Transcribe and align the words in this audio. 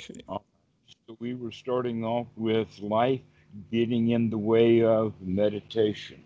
Okay. 0.00 0.20
So 1.06 1.16
we 1.20 1.34
were 1.34 1.52
starting 1.52 2.04
off 2.04 2.26
with 2.36 2.78
life 2.80 3.20
getting 3.70 4.10
in 4.10 4.30
the 4.30 4.38
way 4.38 4.82
of 4.82 5.12
meditation. 5.20 6.22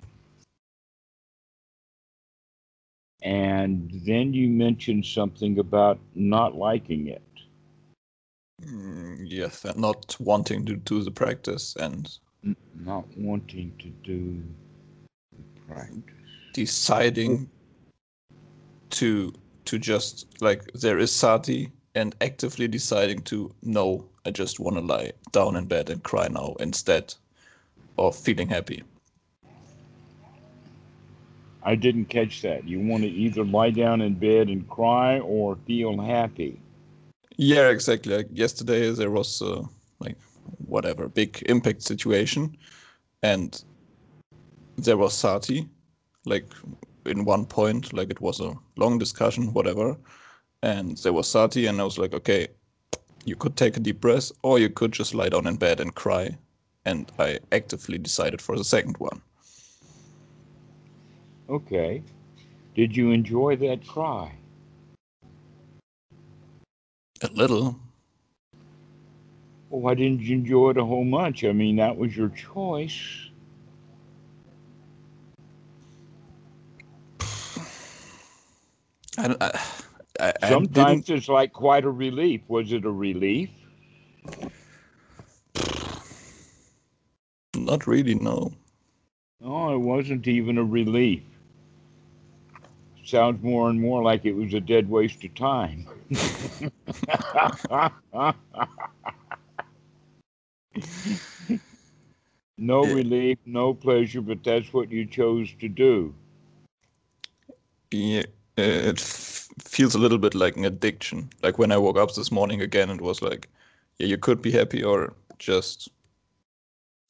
And 3.22 3.90
then 4.06 4.34
you 4.34 4.48
mentioned 4.48 5.06
something 5.06 5.58
about 5.58 5.98
not 6.14 6.54
liking 6.54 7.08
it. 7.08 7.22
Mm, 8.62 9.24
yes, 9.26 9.64
and 9.64 9.78
not 9.78 10.16
wanting 10.20 10.64
to 10.66 10.76
do 10.76 11.02
the 11.02 11.10
practice 11.10 11.74
and 11.76 12.18
N- 12.44 12.56
Not 12.84 13.06
wanting 13.16 13.74
to 13.78 13.88
do 14.04 14.42
the 15.32 15.42
practice. 15.66 16.14
deciding 16.52 17.48
to 18.90 19.32
to 19.64 19.78
just 19.78 20.40
like 20.42 20.62
there 20.74 20.98
is 20.98 21.10
sati 21.10 21.72
and 21.94 22.14
actively 22.20 22.68
deciding 22.68 23.22
to 23.22 23.54
no, 23.62 24.08
I 24.26 24.30
just 24.30 24.60
want 24.60 24.76
to 24.76 24.82
lie 24.82 25.12
down 25.32 25.56
in 25.56 25.66
bed 25.66 25.90
and 25.90 26.02
cry 26.02 26.28
now 26.28 26.56
instead 26.60 27.14
of 27.98 28.16
feeling 28.16 28.48
happy. 28.48 28.82
I 31.62 31.74
didn't 31.74 32.06
catch 32.06 32.42
that. 32.42 32.68
You 32.68 32.80
want 32.80 33.04
to 33.04 33.08
either 33.08 33.44
lie 33.44 33.70
down 33.70 34.02
in 34.02 34.14
bed 34.14 34.48
and 34.48 34.68
cry 34.68 35.18
or 35.20 35.56
feel 35.66 35.98
happy. 35.98 36.60
Yeah, 37.36 37.70
exactly. 37.70 38.16
Like 38.16 38.28
yesterday, 38.32 38.90
there 38.90 39.10
was 39.10 39.40
uh, 39.40 39.62
like 39.98 40.16
whatever 40.66 41.08
big 41.08 41.42
impact 41.46 41.82
situation, 41.82 42.56
and 43.22 43.64
there 44.76 44.98
was 44.98 45.14
sati, 45.14 45.68
like 46.26 46.46
in 47.06 47.24
one 47.24 47.46
point, 47.46 47.92
like 47.92 48.10
it 48.10 48.20
was 48.20 48.40
a 48.40 48.52
long 48.76 48.98
discussion, 48.98 49.52
whatever, 49.52 49.96
and 50.64 50.96
there 50.98 51.12
was 51.12 51.28
sati, 51.28 51.66
and 51.66 51.78
I 51.78 51.84
was 51.84 51.98
like, 51.98 52.14
okay, 52.14 52.48
you 53.26 53.36
could 53.36 53.54
take 53.54 53.76
a 53.76 53.80
deep 53.80 54.00
breath, 54.00 54.32
or 54.42 54.58
you 54.58 54.70
could 54.70 54.92
just 54.92 55.14
lie 55.14 55.28
down 55.28 55.46
in 55.46 55.56
bed 55.56 55.78
and 55.78 55.94
cry, 55.94 56.38
and 56.86 57.12
I 57.18 57.38
actively 57.52 57.98
decided 57.98 58.40
for 58.40 58.56
the 58.56 58.64
second 58.64 58.96
one. 58.96 59.20
Okay. 61.50 62.02
Did 62.74 62.96
you 62.96 63.10
enjoy 63.10 63.56
that 63.56 63.86
cry? 63.86 64.34
A 67.20 67.28
little, 67.34 67.78
Well, 69.68 69.82
why 69.82 69.94
didn't 69.94 70.22
you 70.22 70.36
enjoy 70.36 70.70
it 70.70 70.78
a 70.78 70.84
whole 70.84 71.04
bunch? 71.04 71.44
I 71.44 71.52
mean, 71.52 71.76
that 71.76 71.94
was 71.94 72.16
your 72.16 72.30
choice. 72.30 73.28
I, 79.18 79.28
don't- 79.28 79.42
I, 79.42 79.60
I, 80.24 80.32
I 80.42 80.48
Sometimes 80.48 80.56
didn't. 80.56 81.10
it's 81.10 81.28
like 81.28 81.52
quite 81.52 81.84
a 81.84 81.90
relief. 81.90 82.40
Was 82.48 82.72
it 82.72 82.84
a 82.84 82.90
relief? 82.90 83.50
Not 87.56 87.86
really, 87.86 88.14
no. 88.14 88.52
Oh, 89.42 89.74
it 89.74 89.78
wasn't 89.78 90.26
even 90.26 90.58
a 90.58 90.64
relief. 90.64 91.22
Sounds 93.04 93.42
more 93.42 93.68
and 93.70 93.80
more 93.80 94.02
like 94.02 94.24
it 94.24 94.32
was 94.34 94.54
a 94.54 94.60
dead 94.60 94.88
waste 94.88 95.24
of 95.24 95.34
time. 95.34 95.86
no 102.58 102.82
Yeah. 102.82 102.84
relief, 102.84 103.38
no 103.46 103.74
pleasure, 103.74 104.22
but 104.22 104.42
that's 104.44 104.72
what 104.72 104.90
you 104.90 105.06
chose 105.06 105.52
to 105.60 105.68
do. 105.68 106.14
Yeah, 107.90 108.22
uh, 108.58 108.62
it 108.90 109.00
f- 109.00 109.33
feels 109.74 109.94
a 109.94 109.98
little 109.98 110.18
bit 110.18 110.34
like 110.34 110.56
an 110.56 110.64
addiction. 110.64 111.30
Like 111.42 111.58
when 111.58 111.72
I 111.72 111.78
woke 111.78 111.98
up 111.98 112.14
this 112.14 112.30
morning 112.30 112.60
again, 112.60 112.90
it 112.90 113.00
was 113.00 113.22
like, 113.22 113.48
yeah, 113.98 114.06
you 114.06 114.18
could 114.18 114.40
be 114.40 114.52
happy 114.52 114.82
or 114.82 115.14
just 115.38 115.88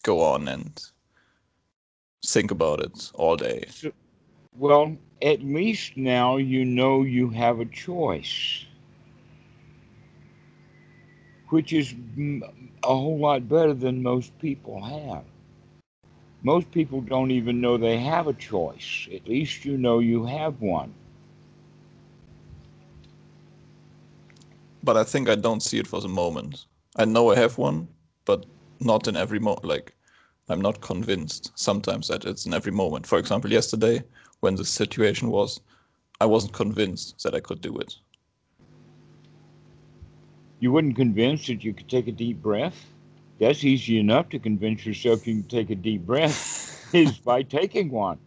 go 0.02 0.20
on 0.22 0.48
and 0.48 0.80
think 2.26 2.50
about 2.50 2.80
it 2.80 3.10
all 3.14 3.36
day. 3.36 3.64
Well, 4.56 4.96
at 5.22 5.42
least 5.42 5.96
now 5.96 6.36
you 6.36 6.64
know 6.64 7.02
you 7.02 7.30
have 7.30 7.60
a 7.60 7.66
choice, 7.66 8.64
which 11.48 11.72
is 11.72 11.94
a 12.82 12.94
whole 12.94 13.18
lot 13.18 13.48
better 13.48 13.74
than 13.74 14.02
most 14.02 14.38
people 14.38 14.82
have. 14.82 15.24
Most 16.42 16.70
people 16.70 17.00
don't 17.00 17.30
even 17.30 17.60
know 17.60 17.76
they 17.76 17.98
have 17.98 18.26
a 18.26 18.34
choice. 18.34 19.08
At 19.12 19.28
least 19.28 19.64
you 19.64 19.76
know 19.76 19.98
you 19.98 20.24
have 20.26 20.60
one. 20.60 20.94
But 24.84 24.98
I 24.98 25.04
think 25.04 25.30
I 25.30 25.34
don't 25.34 25.62
see 25.62 25.78
it 25.78 25.86
for 25.86 26.02
the 26.02 26.08
moment. 26.08 26.66
I 26.96 27.06
know 27.06 27.30
I 27.30 27.36
have 27.36 27.56
one, 27.56 27.88
but 28.26 28.44
not 28.80 29.08
in 29.08 29.16
every 29.16 29.38
moment. 29.38 29.64
Like, 29.64 29.94
I'm 30.50 30.60
not 30.60 30.82
convinced 30.82 31.52
sometimes 31.54 32.08
that 32.08 32.26
it's 32.26 32.44
in 32.44 32.52
every 32.52 32.70
moment. 32.70 33.06
For 33.06 33.18
example, 33.18 33.50
yesterday, 33.50 34.02
when 34.40 34.56
the 34.56 34.64
situation 34.64 35.30
was, 35.30 35.58
I 36.20 36.26
wasn't 36.26 36.52
convinced 36.52 37.22
that 37.22 37.34
I 37.34 37.40
could 37.40 37.62
do 37.62 37.74
it. 37.78 37.94
You 40.60 40.70
wouldn't 40.70 40.96
convince 40.96 41.46
that 41.46 41.64
you 41.64 41.72
could 41.72 41.88
take 41.88 42.06
a 42.06 42.12
deep 42.12 42.42
breath? 42.42 42.86
That's 43.40 43.64
easy 43.64 43.98
enough 43.98 44.28
to 44.30 44.38
convince 44.38 44.84
yourself 44.84 45.26
you 45.26 45.40
can 45.40 45.48
take 45.48 45.70
a 45.70 45.74
deep 45.74 46.02
breath 46.02 46.90
is 46.94 47.18
by 47.18 47.42
taking 47.42 47.90
one. 47.90 48.18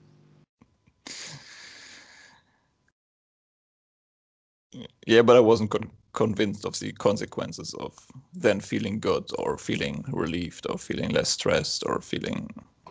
Yeah, 5.06 5.22
but 5.22 5.38
I 5.38 5.40
wasn't 5.40 5.70
con- 5.70 5.92
convinced 6.18 6.66
of 6.66 6.74
the 6.80 6.92
consequences 6.94 7.76
of 7.76 7.94
then 8.34 8.60
feeling 8.60 9.00
good 9.00 9.24
or 9.38 9.56
feeling 9.56 10.04
relieved 10.12 10.66
or 10.68 10.78
feeling 10.80 11.10
less 11.12 11.30
stressed 11.30 11.84
or 11.86 12.02
feeling. 12.02 12.50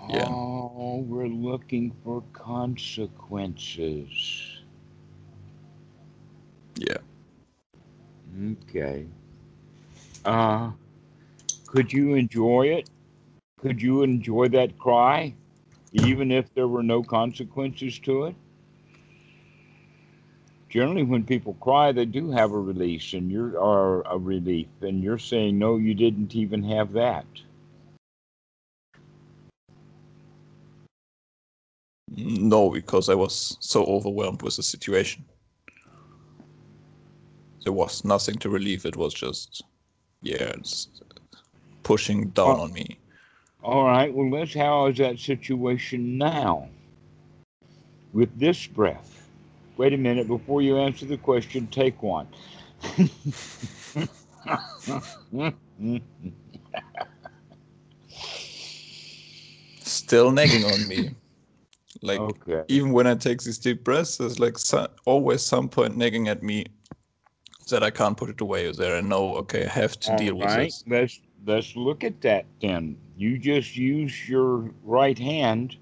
Yeah. 0.08 0.28
Oh, 0.30 1.04
we're 1.08 1.26
looking 1.26 1.92
for 2.04 2.22
consequences. 2.32 4.12
Yeah. 6.76 6.98
Okay. 8.52 9.06
Uh, 10.24 10.70
could 11.66 11.92
you 11.92 12.14
enjoy 12.14 12.68
it? 12.78 12.88
Could 13.58 13.82
you 13.82 14.04
enjoy 14.04 14.48
that 14.50 14.78
cry, 14.78 15.34
even 15.92 16.30
if 16.30 16.54
there 16.54 16.68
were 16.68 16.84
no 16.84 17.02
consequences 17.02 17.98
to 18.00 18.26
it? 18.26 18.36
Generally, 20.68 21.04
when 21.04 21.24
people 21.24 21.54
cry, 21.60 21.92
they 21.92 22.04
do 22.04 22.30
have 22.30 22.52
a 22.52 22.58
release, 22.58 23.12
and 23.12 23.30
you're 23.30 23.56
or 23.56 24.02
a 24.02 24.18
relief, 24.18 24.66
and 24.80 25.02
you're 25.02 25.18
saying 25.18 25.58
no, 25.58 25.76
you 25.76 25.94
didn't 25.94 26.34
even 26.34 26.62
have 26.64 26.92
that. 26.92 27.24
No, 32.08 32.70
because 32.70 33.08
I 33.08 33.14
was 33.14 33.56
so 33.60 33.84
overwhelmed 33.84 34.42
with 34.42 34.56
the 34.56 34.62
situation. 34.62 35.24
There 37.64 37.72
was 37.72 38.04
nothing 38.04 38.36
to 38.36 38.48
relieve. 38.48 38.86
It 38.86 38.96
was 38.96 39.12
just, 39.12 39.64
yeah, 40.22 40.52
it's 40.56 40.88
pushing 41.82 42.30
down 42.30 42.56
Oh. 42.58 42.62
on 42.62 42.72
me. 42.72 42.98
All 43.62 43.84
right. 43.84 44.12
Well, 44.12 44.30
let's. 44.30 44.54
How 44.54 44.86
is 44.86 44.98
that 44.98 45.18
situation 45.18 46.18
now? 46.18 46.68
With 48.12 48.38
this 48.38 48.66
breath. 48.66 49.15
Wait 49.76 49.92
a 49.92 49.96
minute. 49.96 50.26
Before 50.26 50.62
you 50.62 50.78
answer 50.78 51.04
the 51.06 51.18
question, 51.18 51.66
take 51.66 52.02
one. 52.02 52.26
Still 59.80 60.30
nagging 60.30 60.64
on 60.64 60.88
me. 60.88 61.10
Like, 62.02 62.20
okay. 62.20 62.62
even 62.68 62.92
when 62.92 63.06
I 63.06 63.14
take 63.14 63.42
these 63.42 63.58
deep 63.58 63.84
breaths, 63.84 64.18
there's 64.18 64.38
like 64.38 64.58
so, 64.58 64.88
always 65.04 65.42
some 65.42 65.68
point 65.68 65.96
nagging 65.96 66.28
at 66.28 66.42
me 66.42 66.66
that 67.70 67.82
I 67.82 67.90
can't 67.90 68.16
put 68.16 68.30
it 68.30 68.40
away. 68.40 68.70
There, 68.72 68.96
I 68.96 69.00
know, 69.00 69.34
okay, 69.36 69.64
I 69.64 69.68
have 69.68 69.98
to 70.00 70.12
All 70.12 70.18
deal 70.18 70.36
with 70.36 70.46
right. 70.46 70.64
this. 70.66 70.84
Let's 70.86 71.20
let's 71.46 71.74
look 71.76 72.04
at 72.04 72.20
that 72.22 72.46
then. 72.60 72.96
You 73.16 73.38
just 73.38 73.76
use 73.76 74.28
your 74.28 74.70
right 74.84 75.18
hand 75.18 75.76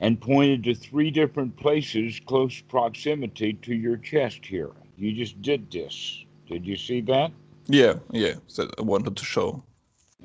and 0.00 0.20
pointed 0.20 0.64
to 0.64 0.74
three 0.74 1.10
different 1.10 1.56
places 1.56 2.20
close 2.26 2.60
proximity 2.60 3.52
to 3.54 3.74
your 3.74 3.96
chest 3.98 4.44
here. 4.44 4.70
You 4.96 5.12
just 5.12 5.40
did 5.42 5.70
this. 5.70 6.24
Did 6.48 6.66
you 6.66 6.76
see 6.76 7.00
that? 7.02 7.30
Yeah, 7.66 7.94
yeah, 8.10 8.34
that 8.56 8.74
I 8.78 8.82
wanted 8.82 9.16
to 9.16 9.24
show. 9.24 9.62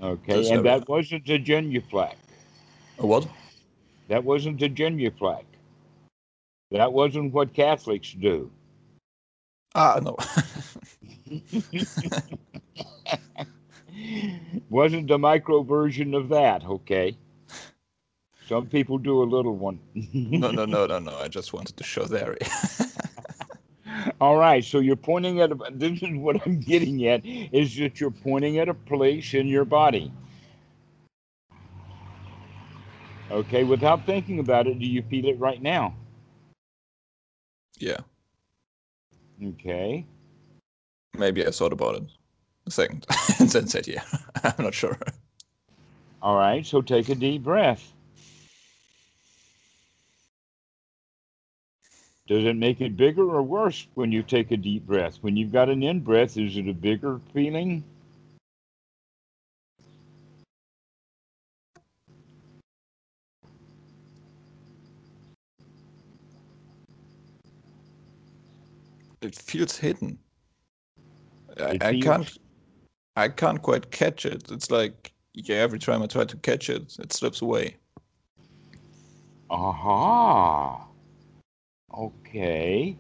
Okay. 0.02 0.40
And 0.40 0.48
area. 0.48 0.64
that 0.64 0.90
wasn't 0.90 1.30
a 1.30 1.38
genuflect. 1.38 2.20
A 3.00 3.06
what? 3.06 3.28
That 4.08 4.24
wasn't 4.24 4.62
a 4.62 4.70
genuflect. 4.70 5.46
That 6.72 6.92
wasn't 6.92 7.34
what 7.34 7.54
Catholics 7.54 8.14
do. 8.14 8.52
Ah, 9.76 10.00
no. 10.02 10.18
wasn't 14.70 15.12
a 15.12 15.18
micro 15.18 15.64
version 15.64 16.14
of 16.14 16.30
that, 16.30 16.64
okay? 16.66 17.18
Some 18.48 18.68
people 18.68 19.00
do 19.00 19.24
a 19.24 19.26
little 19.26 19.56
one. 19.56 19.80
no, 20.14 20.52
no, 20.52 20.66
no, 20.66 20.86
no, 20.86 21.00
no. 21.00 21.18
I 21.18 21.28
just 21.28 21.52
wanted 21.52 21.78
to 21.78 21.84
show 21.84 22.06
the 22.06 22.24
area. 22.24 22.38
All 24.22 24.38
right, 24.38 24.64
so 24.64 24.80
you're 24.80 24.96
pointing 24.96 25.42
at 25.42 25.52
a, 25.52 25.58
this 25.72 26.04
is 26.04 26.16
what 26.16 26.46
I'm 26.46 26.60
getting 26.60 27.08
at 27.08 27.26
is 27.26 27.76
that 27.78 28.00
you're 28.00 28.12
pointing 28.12 28.60
at 28.60 28.70
a 28.70 28.74
place 28.74 29.34
in 29.34 29.48
your 29.48 29.66
body. 29.66 30.12
Okay, 33.32 33.64
without 33.64 34.06
thinking 34.06 34.40
about 34.40 34.68
it, 34.68 34.78
do 34.78 34.86
you 34.86 35.02
feel 35.02 35.26
it 35.26 35.40
right 35.40 35.62
now? 35.62 35.96
Yeah. 37.80 37.98
Okay. 39.44 40.06
Maybe 41.18 41.46
I 41.46 41.50
thought 41.50 41.74
about 41.74 41.96
it 41.96 42.04
a 42.68 42.72
second 42.72 43.08
and 43.40 43.50
then 43.50 43.68
said, 43.68 43.88
yeah. 43.88 44.04
I'm 44.44 44.66
not 44.66 44.74
sure. 44.74 45.00
All 46.22 46.36
right, 46.36 46.66
so 46.66 46.82
take 46.82 47.10
a 47.10 47.16
deep 47.16 47.44
breath. 47.44 47.95
Does 52.28 52.44
it 52.44 52.56
make 52.56 52.82
it 52.82 52.98
bigger 52.98 53.30
or 53.30 53.44
worse 53.44 53.88
when 53.94 54.12
you 54.12 54.24
take 54.24 54.50
a 54.52 54.58
deep 54.58 54.88
breath? 54.88 55.18
When 55.22 55.38
you've 55.38 55.52
got 55.52 55.70
an 55.70 55.84
in 55.84 56.00
breath, 56.00 56.38
is 56.38 56.58
it 56.58 56.68
a 56.68 56.74
bigger 56.74 57.20
feeling? 57.34 57.84
It 69.22 69.36
feels 69.36 69.78
hidden. 69.78 70.18
I, 71.60 71.64
It 71.64 71.84
I 71.84 71.92
feels- 71.92 72.04
can't 72.04 72.38
I 73.18 73.30
can't 73.30 73.62
quite 73.62 73.92
catch 73.92 74.26
it. 74.26 74.52
It's 74.52 74.70
like 74.70 75.14
yeah, 75.34 75.58
every 75.58 75.80
time 75.80 76.02
I 76.02 76.08
try 76.08 76.26
to 76.26 76.38
catch 76.38 76.70
it, 76.70 76.96
it 77.00 77.14
slips 77.14 77.42
away. 77.42 77.76
Aha. 79.50 80.85
Okay. 81.98 82.96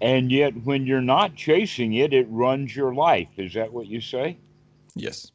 And 0.00 0.32
yet, 0.32 0.54
when 0.64 0.86
you're 0.86 1.00
not 1.02 1.34
chasing 1.34 1.94
it, 1.94 2.12
it 2.12 2.26
runs 2.30 2.74
your 2.74 2.94
life. 2.94 3.28
Is 3.36 3.54
that 3.54 3.72
what 3.72 3.86
you 3.86 4.00
say? 4.00 4.38
Yes. 4.94 5.30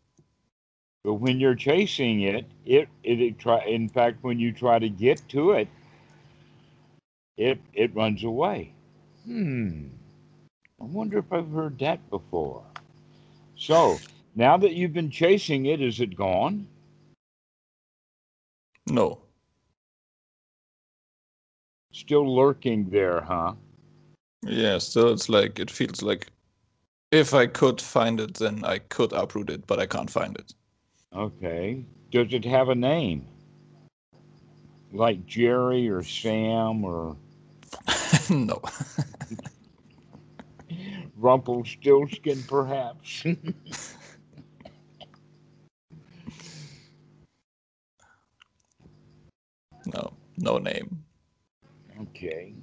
But 1.04 1.16
when 1.16 1.40
you're 1.40 1.56
chasing 1.56 2.22
it, 2.22 2.46
it 2.66 2.90
it, 3.04 3.22
it 3.22 3.38
try. 3.38 3.64
In 3.66 3.88
fact, 3.88 4.24
when 4.24 4.40
you 4.40 4.52
try 4.52 4.80
to 4.80 4.90
get 4.90 5.22
to 5.30 5.52
it, 5.52 5.68
it 7.38 7.60
it 7.74 7.96
runs 7.96 8.24
away. 8.24 8.74
Hmm. 9.26 9.88
I 10.82 10.86
wonder 10.86 11.20
if 11.20 11.32
I've 11.32 11.52
heard 11.52 11.78
that 11.80 12.10
before. 12.10 12.64
So 13.56 14.00
now 14.36 14.58
that 14.58 14.74
you've 14.74 14.94
been 14.94 15.12
chasing 15.12 15.68
it, 15.68 15.80
is 15.80 16.00
it 16.00 16.16
gone? 16.16 16.68
No. 18.88 19.20
Still 21.96 22.36
lurking 22.36 22.90
there, 22.90 23.22
huh? 23.22 23.54
Yeah, 24.44 24.80
still 24.80 25.14
it's 25.14 25.30
like 25.30 25.60
it 25.60 25.72
feels 25.72 26.02
like 26.02 26.28
if 27.14 27.34
I 27.34 27.48
could 27.48 27.80
find 27.80 28.20
it 28.20 28.34
then 28.34 28.66
I 28.66 28.80
could 28.80 29.14
uproot 29.14 29.50
it, 29.50 29.66
but 29.66 29.80
I 29.80 29.86
can't 29.86 30.10
find 30.10 30.36
it. 30.36 30.54
Okay. 31.16 31.86
Does 32.12 32.34
it 32.34 32.44
have 32.44 32.68
a 32.68 32.76
name? 32.76 33.26
Like 34.92 35.26
Jerry 35.26 35.88
or 35.88 36.04
Sam 36.04 36.84
or 36.84 37.16
no. 38.30 38.62
Rumpelstiltskin, 41.16 42.44
perhaps? 42.44 43.24
no. 49.86 50.14
No 50.38 50.58
name. 50.58 51.05
Okay. 52.16 52.54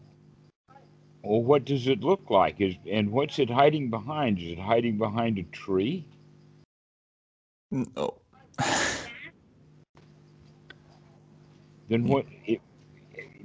Well, 1.22 1.42
what 1.42 1.64
does 1.64 1.86
it 1.86 2.00
look 2.00 2.30
like? 2.30 2.60
Is 2.60 2.74
and 2.90 3.12
what's 3.12 3.38
it 3.38 3.50
hiding 3.50 3.90
behind? 3.90 4.38
Is 4.38 4.52
it 4.52 4.58
hiding 4.58 4.98
behind 4.98 5.38
a 5.38 5.44
tree? 5.44 6.04
No. 7.70 7.86
Oh. 7.96 8.14
Then 11.88 12.04
what? 12.04 12.24
It, 12.46 12.62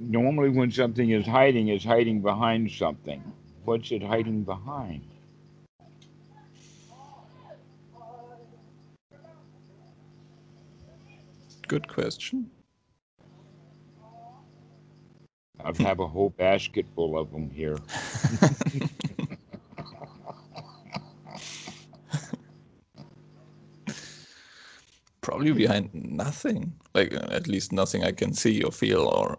normally, 0.00 0.48
when 0.48 0.70
something 0.70 1.10
is 1.10 1.26
hiding, 1.26 1.68
is 1.68 1.84
hiding 1.84 2.22
behind 2.22 2.70
something. 2.70 3.22
What's 3.64 3.90
it 3.92 4.02
hiding 4.02 4.44
behind? 4.44 5.02
Good 11.66 11.88
question. 11.88 12.50
I 15.64 15.72
have 15.82 16.00
a 16.00 16.06
whole 16.06 16.30
basket 16.30 16.86
full 16.94 17.18
of 17.18 17.30
them 17.32 17.50
here. 17.50 17.78
Probably 25.20 25.52
behind 25.52 25.90
nothing. 25.92 26.72
Like 26.94 27.12
uh, 27.14 27.26
at 27.30 27.48
least 27.48 27.72
nothing 27.72 28.04
I 28.04 28.12
can 28.12 28.32
see 28.32 28.62
or 28.62 28.72
feel 28.72 29.02
or 29.02 29.38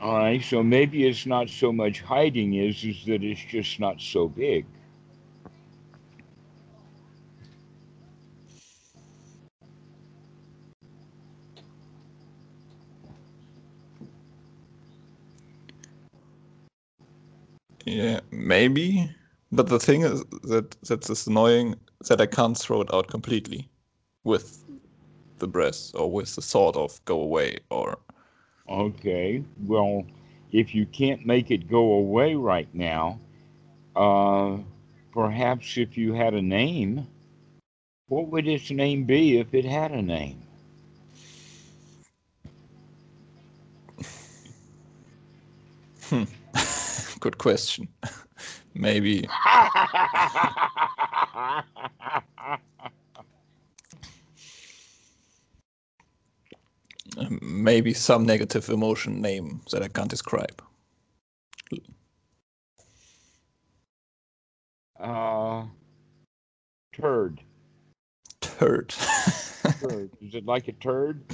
All 0.00 0.14
right, 0.14 0.42
so 0.42 0.62
maybe 0.62 1.06
it's 1.06 1.26
not 1.26 1.50
so 1.50 1.72
much 1.72 2.00
hiding 2.00 2.54
is 2.54 2.82
is 2.84 3.04
that 3.06 3.22
it's 3.22 3.44
just 3.44 3.78
not 3.80 4.00
so 4.00 4.28
big. 4.28 4.64
Yeah, 17.92 18.20
maybe. 18.30 19.10
But 19.50 19.68
the 19.68 19.78
thing 19.78 20.02
is 20.02 20.24
that 20.44 20.70
that's 20.82 21.08
just 21.08 21.26
annoying 21.26 21.76
that 22.08 22.20
I 22.20 22.26
can't 22.26 22.56
throw 22.56 22.80
it 22.80 22.92
out 22.94 23.08
completely 23.08 23.68
with 24.24 24.64
the 25.38 25.46
breath 25.46 25.90
or 25.94 26.10
with 26.10 26.34
the 26.34 26.40
thought 26.40 26.76
of 26.76 27.04
go 27.04 27.20
away 27.20 27.58
or 27.70 27.98
Okay, 28.68 29.44
well, 29.66 30.06
if 30.52 30.74
you 30.74 30.86
can't 30.86 31.26
make 31.26 31.50
it 31.50 31.68
go 31.68 31.92
away 31.94 32.34
right 32.34 32.72
now, 32.72 33.20
uh, 33.94 34.56
perhaps 35.12 35.76
if 35.76 35.98
you 35.98 36.14
had 36.14 36.32
a 36.32 36.40
name, 36.40 37.06
what 38.08 38.28
would 38.28 38.48
its 38.48 38.70
name 38.70 39.04
be 39.04 39.38
if 39.38 39.52
it 39.52 39.66
had 39.66 39.90
a 39.90 40.00
name? 40.00 40.42
Good 47.22 47.38
question. 47.38 47.88
maybe 48.74 49.28
um, 57.16 57.38
maybe 57.40 57.94
some 57.94 58.26
negative 58.26 58.68
emotion 58.68 59.22
name 59.22 59.62
that 59.70 59.82
I 59.84 59.88
can't 59.88 60.10
describe. 60.10 60.60
uh, 64.98 65.64
turd. 66.92 67.40
Turd. 68.40 68.88
Turd. 69.80 70.10
Is 70.20 70.34
it 70.34 70.44
like 70.44 70.66
a 70.66 70.72
turd? 70.72 71.24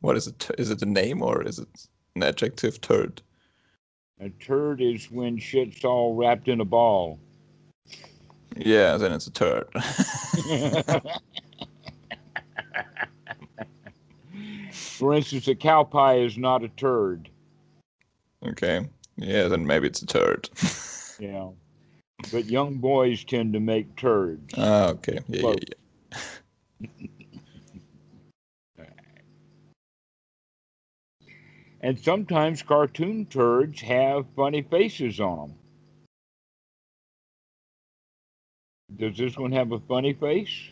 what 0.00 0.16
is 0.16 0.26
it? 0.26 0.50
Is 0.58 0.70
it 0.70 0.82
a 0.82 0.86
name 0.86 1.22
or 1.22 1.42
is 1.42 1.58
it 1.60 1.68
an 2.16 2.22
adjective? 2.24 2.80
Turd. 2.80 3.22
A 4.20 4.30
turd 4.30 4.80
is 4.80 5.10
when 5.10 5.38
shit's 5.38 5.84
all 5.84 6.14
wrapped 6.14 6.48
in 6.48 6.60
a 6.60 6.64
ball. 6.64 7.20
Yeah, 8.56 8.96
then 8.96 9.12
it's 9.12 9.28
a 9.28 9.30
turd. 9.30 9.68
For 14.72 15.14
instance, 15.14 15.46
a 15.46 15.54
cow 15.54 15.84
pie 15.84 16.18
is 16.18 16.36
not 16.36 16.64
a 16.64 16.68
turd. 16.68 17.28
okay. 18.44 18.88
Yeah, 19.16 19.48
then 19.48 19.66
maybe 19.66 19.86
it's 19.86 20.02
a 20.02 20.06
turd. 20.06 20.48
yeah. 21.18 21.48
but 22.32 22.46
young 22.46 22.78
boys 22.78 23.24
tend 23.24 23.52
to 23.52 23.60
make 23.60 23.94
turds. 23.96 24.54
ah, 24.56 24.88
okay. 24.88 25.20
Yeah, 25.28 25.54
yeah, 25.54 25.54
yeah. 26.10 26.18
And 31.80 31.98
sometimes 31.98 32.62
cartoon 32.62 33.26
turds 33.26 33.80
have 33.82 34.26
funny 34.34 34.62
faces 34.62 35.20
on 35.20 35.38
them. 35.38 35.54
Does 38.96 39.16
this 39.16 39.36
one 39.36 39.52
have 39.52 39.70
a 39.72 39.78
funny 39.78 40.12
face? 40.12 40.70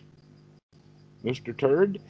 Mr. 1.25 1.57
Turd? 1.57 2.01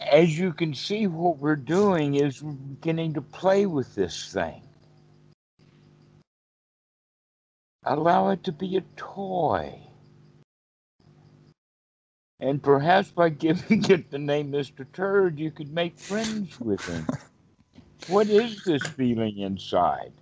As 0.00 0.38
you 0.38 0.52
can 0.52 0.74
see, 0.74 1.06
what 1.06 1.38
we're 1.38 1.56
doing 1.56 2.14
is 2.14 2.42
we're 2.42 2.52
beginning 2.52 3.14
to 3.14 3.22
play 3.22 3.66
with 3.66 3.94
this 3.94 4.32
thing. 4.32 4.62
Allow 7.84 8.30
it 8.30 8.44
to 8.44 8.52
be 8.52 8.76
a 8.76 8.82
toy. 8.96 9.80
And 12.38 12.62
perhaps 12.62 13.10
by 13.10 13.30
giving 13.30 13.84
it 13.90 14.10
the 14.10 14.18
name 14.18 14.52
Mr. 14.52 14.86
Turd, 14.92 15.38
you 15.38 15.50
could 15.50 15.72
make 15.72 15.98
friends 15.98 16.60
with 16.60 16.80
him. 16.86 17.06
what 18.08 18.28
is 18.28 18.62
this 18.64 18.82
feeling 18.82 19.38
inside? 19.38 20.12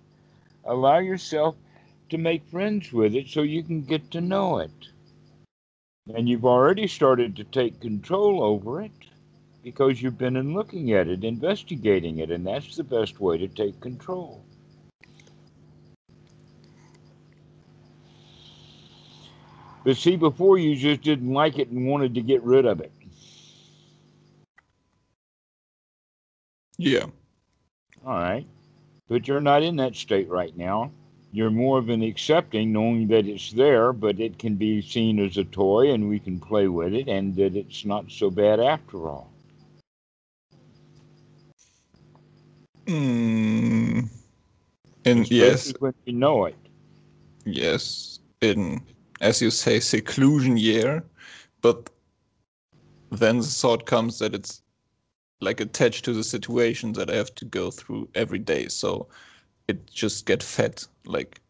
Allow 0.65 0.99
yourself 0.99 1.55
to 2.09 2.17
make 2.17 2.45
friends 2.47 2.91
with 2.91 3.15
it 3.15 3.27
so 3.27 3.41
you 3.43 3.63
can 3.63 3.81
get 3.81 4.09
to 4.11 4.21
know 4.21 4.57
it. 4.57 4.89
And 6.13 6.27
you've 6.27 6.45
already 6.45 6.87
started 6.87 7.35
to 7.35 7.43
take 7.43 7.79
control 7.79 8.43
over 8.43 8.81
it 8.81 8.91
because 9.63 10.01
you've 10.01 10.17
been 10.17 10.35
in 10.35 10.55
looking 10.55 10.93
at 10.93 11.07
it, 11.07 11.23
investigating 11.23 12.17
it, 12.17 12.31
and 12.31 12.45
that's 12.45 12.75
the 12.75 12.83
best 12.83 13.19
way 13.19 13.37
to 13.37 13.47
take 13.47 13.79
control. 13.79 14.43
But 19.83 19.97
see, 19.97 20.15
before 20.15 20.57
you 20.57 20.75
just 20.75 21.01
didn't 21.01 21.33
like 21.33 21.57
it 21.57 21.69
and 21.69 21.87
wanted 21.87 22.13
to 22.15 22.21
get 22.21 22.43
rid 22.43 22.65
of 22.65 22.81
it. 22.81 22.91
Yeah. 26.77 27.05
All 28.05 28.13
right. 28.13 28.45
But 29.07 29.27
you're 29.27 29.41
not 29.41 29.63
in 29.63 29.75
that 29.77 29.95
state 29.95 30.29
right 30.29 30.55
now. 30.55 30.91
You're 31.31 31.51
more 31.51 31.77
of 31.77 31.89
an 31.89 32.01
accepting, 32.03 32.73
knowing 32.73 33.07
that 33.07 33.25
it's 33.25 33.51
there, 33.53 33.93
but 33.93 34.19
it 34.19 34.37
can 34.37 34.55
be 34.55 34.81
seen 34.81 35.19
as 35.19 35.37
a 35.37 35.45
toy 35.45 35.91
and 35.93 36.09
we 36.09 36.19
can 36.19 36.39
play 36.39 36.67
with 36.67 36.93
it 36.93 37.07
and 37.07 37.35
that 37.35 37.55
it's 37.55 37.85
not 37.85 38.11
so 38.11 38.29
bad 38.29 38.59
after 38.59 39.09
all. 39.09 39.31
Mm. 42.85 44.09
And 45.05 45.19
Especially 45.21 45.37
yes, 45.37 45.73
when 45.79 45.93
you 46.05 46.13
know 46.13 46.45
it. 46.45 46.55
yes, 47.45 48.19
in 48.41 48.81
as 49.21 49.41
you 49.41 49.51
say, 49.51 49.79
seclusion 49.79 50.57
year, 50.57 51.03
but 51.61 51.89
then 53.11 53.37
the 53.37 53.43
thought 53.43 53.85
comes 53.85 54.19
that 54.19 54.33
it's 54.33 54.61
like 55.39 55.59
attached 55.59 56.05
to 56.05 56.13
the 56.13 56.23
situation 56.23 56.93
that 56.93 57.09
I 57.09 57.15
have 57.15 57.33
to 57.35 57.45
go 57.45 57.71
through 57.71 58.09
every 58.15 58.39
day. 58.39 58.67
So 58.67 59.07
it 59.67 59.87
just 59.87 60.25
get 60.25 60.43
fed. 60.43 60.83
Like 61.05 61.41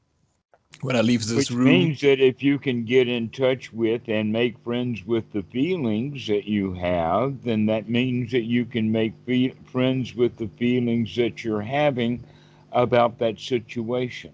when 0.81 0.95
I 0.95 1.01
leave 1.01 1.25
this 1.25 1.49
Which 1.49 1.51
room. 1.51 1.65
means 1.65 2.01
that 2.01 2.19
if 2.19 2.43
you 2.43 2.59
can 2.59 2.85
get 2.85 3.07
in 3.07 3.29
touch 3.29 3.71
with 3.71 4.07
and 4.07 4.31
make 4.31 4.57
friends 4.59 5.05
with 5.05 5.31
the 5.31 5.43
feelings 5.43 6.27
that 6.27 6.45
you 6.45 6.73
have, 6.73 7.43
then 7.43 7.65
that 7.67 7.89
means 7.89 8.31
that 8.31 8.43
you 8.43 8.65
can 8.65 8.91
make 8.91 9.13
fe- 9.25 9.53
friends 9.65 10.15
with 10.15 10.37
the 10.37 10.47
feelings 10.57 11.15
that 11.15 11.43
you're 11.43 11.61
having 11.61 12.23
about 12.71 13.19
that 13.19 13.39
situation. 13.39 14.31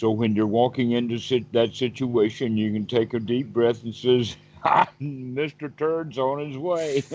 So 0.00 0.10
when 0.12 0.34
you're 0.34 0.46
walking 0.46 0.92
into 0.92 1.18
sit- 1.18 1.52
that 1.52 1.74
situation, 1.74 2.56
you 2.56 2.72
can 2.72 2.86
take 2.86 3.12
a 3.12 3.20
deep 3.20 3.52
breath 3.52 3.84
and 3.84 3.94
says, 3.94 4.34
"Mr. 4.98 5.76
Turd's 5.76 6.16
on 6.16 6.48
his 6.48 6.56
way." 6.56 7.04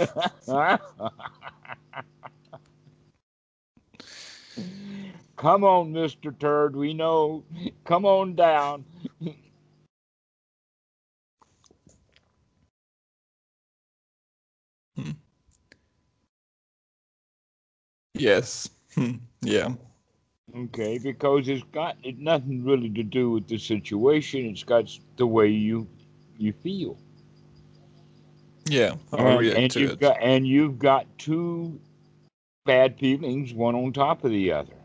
Come 5.35 5.63
on, 5.63 5.93
Mr. 5.93 6.37
Turd. 6.39 6.75
We 6.75 6.93
know. 6.93 7.43
Come 7.85 8.05
on 8.05 8.35
down. 8.35 8.85
Yes. 18.13 18.69
Hmm. 18.95 19.13
yeah. 19.41 19.69
Okay, 20.55 20.97
because 20.97 21.49
it's 21.49 21.65
got 21.73 21.97
it 22.03 22.17
nothing 22.17 22.63
really 22.63 22.89
to 22.89 23.03
do 23.03 23.31
with 23.31 23.47
the 23.47 23.57
situation. 23.57 24.45
It's 24.45 24.63
got 24.63 24.89
the 25.17 25.27
way 25.27 25.49
you 25.49 25.87
you 26.37 26.53
feel. 26.53 26.97
Yeah. 28.67 28.95
I'll 29.11 29.27
and, 29.27 29.39
react 29.39 29.59
and 29.59 29.71
to 29.71 29.79
you've 29.81 29.91
it. 29.91 29.99
got 29.99 30.17
and 30.21 30.47
you've 30.47 30.79
got 30.79 31.05
two 31.17 31.77
bad 32.65 32.97
feelings, 32.97 33.53
one 33.53 33.75
on 33.75 33.91
top 33.91 34.23
of 34.23 34.31
the 34.31 34.51
other. 34.51 34.75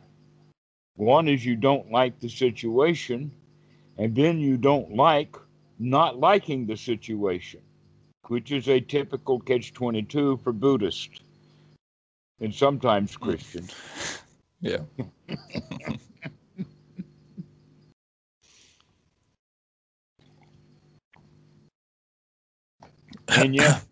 One 0.96 1.28
is 1.28 1.46
you 1.46 1.54
don't 1.54 1.90
like 1.90 2.18
the 2.18 2.28
situation, 2.28 3.30
and 3.96 4.14
then 4.14 4.38
you 4.38 4.56
don't 4.56 4.96
like 4.96 5.36
not 5.78 6.18
liking 6.18 6.66
the 6.66 6.76
situation, 6.76 7.60
which 8.26 8.50
is 8.50 8.68
a 8.68 8.80
typical 8.80 9.38
catch 9.38 9.72
twenty 9.72 10.02
two 10.02 10.36
for 10.38 10.52
Buddhists 10.52 11.20
and 12.40 12.52
sometimes 12.52 13.14
hmm. 13.14 13.24
Christians. 13.24 13.72
Yeah. 14.60 14.78
and 23.28 23.54
yet, 23.54 23.82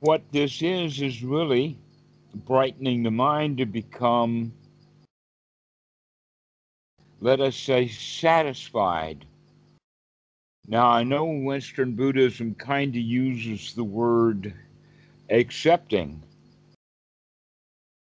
what 0.00 0.22
this 0.32 0.62
is 0.62 1.00
is 1.00 1.22
really 1.22 1.78
brightening 2.34 3.02
the 3.02 3.10
mind 3.10 3.58
to 3.58 3.66
become, 3.66 4.52
let 7.20 7.40
us 7.40 7.56
say, 7.56 7.88
satisfied. 7.88 9.24
Now, 10.68 10.88
I 10.88 11.04
know 11.04 11.24
Western 11.24 11.94
Buddhism 11.94 12.54
kind 12.54 12.90
of 12.90 13.00
uses 13.00 13.72
the 13.74 13.84
word 13.84 14.52
accepting, 15.30 16.22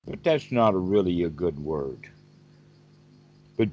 but 0.07 0.23
that's 0.23 0.53
not 0.53 0.75
a 0.75 0.79
really 0.79 1.25
a 1.25 1.29
good 1.29 1.59
word. 1.59 2.09
But 3.57 3.69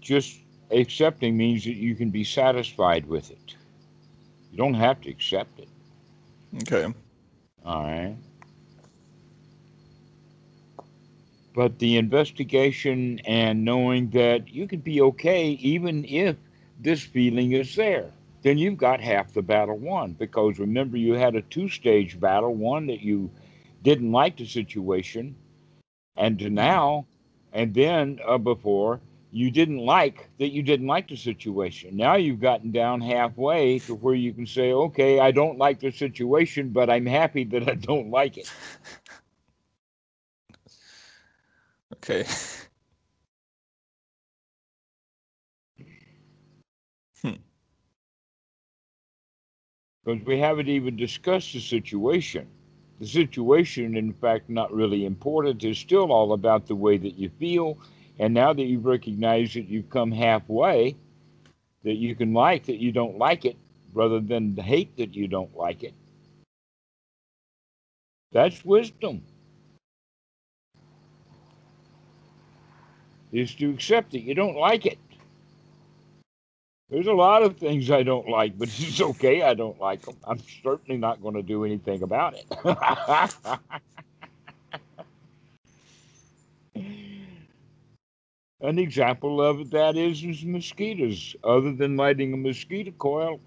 just 0.00 0.38
accepting 0.70 1.36
means 1.36 1.64
that 1.64 1.76
you 1.76 1.94
can 1.94 2.10
be 2.10 2.24
satisfied 2.24 3.06
with 3.06 3.30
it. 3.30 3.54
You 4.50 4.58
don't 4.58 4.74
have 4.74 5.00
to 5.02 5.10
accept 5.10 5.60
it. 5.60 5.68
Okay. 6.62 6.92
All 7.64 7.82
right. 7.84 8.16
But 11.54 11.78
the 11.78 11.96
investigation 11.96 13.20
and 13.24 13.64
knowing 13.64 14.10
that 14.10 14.48
you 14.48 14.66
can 14.66 14.80
be 14.80 15.00
okay 15.02 15.50
even 15.50 16.04
if 16.04 16.36
this 16.78 17.02
feeling 17.02 17.52
is 17.52 17.74
there, 17.74 18.12
then 18.42 18.58
you've 18.58 18.78
got 18.78 19.00
half 19.00 19.32
the 19.32 19.42
battle 19.42 19.76
won. 19.76 20.12
Because 20.12 20.58
remember, 20.58 20.96
you 20.96 21.14
had 21.14 21.34
a 21.34 21.42
two 21.42 21.68
stage 21.68 22.18
battle 22.20 22.54
one 22.54 22.86
that 22.86 23.00
you 23.00 23.30
didn't 23.82 24.12
like 24.12 24.36
the 24.36 24.46
situation, 24.46 25.34
and 26.18 26.38
to 26.40 26.50
now, 26.50 27.06
and 27.52 27.72
then 27.74 28.18
uh, 28.26 28.38
before, 28.38 29.00
you 29.30 29.50
didn't 29.50 29.78
like 29.78 30.28
that 30.38 30.48
you 30.50 30.62
didn't 30.62 30.86
like 30.86 31.08
the 31.08 31.16
situation. 31.16 31.96
Now 31.96 32.16
you've 32.16 32.40
gotten 32.40 32.72
down 32.72 33.00
halfway 33.00 33.78
to 33.80 33.94
where 33.94 34.14
you 34.14 34.32
can 34.32 34.46
say, 34.46 34.72
okay, 34.72 35.20
I 35.20 35.30
don't 35.30 35.58
like 35.58 35.80
the 35.80 35.92
situation, 35.92 36.70
but 36.70 36.90
I'm 36.90 37.06
happy 37.06 37.44
that 37.44 37.68
I 37.68 37.74
don't 37.74 38.10
like 38.10 38.38
it. 38.38 38.50
Okay. 41.94 42.24
Because 50.04 50.24
we 50.26 50.38
haven't 50.38 50.68
even 50.68 50.96
discussed 50.96 51.52
the 51.52 51.60
situation. 51.60 52.48
The 53.00 53.06
situation, 53.06 53.96
in 53.96 54.12
fact, 54.12 54.50
not 54.50 54.72
really 54.72 55.06
important. 55.06 55.62
It's 55.62 55.78
still 55.78 56.12
all 56.12 56.32
about 56.32 56.66
the 56.66 56.74
way 56.74 56.96
that 56.96 57.16
you 57.16 57.30
feel. 57.38 57.78
And 58.18 58.34
now 58.34 58.52
that 58.52 58.64
you've 58.64 58.84
recognized 58.84 59.54
that 59.54 59.68
you've 59.68 59.90
come 59.90 60.10
halfway, 60.10 60.96
that 61.84 61.94
you 61.94 62.16
can 62.16 62.34
like 62.34 62.66
that 62.66 62.80
you 62.80 62.90
don't 62.90 63.18
like 63.18 63.44
it, 63.44 63.56
rather 63.94 64.20
than 64.20 64.56
hate 64.56 64.96
that 64.96 65.14
you 65.14 65.28
don't 65.28 65.56
like 65.56 65.84
it. 65.84 65.94
That's 68.32 68.64
wisdom. 68.64 69.22
Is 73.30 73.54
to 73.56 73.70
accept 73.70 74.12
that 74.12 74.20
you 74.20 74.34
don't 74.34 74.56
like 74.56 74.86
it. 74.86 74.98
There's 76.90 77.06
a 77.06 77.12
lot 77.12 77.42
of 77.42 77.58
things 77.58 77.90
I 77.90 78.02
don't 78.02 78.28
like, 78.28 78.58
but 78.58 78.68
it's 78.78 79.00
okay. 79.00 79.42
I 79.42 79.54
don't 79.54 79.78
like 79.80 80.02
them. 80.02 80.16
I'm 80.24 80.40
certainly 80.62 80.98
not 80.98 81.22
going 81.22 81.34
to 81.34 81.42
do 81.42 81.64
anything 81.64 82.02
about 82.02 82.34
it. 82.34 82.46
An 88.60 88.78
example 88.78 89.40
of 89.40 89.70
that 89.70 89.96
is, 89.96 90.24
is 90.24 90.44
mosquitoes. 90.44 91.36
Other 91.44 91.72
than 91.72 91.96
lighting 91.96 92.32
a 92.32 92.36
mosquito 92.36 92.90
coil, 92.98 93.40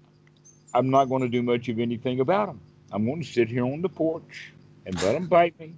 I'm 0.72 0.88
not 0.88 1.04
going 1.06 1.20
to 1.20 1.28
do 1.28 1.42
much 1.42 1.68
of 1.68 1.78
anything 1.78 2.20
about 2.20 2.46
them. 2.46 2.60
I'm 2.92 3.04
going 3.04 3.20
to 3.20 3.26
sit 3.26 3.48
here 3.48 3.64
on 3.64 3.82
the 3.82 3.90
porch 3.90 4.52
and 4.86 5.00
let 5.02 5.12
them 5.12 5.26
bite 5.26 5.58
me 5.60 5.74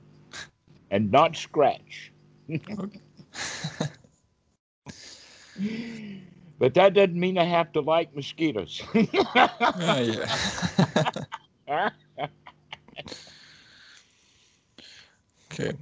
and 0.90 1.11
not 1.11 1.35
scratch. 1.37 2.12
but 6.58 6.75
that 6.75 6.94
doesn't 6.94 7.18
mean 7.18 7.38
I 7.38 7.44
have 7.44 7.73
to 7.73 7.80
like 7.80 8.14
mosquitoes. 8.14 8.82
Ah, 9.37 9.99
yeah. 9.99 10.28
okay. 15.52 15.73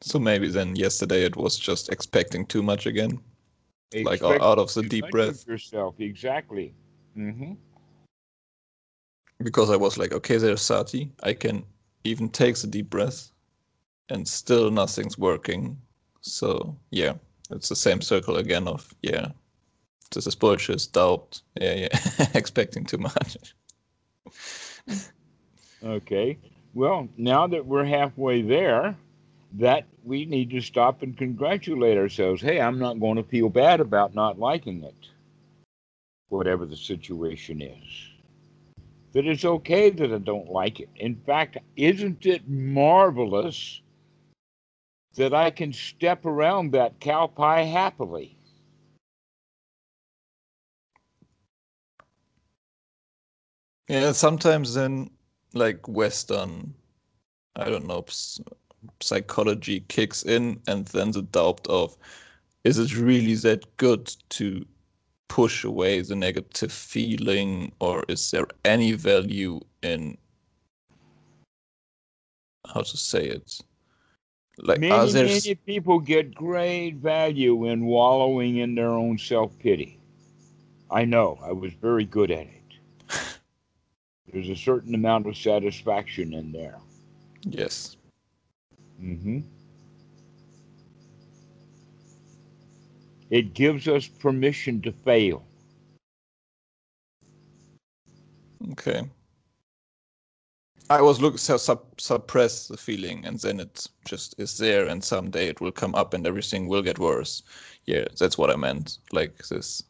So 0.00 0.18
maybe 0.18 0.48
then 0.48 0.74
yesterday 0.74 1.24
it 1.24 1.36
was 1.36 1.58
just 1.58 1.92
expecting 1.92 2.46
too 2.46 2.62
much 2.62 2.86
again. 2.86 3.20
Like, 3.94 4.22
out 4.22 4.58
of 4.58 4.72
the 4.72 4.82
deep 4.82 5.10
breath. 5.10 5.46
yourself 5.46 5.96
exactly. 6.00 6.74
Mm-hmm. 7.16 7.52
Because 9.42 9.70
I 9.70 9.76
was 9.76 9.98
like, 9.98 10.12
okay, 10.12 10.38
there's 10.38 10.62
Sati. 10.62 11.12
I 11.22 11.34
can 11.34 11.64
even 12.04 12.28
take 12.28 12.56
the 12.56 12.66
deep 12.66 12.88
breath, 12.88 13.30
and 14.08 14.26
still 14.26 14.70
nothing's 14.70 15.18
working. 15.18 15.76
So 16.22 16.76
yeah, 16.90 17.14
it's 17.50 17.68
the 17.68 17.76
same 17.76 18.00
circle 18.00 18.36
again 18.36 18.66
of 18.66 18.94
yeah, 19.02 19.28
this 20.12 20.26
is 20.26 20.34
bullshit, 20.34 20.86
doubt, 20.92 21.40
yeah, 21.60 21.74
yeah, 21.74 22.26
expecting 22.34 22.84
too 22.84 22.98
much. 22.98 23.36
Okay. 25.82 26.38
Well, 26.74 27.08
now 27.16 27.46
that 27.46 27.66
we're 27.66 27.84
halfway 27.84 28.42
there, 28.42 28.96
that 29.54 29.84
we 30.04 30.24
need 30.24 30.50
to 30.50 30.60
stop 30.60 31.02
and 31.02 31.16
congratulate 31.16 31.98
ourselves. 31.98 32.40
Hey, 32.40 32.60
I'm 32.60 32.78
not 32.78 33.00
going 33.00 33.16
to 33.16 33.22
feel 33.22 33.48
bad 33.48 33.80
about 33.80 34.14
not 34.14 34.38
liking 34.38 34.82
it, 34.82 35.08
whatever 36.28 36.64
the 36.64 36.76
situation 36.76 37.60
is. 37.60 38.08
That 39.12 39.26
it's 39.26 39.44
okay 39.44 39.90
that 39.90 40.12
I 40.12 40.18
don't 40.18 40.48
like 40.48 40.80
it. 40.80 40.88
In 40.96 41.16
fact, 41.26 41.58
isn't 41.76 42.24
it 42.24 42.48
marvelous 42.48 43.82
that 45.16 45.34
I 45.34 45.50
can 45.50 45.74
step 45.74 46.24
around 46.24 46.72
that 46.72 46.98
cow 47.00 47.26
pie 47.26 47.64
happily? 47.64 48.38
Yeah, 53.92 54.12
sometimes 54.12 54.72
then 54.72 55.10
like 55.52 55.86
Western, 55.86 56.72
I 57.56 57.68
don't 57.68 57.86
know, 57.86 58.06
psychology 59.02 59.80
kicks 59.88 60.22
in, 60.22 60.58
and 60.66 60.86
then 60.86 61.10
the 61.10 61.20
doubt 61.20 61.66
of, 61.66 61.94
is 62.64 62.78
it 62.78 62.96
really 62.96 63.34
that 63.34 63.76
good 63.76 64.06
to 64.30 64.64
push 65.28 65.62
away 65.64 66.00
the 66.00 66.16
negative 66.16 66.72
feeling, 66.72 67.70
or 67.80 68.02
is 68.08 68.30
there 68.30 68.46
any 68.64 68.92
value 68.92 69.60
in 69.82 70.16
how 72.72 72.80
to 72.80 72.96
say 72.96 73.26
it? 73.26 73.60
Like, 74.56 74.80
many, 74.80 75.12
many 75.12 75.54
people 75.66 75.98
get 75.98 76.34
great 76.34 76.94
value 76.94 77.66
in 77.66 77.84
wallowing 77.84 78.56
in 78.56 78.74
their 78.74 78.92
own 78.92 79.18
self 79.18 79.58
pity. 79.58 80.00
I 80.90 81.04
know, 81.04 81.38
I 81.44 81.52
was 81.52 81.74
very 81.74 82.06
good 82.06 82.30
at 82.30 82.46
it. 82.46 82.61
There's 84.32 84.48
a 84.48 84.56
certain 84.56 84.94
amount 84.94 85.26
of 85.26 85.36
satisfaction 85.36 86.32
in 86.32 86.52
there. 86.52 86.78
Yes. 87.42 87.96
Mm-hmm. 89.00 89.40
It 93.28 93.52
gives 93.52 93.88
us 93.88 94.06
permission 94.08 94.80
to 94.82 94.92
fail. 94.92 95.44
Okay. 98.72 99.02
I 100.88 101.00
was 101.00 101.20
look 101.20 101.38
to 101.38 101.58
sup- 101.58 102.00
suppress 102.00 102.68
the 102.68 102.76
feeling, 102.76 103.24
and 103.24 103.38
then 103.38 103.60
it 103.60 103.86
just 104.06 104.34
is 104.38 104.58
there, 104.58 104.86
and 104.86 105.02
someday 105.02 105.48
it 105.48 105.60
will 105.60 105.72
come 105.72 105.94
up, 105.94 106.12
and 106.14 106.26
everything 106.26 106.68
will 106.68 106.82
get 106.82 106.98
worse. 106.98 107.42
Yeah, 107.86 108.04
that's 108.18 108.36
what 108.36 108.50
I 108.50 108.56
meant. 108.56 108.98
Like 109.10 109.38
this, 109.48 109.82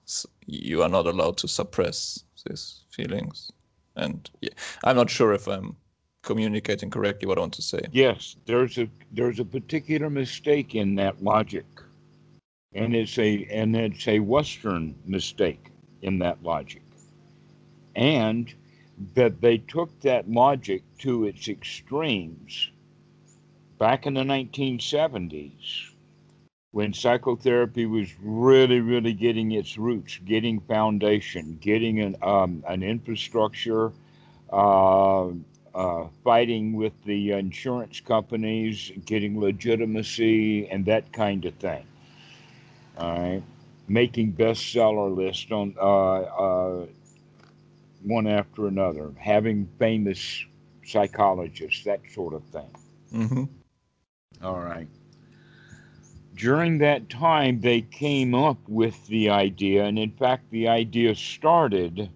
you 0.46 0.82
are 0.82 0.88
not 0.88 1.06
allowed 1.06 1.36
to 1.38 1.48
suppress 1.48 2.24
these 2.46 2.80
feelings 2.90 3.50
and 3.96 4.30
yeah, 4.40 4.50
I'm 4.84 4.96
not 4.96 5.10
sure 5.10 5.32
if 5.32 5.46
I'm 5.46 5.76
communicating 6.22 6.90
correctly 6.90 7.26
what 7.26 7.38
I 7.38 7.42
want 7.42 7.54
to 7.54 7.62
say. 7.62 7.80
Yes, 7.92 8.36
there's 8.46 8.78
a 8.78 8.88
there's 9.12 9.40
a 9.40 9.44
particular 9.44 10.08
mistake 10.10 10.74
in 10.74 10.94
that 10.96 11.22
logic, 11.22 11.66
and 12.74 12.94
it's 12.94 13.18
a 13.18 13.44
and 13.50 13.74
it's 13.76 14.08
a 14.08 14.20
Western 14.20 14.94
mistake 15.06 15.70
in 16.02 16.18
that 16.20 16.42
logic, 16.42 16.82
and 17.96 18.52
that 19.14 19.40
they 19.40 19.58
took 19.58 20.00
that 20.00 20.30
logic 20.30 20.82
to 20.98 21.26
its 21.26 21.48
extremes 21.48 22.70
back 23.78 24.06
in 24.06 24.14
the 24.14 24.22
1970s 24.22 25.91
when 26.72 26.92
psychotherapy 26.92 27.84
was 27.84 28.08
really, 28.22 28.80
really 28.80 29.12
getting 29.12 29.52
its 29.52 29.76
roots, 29.76 30.18
getting 30.24 30.58
foundation, 30.60 31.58
getting 31.60 32.00
an, 32.00 32.16
um, 32.22 32.64
an 32.66 32.82
infrastructure, 32.82 33.92
uh, 34.50 35.28
uh, 35.74 36.06
fighting 36.24 36.72
with 36.72 36.92
the 37.04 37.32
insurance 37.32 38.00
companies, 38.00 38.90
getting 39.04 39.38
legitimacy, 39.38 40.68
and 40.68 40.84
that 40.86 41.12
kind 41.12 41.44
of 41.44 41.54
thing. 41.54 41.84
All 42.98 43.18
right. 43.18 43.42
Making 43.88 44.32
bestseller 44.32 45.14
lists 45.14 45.50
on 45.50 45.74
uh, 45.78 45.82
uh 45.82 46.86
one 48.02 48.26
after 48.26 48.66
another, 48.66 49.12
having 49.18 49.68
famous 49.78 50.44
psychologists, 50.84 51.84
that 51.84 52.00
sort 52.10 52.32
of 52.32 52.42
thing. 52.44 52.70
Mm-hmm. 53.12 53.44
All 54.42 54.58
right 54.58 54.88
during 56.36 56.78
that 56.78 57.08
time, 57.10 57.60
they 57.60 57.82
came 57.82 58.34
up 58.34 58.58
with 58.68 59.06
the 59.06 59.30
idea, 59.30 59.84
and 59.84 59.98
in 59.98 60.10
fact, 60.10 60.50
the 60.50 60.68
idea 60.68 61.14
started 61.14 62.08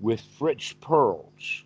with 0.00 0.20
Fritz 0.38 0.74
Perls. 0.80 1.62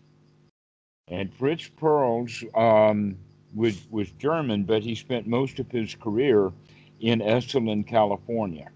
And 1.09 1.33
Fritz 1.35 1.69
Perls 1.69 2.45
um, 2.57 3.17
was, 3.55 3.87
was 3.91 4.11
German, 4.13 4.65
but 4.65 4.83
he 4.83 4.95
spent 4.95 5.27
most 5.27 5.59
of 5.59 5.71
his 5.71 5.95
career 5.95 6.53
in 7.01 7.21
Esalen, 7.21 7.87
California. 7.87 8.71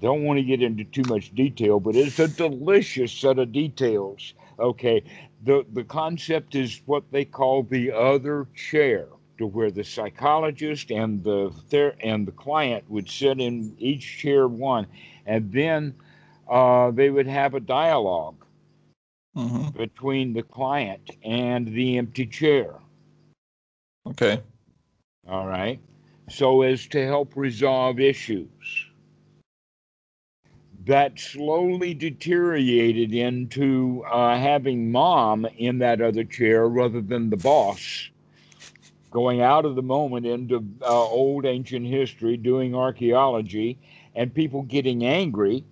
Don't 0.00 0.24
want 0.24 0.38
to 0.38 0.44
get 0.44 0.62
into 0.62 0.84
too 0.84 1.04
much 1.08 1.34
detail, 1.34 1.80
but 1.80 1.96
it's 1.96 2.18
a 2.18 2.28
delicious 2.28 3.12
set 3.12 3.38
of 3.38 3.52
details. 3.52 4.34
Okay, 4.58 5.02
the, 5.44 5.64
the 5.72 5.84
concept 5.84 6.54
is 6.54 6.80
what 6.86 7.04
they 7.10 7.24
call 7.24 7.62
the 7.62 7.92
other 7.92 8.46
chair 8.54 9.06
to 9.38 9.46
where 9.46 9.70
the 9.70 9.84
psychologist 9.84 10.90
and 10.90 11.22
the 11.24 11.52
ther- 11.68 11.96
and 12.00 12.26
the 12.26 12.32
client 12.32 12.84
would 12.88 13.08
sit 13.08 13.40
in 13.40 13.74
each 13.78 14.18
chair 14.18 14.48
one, 14.48 14.86
and 15.26 15.52
then 15.52 15.94
uh, 16.48 16.90
they 16.90 17.10
would 17.10 17.26
have 17.26 17.54
a 17.54 17.60
dialog 17.60 18.36
mm-hmm. 19.36 19.76
between 19.76 20.32
the 20.32 20.42
client 20.42 21.10
and 21.22 21.68
the 21.68 21.98
empty 21.98 22.26
chair. 22.26 22.74
Okay. 24.06 24.40
All 25.28 25.46
right. 25.46 25.80
So 26.28 26.62
as 26.62 26.86
to 26.88 27.04
help 27.04 27.36
resolve 27.36 28.00
issues. 28.00 28.86
That 30.86 31.18
slowly 31.18 31.94
deteriorated 31.94 33.14
into 33.14 34.04
uh, 34.04 34.36
having 34.36 34.92
mom 34.92 35.46
in 35.56 35.78
that 35.78 36.02
other 36.02 36.24
chair 36.24 36.68
rather 36.68 37.00
than 37.00 37.30
the 37.30 37.38
boss 37.38 38.10
going 39.14 39.40
out 39.40 39.64
of 39.64 39.76
the 39.76 39.82
moment 39.82 40.26
into 40.26 40.56
uh, 40.82 40.86
old 40.86 41.46
ancient 41.46 41.86
history, 41.86 42.36
doing 42.36 42.74
archaeology, 42.74 43.78
and 44.16 44.34
people 44.34 44.62
getting 44.62 45.06
angry 45.06 45.64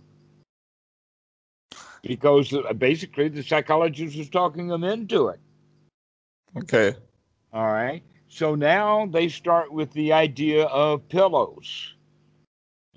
because 2.02 2.55
uh, 2.55 2.72
basically 2.72 3.28
the 3.28 3.42
psychologist 3.42 4.16
was 4.16 4.31
talking 4.31 4.68
them 4.68 4.85
into 4.85 5.26
it. 5.26 5.40
Okay. 6.57 6.94
All 7.52 7.66
right. 7.66 8.02
So 8.28 8.55
now 8.55 9.07
they 9.07 9.28
start 9.28 9.72
with 9.72 9.92
the 9.92 10.12
idea 10.12 10.64
of 10.66 11.09
pillows. 11.09 11.94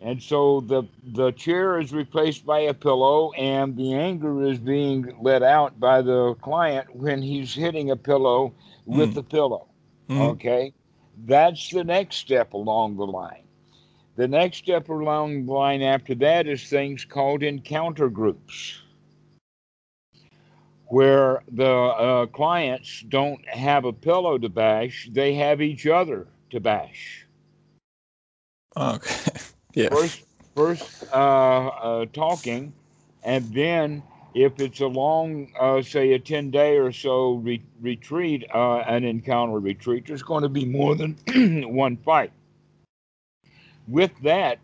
And 0.02 0.22
so 0.22 0.62
the 0.62 0.84
the 1.14 1.32
chair 1.32 1.80
is 1.80 1.92
replaced 1.92 2.46
by 2.46 2.60
a 2.60 2.74
pillow, 2.74 3.32
and 3.32 3.76
the 3.76 3.94
anger 3.94 4.44
is 4.44 4.60
being 4.60 5.18
let 5.22 5.42
out 5.42 5.80
by 5.80 6.02
the 6.02 6.36
client 6.42 6.94
when 6.96 7.22
he's 7.22 7.56
hitting 7.56 7.90
a 7.90 7.96
pillow 7.96 8.54
with 8.86 9.12
mm. 9.12 9.16
the 9.16 9.24
pillow. 9.24 9.68
Mm-hmm. 10.10 10.22
Okay. 10.22 10.74
That's 11.26 11.70
the 11.70 11.84
next 11.84 12.18
step 12.18 12.54
along 12.54 12.98
the 12.98 13.08
line. 13.08 13.44
The 14.16 14.28
next 14.28 14.58
step 14.58 14.90
along 14.90 15.46
the 15.46 15.52
line 15.52 15.82
after 15.82 16.16
that 16.16 16.48
is 16.48 16.70
things 16.70 17.04
called 17.04 17.44
encounter 17.44 18.10
groups, 18.10 18.82
where 20.88 21.44
the 21.52 21.70
uh, 21.70 22.26
clients 22.28 23.02
don't 23.10 23.46
have 23.48 23.84
a 23.84 23.92
pillow 23.92 24.38
to 24.38 24.48
bash, 24.48 25.10
they 25.12 25.34
have 25.34 25.62
each 25.62 25.86
other 25.86 26.28
to 26.52 26.60
bash. 26.60 27.26
Okay. 28.78 29.32
yeah. 29.74 29.90
First, 29.90 30.24
first 30.56 31.04
uh, 31.12 31.68
uh, 31.68 32.06
talking, 32.14 32.72
and 33.24 33.54
then 33.54 34.02
if 34.36 34.60
it's 34.60 34.82
a 34.82 34.88
long, 34.88 35.48
uh, 35.58 35.82
say, 35.82 36.12
a 36.12 36.20
10 36.20 36.52
day 36.52 36.78
or 36.78 36.92
so 36.92 37.36
re- 37.36 37.64
retreat, 37.82 38.46
uh, 38.54 38.80
an 38.80 39.06
encounter 39.06 39.58
retreat, 39.60 40.06
there's 40.06 40.22
going 40.22 40.44
to 40.44 40.50
be 40.50 40.66
more 40.66 40.94
than 40.94 41.16
one 41.74 41.96
fight. 41.96 42.32
With 43.88 44.12
that, 44.24 44.60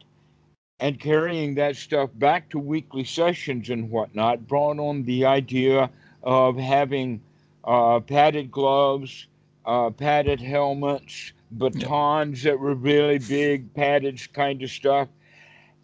and 0.82 1.00
carrying 1.00 1.56
that 1.56 1.78
stuff 1.78 2.10
back 2.16 2.50
to 2.50 2.60
weekly 2.60 3.06
sessions 3.06 3.70
and 3.70 3.90
whatnot, 3.90 4.46
brought 4.46 4.78
on 4.78 5.04
the 5.04 5.26
idea 5.26 5.90
of 6.24 6.58
having 6.58 7.22
uh, 7.64 8.02
padded 8.02 8.52
gloves, 8.52 9.28
uh, 9.66 9.90
padded 9.92 10.42
helmets, 10.42 11.32
batons 11.58 12.44
that 12.44 12.60
were 12.60 12.74
really 12.74 13.20
big, 13.20 13.74
padded 13.74 14.20
kind 14.34 14.62
of 14.64 14.70
stuff, 14.70 15.08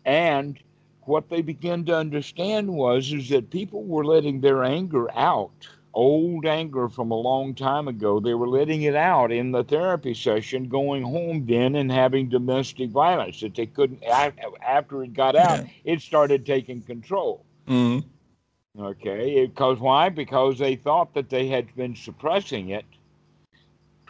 and 0.04 0.60
what 1.08 1.30
they 1.30 1.42
began 1.42 1.86
to 1.86 1.96
understand 1.96 2.70
was 2.70 3.12
is 3.12 3.30
that 3.30 3.50
people 3.50 3.84
were 3.84 4.06
letting 4.06 4.42
their 4.42 4.64
anger 4.64 5.10
out 5.16 5.68
old 5.98 6.46
anger 6.46 6.88
from 6.88 7.10
a 7.10 7.16
long 7.16 7.56
time 7.56 7.88
ago. 7.88 8.20
They 8.20 8.36
were 8.36 8.48
letting 8.48 8.84
it 8.84 8.96
out 8.96 9.32
in 9.32 9.52
the 9.52 9.64
therapy 9.64 10.14
session 10.14 10.70
going 10.70 11.02
home 11.02 11.48
then 11.48 11.76
and 11.76 11.92
having 11.92 12.30
domestic 12.30 12.92
violence 12.92 13.42
that 13.42 13.56
they 13.56 13.66
couldn't 13.66 14.04
after 14.04 15.04
it 15.04 15.14
got 15.14 15.36
out 15.36 15.66
it 15.84 16.02
started 16.02 16.46
taking 16.46 16.84
control. 16.84 17.44
Mm-hmm. 17.68 18.84
okay 18.84 19.48
because 19.48 19.80
why? 19.80 20.10
Because 20.10 20.60
they 20.60 20.76
thought 20.76 21.16
that 21.16 21.30
they 21.30 21.48
had 21.48 21.76
been 21.76 21.96
suppressing 21.96 22.70
it 22.70 22.86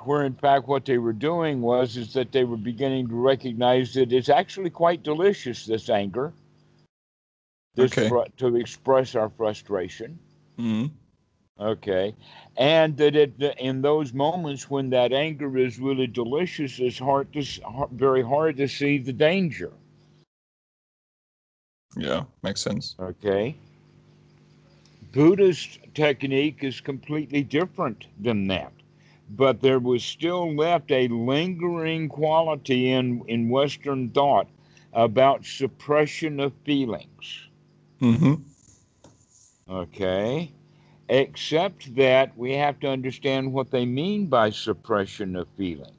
where 0.01 0.25
in 0.25 0.35
fact 0.35 0.67
what 0.67 0.85
they 0.85 0.97
were 0.97 1.13
doing 1.13 1.61
was 1.61 1.95
is 1.97 2.13
that 2.13 2.31
they 2.33 2.43
were 2.43 2.57
beginning 2.57 3.07
to 3.07 3.15
recognize 3.15 3.93
that 3.93 4.11
it's 4.11 4.29
actually 4.29 4.69
quite 4.69 5.03
delicious 5.03 5.65
this 5.65 5.89
anger 5.89 6.33
this 7.77 7.91
okay. 7.97 8.09
fr- 8.09 8.29
to 8.37 8.55
express 8.57 9.15
our 9.15 9.29
frustration 9.29 10.19
mm-hmm. 10.59 10.87
okay 11.63 12.13
and 12.57 12.97
that 12.97 13.15
it 13.15 13.33
in 13.59 13.81
those 13.81 14.13
moments 14.13 14.69
when 14.69 14.89
that 14.89 15.13
anger 15.13 15.57
is 15.57 15.79
really 15.79 16.07
delicious 16.07 16.79
it's 16.79 16.99
hard 16.99 17.31
to 17.31 17.43
very 17.91 18.23
hard 18.23 18.57
to 18.57 18.67
see 18.67 18.97
the 18.97 19.13
danger 19.13 19.71
yeah 21.95 22.23
makes 22.43 22.61
sense 22.61 22.95
okay 22.99 23.55
buddhist 25.13 25.79
technique 25.93 26.63
is 26.63 26.81
completely 26.81 27.43
different 27.43 28.07
than 28.19 28.47
that 28.47 28.73
but 29.29 29.61
there 29.61 29.79
was 29.79 30.03
still 30.03 30.55
left 30.55 30.91
a 30.91 31.07
lingering 31.09 32.07
quality 32.07 32.91
in, 32.91 33.23
in 33.27 33.49
Western 33.49 34.09
thought 34.09 34.47
about 34.93 35.45
suppression 35.45 36.39
of 36.39 36.53
feelings. 36.65 37.46
Mm-hmm. 38.01 38.35
Okay. 39.69 40.51
Except 41.09 41.95
that 41.95 42.37
we 42.37 42.53
have 42.53 42.79
to 42.81 42.89
understand 42.89 43.51
what 43.53 43.71
they 43.71 43.85
mean 43.85 44.27
by 44.27 44.49
suppression 44.49 45.35
of 45.35 45.47
feelings. 45.57 45.93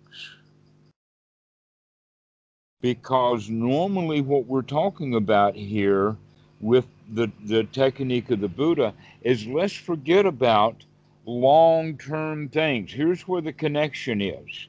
Because 2.81 3.49
normally, 3.49 4.21
what 4.21 4.47
we're 4.47 4.63
talking 4.63 5.15
about 5.15 5.57
here 5.57 6.17
with 6.61 6.87
the, 7.13 7.31
the 7.45 7.65
technique 7.65 8.31
of 8.31 8.41
the 8.41 8.49
Buddha 8.49 8.95
is 9.23 9.47
let's 9.47 9.75
forget 9.75 10.27
about 10.27 10.85
long 11.25 11.97
term 11.97 12.49
things. 12.49 12.93
Here's 12.93 13.23
where 13.23 13.41
the 13.41 13.53
connection 13.53 14.21
is. 14.21 14.69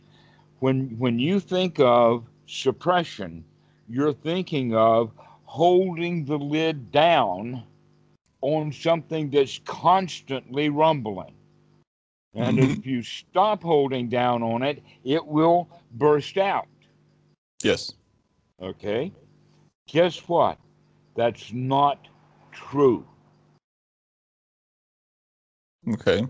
When, 0.60 0.96
when 0.98 1.20
you 1.20 1.40
think 1.40 1.80
of 1.80 2.26
suppression, 2.48 3.44
you're 3.88 4.14
thinking 4.14 4.76
of 4.76 5.12
holding 5.50 6.26
the 6.26 6.38
lid 6.38 6.92
down 6.92 7.64
on 8.42 8.72
something 8.72 9.30
that's 9.30 9.60
constantly 9.66 10.70
rumbling. 10.70 11.34
And 12.36 12.58
mm-hmm. 12.58 12.72
if 12.72 12.86
you 12.86 13.02
stop 13.02 13.64
holding 13.64 14.08
down 14.08 14.44
on 14.44 14.64
it, 14.64 14.84
it 15.04 15.26
will 15.26 15.68
burst 15.94 16.38
out. 16.38 16.68
Yes. 17.64 17.94
Okay. 18.62 19.12
Guess 19.88 20.20
what? 20.28 20.58
That's 21.16 21.52
not 21.52 22.08
true. 22.52 23.06
Okay 25.94 26.26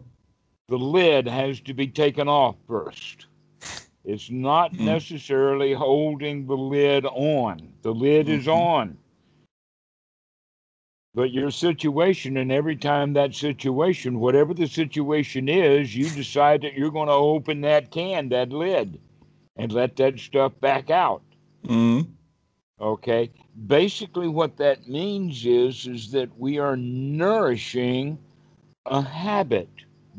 the 0.69 0.77
lid 0.77 1.27
has 1.27 1.59
to 1.61 1.73
be 1.73 1.87
taken 1.87 2.27
off 2.27 2.55
first. 2.67 3.25
It's 4.05 4.29
not 4.29 4.71
mm. 4.71 4.81
necessarily 4.81 5.73
holding 5.73 6.45
the 6.47 6.55
lid 6.55 7.05
on. 7.05 7.73
The 7.81 7.93
lid 7.93 8.27
mm-hmm. 8.27 8.39
is 8.39 8.47
on. 8.47 8.97
But 11.19 11.33
your 11.33 11.51
situation, 11.51 12.37
and 12.37 12.49
every 12.49 12.77
time 12.77 13.11
that 13.11 13.35
situation, 13.35 14.21
whatever 14.21 14.53
the 14.53 14.67
situation 14.67 15.49
is, 15.49 15.93
you 15.93 16.09
decide 16.09 16.61
that 16.61 16.75
you're 16.75 16.91
going 16.91 17.09
to 17.09 17.13
open 17.13 17.59
that 17.59 17.91
can, 17.91 18.29
that 18.29 18.51
lid, 18.53 18.97
and 19.57 19.69
let 19.69 19.97
that 19.97 20.17
stuff 20.17 20.53
back 20.61 20.89
out. 20.89 21.21
Mm. 21.65 22.07
Okay. 22.79 23.31
Basically, 23.67 24.29
what 24.29 24.55
that 24.55 24.87
means 24.87 25.45
is 25.45 25.87
is 25.87 26.09
that 26.11 26.29
we 26.39 26.57
are 26.57 26.77
nourishing 26.77 28.17
a 28.85 29.01
habit 29.01 29.67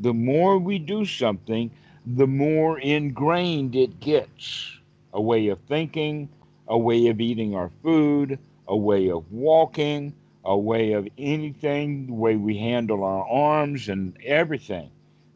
the 0.03 0.13
more 0.13 0.59
we 0.59 0.79
do 0.79 1.07
something, 1.07 1.71
the 2.05 2.27
more 2.27 2.79
ingrained 2.79 3.75
it 3.75 4.01
gets. 4.01 4.79
A 5.15 5.23
way 5.23 5.49
of 5.49 5.61
thinking, 5.61 6.29
a 6.69 6.77
way 6.77 7.07
of 7.07 7.23
eating 7.23 7.55
our 7.55 7.71
food, 7.83 8.39
a 8.69 8.77
way 8.77 9.11
of 9.11 9.25
walking, 9.33 10.13
a 10.45 10.57
way 10.57 10.93
of 10.93 11.09
anything, 11.19 12.07
the 12.07 12.13
way 12.13 12.37
we 12.37 12.57
handle 12.57 13.05
our 13.05 13.27
arms 13.29 13.89
and 13.89 14.17
everything. 14.25 14.91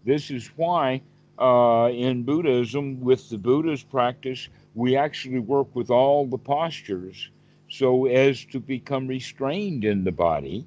This 0.05 0.31
is 0.31 0.51
why 0.57 1.03
uh, 1.39 1.91
in 1.93 2.23
Buddhism, 2.23 3.01
with 3.01 3.29
the 3.29 3.39
Buddha's 3.39 3.83
practice, 3.83 4.49
we 4.75 4.97
actually 4.97 5.41
work 5.41 5.75
with 5.75 5.91
all 5.91 6.27
the 6.27 6.39
postures 6.39 7.31
so 7.69 8.07
as 8.07 8.45
to 8.47 8.61
become 8.61 9.07
restrained 9.07 9.85
in 9.85 10.05
the 10.05 10.13
body 10.13 10.65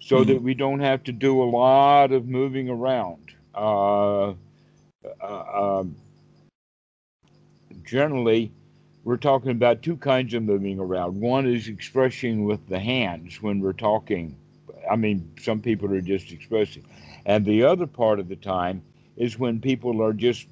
so 0.00 0.16
mm-hmm. 0.16 0.28
that 0.28 0.42
we 0.42 0.54
don't 0.54 0.80
have 0.80 1.02
to 1.04 1.12
do 1.12 1.42
a 1.42 1.44
lot 1.44 2.12
of 2.12 2.28
moving 2.28 2.68
around. 2.68 3.32
Uh, 3.54 4.34
uh, 5.20 5.80
um, 5.80 5.96
generally, 7.84 8.52
we're 9.04 9.18
talking 9.18 9.50
about 9.50 9.82
two 9.82 9.96
kinds 9.96 10.32
of 10.34 10.42
moving 10.42 10.80
around. 10.80 11.20
One 11.20 11.46
is 11.46 11.68
expressing 11.68 12.44
with 12.44 12.66
the 12.68 12.78
hands 12.78 13.42
when 13.42 13.60
we're 13.60 13.74
talking. 13.74 14.36
I 14.90 14.96
mean, 14.96 15.30
some 15.40 15.60
people 15.60 15.92
are 15.94 16.00
just 16.00 16.32
expressing. 16.32 16.84
And 17.26 17.44
the 17.44 17.64
other 17.64 17.86
part 17.86 18.18
of 18.18 18.28
the 18.28 18.36
time 18.36 18.82
is 19.16 19.38
when 19.38 19.60
people 19.60 20.02
are 20.02 20.12
just 20.12 20.46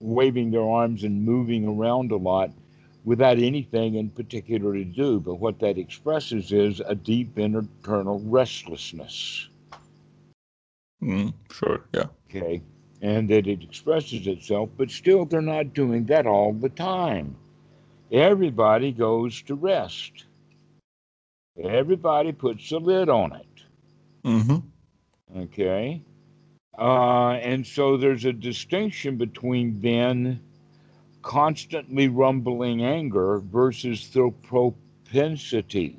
waving 0.00 0.50
their 0.50 0.68
arms 0.68 1.04
and 1.04 1.24
moving 1.24 1.66
around 1.68 2.10
a 2.10 2.16
lot 2.16 2.50
without 3.04 3.38
anything 3.38 3.94
in 3.94 4.10
particular 4.10 4.74
to 4.74 4.84
do. 4.84 5.20
But 5.20 5.34
what 5.34 5.60
that 5.60 5.78
expresses 5.78 6.52
is 6.52 6.80
a 6.80 6.94
deep 6.94 7.38
internal 7.38 8.20
restlessness. 8.24 9.48
Mm, 11.02 11.34
sure, 11.50 11.84
yeah. 11.94 12.06
Okay. 12.28 12.62
And 13.02 13.28
that 13.30 13.46
it 13.46 13.62
expresses 13.62 14.26
itself, 14.26 14.68
but 14.76 14.90
still 14.90 15.24
they're 15.24 15.40
not 15.40 15.72
doing 15.72 16.04
that 16.06 16.26
all 16.26 16.52
the 16.52 16.68
time. 16.68 17.36
Everybody 18.10 18.90
goes 18.90 19.42
to 19.42 19.54
rest. 19.54 20.24
Everybody 21.62 22.32
puts 22.32 22.72
a 22.72 22.78
lid 22.78 23.08
on 23.08 23.32
it. 23.32 23.64
Mm-hmm. 24.24 25.38
Okay. 25.42 26.02
Uh, 26.78 27.32
and 27.32 27.66
so 27.66 27.96
there's 27.96 28.24
a 28.24 28.32
distinction 28.32 29.16
between 29.16 29.80
then 29.80 30.40
constantly 31.22 32.08
rumbling 32.08 32.82
anger 32.82 33.38
versus 33.38 34.08
the 34.08 34.32
propensity 34.42 35.96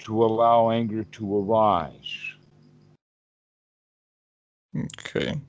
to 0.00 0.24
allow 0.24 0.70
anger 0.70 1.04
to 1.04 1.38
arise. 1.38 2.16
Okay. 4.76 5.40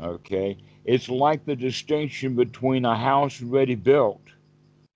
Okay. 0.00 0.56
It's 0.84 1.08
like 1.08 1.44
the 1.44 1.56
distinction 1.56 2.34
between 2.34 2.84
a 2.84 2.96
house 2.96 3.40
ready 3.40 3.74
built 3.74 4.20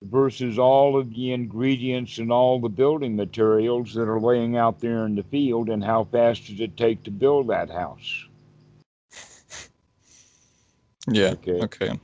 versus 0.03 0.59
all 0.59 0.97
of 0.97 1.13
the 1.15 1.33
ingredients 1.33 2.19
and 2.19 2.31
all 2.31 2.61
the 2.61 2.69
building 2.69 3.17
materials 3.17 3.95
that 3.95 4.09
are 4.09 4.21
laying 4.21 4.57
out 4.57 4.81
there 4.81 5.07
in 5.07 5.17
the 5.17 5.25
field 5.25 5.69
and 5.69 5.83
how 5.83 6.05
fast 6.05 6.47
does 6.47 6.61
it 6.61 6.77
take 6.77 7.03
to 7.03 7.11
build 7.11 7.49
that 7.49 7.71
house. 7.71 8.27
Yeah. 11.11 11.31
Okay. 11.31 11.61
Okay. 11.63 12.01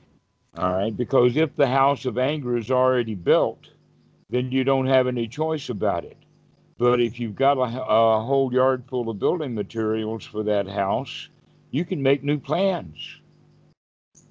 All 0.57 0.73
right, 0.73 0.97
because 0.97 1.37
if 1.37 1.57
the 1.57 1.67
house 1.67 2.05
of 2.05 2.17
anger 2.17 2.57
is 2.57 2.71
already 2.71 3.17
built, 3.17 3.69
then 4.31 4.53
you 4.53 4.63
don't 4.63 4.87
have 4.87 5.09
any 5.09 5.27
choice 5.27 5.69
about 5.69 6.05
it. 6.05 6.17
But 6.79 7.01
if 7.01 7.19
you've 7.19 7.35
got 7.35 7.59
a, 7.59 7.85
a 7.85 8.21
whole 8.23 8.53
yard 8.53 8.85
full 8.89 9.11
of 9.11 9.19
building 9.19 9.55
materials 9.55 10.25
for 10.25 10.45
that 10.45 10.69
house, 10.69 11.29
you 11.73 11.85
can 11.85 12.03
make 12.03 12.23
new 12.23 12.39
plans 12.39 13.19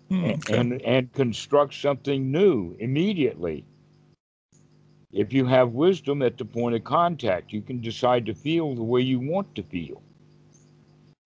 Hmm, 0.10 0.26
okay. 0.26 0.58
and, 0.58 0.82
and 0.82 1.14
construct 1.14 1.74
something 1.74 2.32
new 2.32 2.76
immediately. 2.80 3.66
If 5.12 5.32
you 5.32 5.46
have 5.46 5.70
wisdom 5.74 6.22
at 6.22 6.38
the 6.38 6.46
point 6.46 6.76
of 6.76 6.84
contact, 6.84 7.54
you 7.54 7.62
can 7.62 7.82
decide 7.82 8.26
to 8.26 8.34
feel 8.34 8.74
the 8.74 8.84
way 8.84 9.02
you 9.02 9.20
want 9.20 9.54
to 9.56 9.64
feel. 9.64 10.02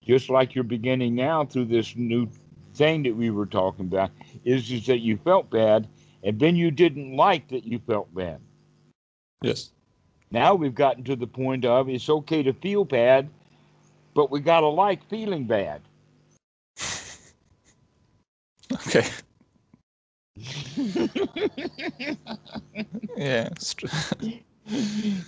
Just 0.04 0.30
like 0.30 0.54
you're 0.54 0.64
beginning 0.64 1.14
now 1.14 1.44
through 1.44 1.66
this 1.66 1.96
new 1.96 2.28
thing 2.74 3.02
that 3.02 3.16
we 3.16 3.30
were 3.30 3.46
talking 3.46 3.86
about 3.86 4.10
is 4.44 4.70
is 4.70 4.86
that 4.86 5.00
you 5.00 5.16
felt 5.18 5.50
bad 5.50 5.88
and 6.22 6.38
then 6.38 6.54
you 6.56 6.70
didn't 6.70 7.16
like 7.16 7.48
that 7.48 7.64
you 7.64 7.80
felt 7.86 8.12
bad. 8.14 8.40
Yes. 9.42 9.70
Now 10.30 10.54
we've 10.54 10.74
gotten 10.74 11.04
to 11.04 11.16
the 11.16 11.26
point 11.26 11.64
of 11.64 11.88
it's 11.88 12.08
okay 12.08 12.42
to 12.42 12.52
feel 12.52 12.84
bad, 12.84 13.28
but 14.14 14.30
we 14.30 14.40
got 14.40 14.60
to 14.60 14.68
like 14.68 15.08
feeling 15.08 15.44
bad. 15.44 15.80
Okay. 18.72 19.06
yeah. 23.16 23.48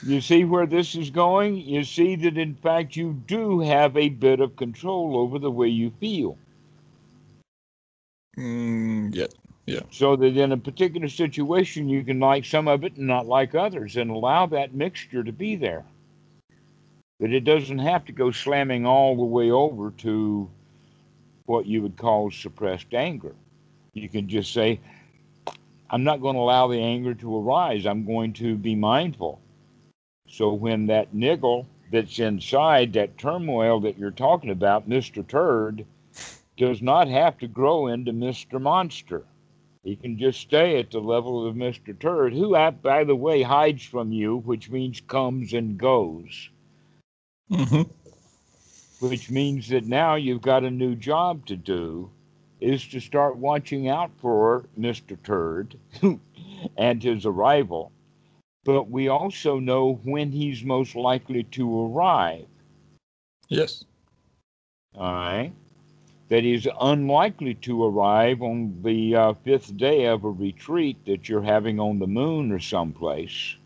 you 0.03 0.21
see 0.21 0.45
where 0.45 0.67
this 0.67 0.95
is 0.95 1.11
going? 1.11 1.57
You 1.57 1.85
see 1.85 2.17
that 2.17 2.37
in 2.39 2.55
fact 2.55 2.97
you 2.97 3.21
do 3.27 3.61
have 3.61 3.97
a 3.97 4.09
bit 4.09 4.41
of 4.41 4.57
control 4.57 5.17
over 5.17 5.39
the 5.39 5.51
way 5.51 5.69
you 5.69 5.91
feel. 6.01 6.37
Mm, 8.39 9.15
yeah. 9.15 9.27
Yeah. 9.67 9.81
So 9.91 10.17
that 10.17 10.37
in 10.37 10.53
a 10.53 10.57
particular 10.57 11.09
situation 11.09 11.89
you 11.89 12.03
can 12.03 12.19
like 12.19 12.45
some 12.45 12.67
of 12.69 12.85
it 12.85 12.97
and 12.97 13.07
not 13.07 13.27
like 13.27 13.55
others 13.55 13.97
and 13.97 14.11
allow 14.11 14.47
that 14.47 14.75
mixture 14.75 15.23
to 15.23 15.33
be 15.33 15.57
there. 15.57 15.85
That 17.21 17.33
it 17.33 17.45
doesn't 17.45 17.79
have 17.79 18.05
to 18.07 18.13
go 18.13 18.31
slamming 18.31 18.87
all 18.87 19.17
the 19.17 19.23
way 19.23 19.51
over 19.51 19.91
to 19.99 20.51
what 21.51 21.67
you 21.67 21.83
would 21.83 21.97
call 21.97 22.31
suppressed 22.31 22.95
anger. 22.95 23.35
You 23.93 24.09
can 24.09 24.29
just 24.29 24.53
say, 24.53 24.79
I'm 25.91 26.05
not 26.05 26.21
going 26.21 26.37
to 26.37 26.41
allow 26.41 26.69
the 26.69 26.81
anger 26.81 27.13
to 27.15 27.39
arise. 27.39 27.87
I'm 27.87 28.07
going 28.07 28.33
to 28.35 28.55
be 28.55 28.77
mindful. 28.77 29.41
So 30.29 30.53
when 30.53 30.87
that 30.87 31.13
niggle 31.13 31.67
that's 31.91 32.21
inside, 32.21 32.93
that 32.93 33.19
turmoil 33.19 33.81
that 33.81 33.99
you're 33.99 34.13
talking 34.13 34.51
about, 34.51 34.89
Mr. 34.89 35.27
Turd, 35.27 35.85
does 36.57 36.81
not 36.81 37.09
have 37.09 37.37
to 37.39 37.49
grow 37.49 37.89
into 37.89 38.13
Mr. 38.13 38.61
Monster. 38.61 39.25
He 39.83 39.97
can 39.97 40.19
just 40.19 40.41
stay 40.41 40.79
at 40.79 40.93
the 40.93 41.01
level 41.01 41.45
of 41.45 41.57
Mr. 41.57 41.99
Turd, 41.99 42.33
who, 42.33 42.53
by 42.83 43.03
the 43.03 43.17
way, 43.17 43.43
hides 43.43 43.83
from 43.83 44.13
you, 44.13 44.37
which 44.37 44.71
means 44.71 45.01
comes 45.01 45.53
and 45.53 45.77
goes. 45.77 46.51
Mm-hmm. 47.51 47.91
Which 49.01 49.31
means 49.31 49.69
that 49.69 49.87
now 49.87 50.15
you've 50.15 50.43
got 50.43 50.63
a 50.63 50.71
new 50.71 50.95
job 50.95 51.47
to 51.47 51.57
do 51.57 52.11
is 52.61 52.87
to 52.89 53.01
start 53.01 53.37
watching 53.37 53.89
out 53.89 54.11
for 54.19 54.65
Mr. 54.79 55.17
Turd 55.23 55.77
and 56.77 57.03
his 57.03 57.25
arrival. 57.25 57.91
But 58.65 58.91
we 58.91 59.09
also 59.09 59.59
know 59.59 60.01
when 60.05 60.31
he's 60.31 60.63
most 60.63 60.95
likely 60.95 61.45
to 61.45 61.87
arrive. 61.87 62.47
Yes. 63.49 63.85
All 64.95 65.15
right. 65.15 65.53
That 66.29 66.45
he's 66.45 66.67
unlikely 66.81 67.55
to 67.55 67.85
arrive 67.87 68.43
on 68.43 68.83
the 68.83 69.17
uh, 69.17 69.33
fifth 69.45 69.77
day 69.77 70.05
of 70.05 70.25
a 70.25 70.31
retreat 70.31 71.05
that 71.07 71.29
you're 71.29 71.43
having 71.43 71.81
on 71.81 71.99
the 71.99 72.07
moon 72.07 72.53
or 72.53 72.61
someplace. 72.61 73.57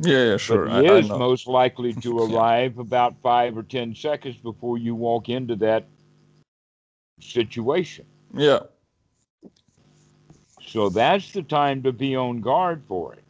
Yeah, 0.00 0.24
yeah, 0.30 0.36
sure. 0.36 0.66
But 0.66 0.84
he 0.84 0.88
I, 0.88 0.96
is 0.98 1.10
I 1.10 1.18
most 1.18 1.46
likely 1.46 1.92
to 1.94 2.26
Yeah. 2.28 2.36
arrive 2.36 2.78
about 2.78 3.16
five 3.22 3.56
or 3.56 3.62
ten 3.62 3.94
seconds 3.94 4.36
before 4.36 4.78
you 4.78 4.94
walk 4.94 5.28
into 5.28 5.56
that 5.56 5.86
situation. 7.20 8.06
Yeah. 8.34 8.60
So 10.66 10.88
that's 10.90 11.32
the 11.32 11.42
time 11.42 11.82
to 11.82 11.92
be 11.92 12.14
on 12.14 12.40
guard 12.40 12.82
for 12.86 13.14
it. 13.14 13.24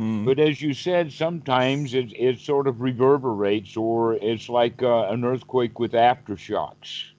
Mm. 0.00 0.24
But 0.24 0.38
as 0.38 0.62
you 0.62 0.72
said, 0.74 1.12
sometimes 1.12 1.92
it, 1.92 2.12
it 2.16 2.38
sort 2.38 2.66
of 2.66 2.80
reverberates 2.80 3.76
or 3.76 4.14
it's 4.14 4.48
like 4.48 4.82
uh, 4.82 5.08
an 5.08 5.24
earthquake 5.24 5.78
with 5.78 5.92
aftershocks. 5.92 7.10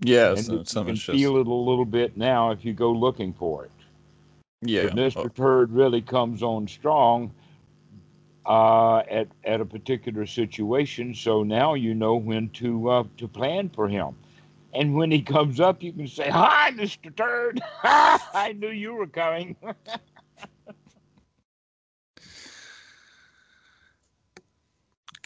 yes. 0.00 0.48
and 0.48 0.58
uh, 0.58 0.62
you 0.62 0.84
can 0.84 0.94
just 0.96 1.06
feel 1.06 1.36
it 1.36 1.46
a 1.46 1.54
little 1.54 1.84
bit 1.84 2.16
now 2.16 2.50
if 2.50 2.64
you 2.64 2.72
go 2.72 2.90
looking 2.90 3.32
for 3.34 3.64
it. 3.66 3.70
yeah. 4.62 4.84
But 4.84 4.94
Mr. 4.96 5.26
oh, 5.26 5.28
Turd 5.28 5.70
really 5.70 6.02
comes 6.02 6.42
on 6.42 6.66
strong 6.66 7.30
uh, 8.46 8.98
at, 9.10 9.28
at 9.44 9.60
a 9.60 9.64
particular 9.64 10.26
situation. 10.26 11.14
So 11.14 11.42
now 11.42 11.74
you 11.74 11.94
know 11.94 12.16
when 12.16 12.50
to, 12.50 12.90
uh, 12.90 13.04
to 13.18 13.28
plan 13.28 13.70
for 13.70 13.88
him. 13.88 14.14
And 14.74 14.94
when 14.94 15.10
he 15.10 15.22
comes 15.22 15.60
up, 15.60 15.82
you 15.82 15.92
can 15.92 16.08
say, 16.08 16.28
Hi, 16.28 16.72
Mr. 16.72 17.14
Turd. 17.14 17.60
I 17.84 18.54
knew 18.58 18.70
you 18.70 18.94
were 18.94 19.06
coming. 19.06 19.56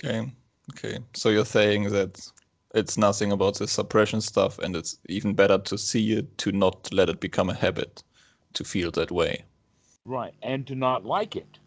Okay. 0.05 0.33
Okay. 0.73 0.99
So 1.15 1.29
you're 1.29 1.45
saying 1.45 1.91
that 1.91 2.21
it's 2.75 2.97
nothing 2.97 3.33
about 3.33 3.59
the 3.59 3.67
suppression 3.67 4.21
stuff, 4.21 4.59
and 4.59 4.77
it's 4.77 4.99
even 5.09 5.35
better 5.35 5.59
to 5.59 5.79
see 5.79 6.13
it 6.13 6.39
to 6.39 6.53
not 6.53 6.93
let 6.93 7.09
it 7.09 7.21
become 7.21 7.51
a 7.51 7.55
habit 7.55 8.03
to 8.55 8.65
feel 8.65 8.91
that 8.93 9.11
way. 9.11 9.45
Right. 10.05 10.35
And 10.43 10.67
to 10.69 10.75
not 10.75 11.05
like 11.05 11.35
it. 11.37 11.59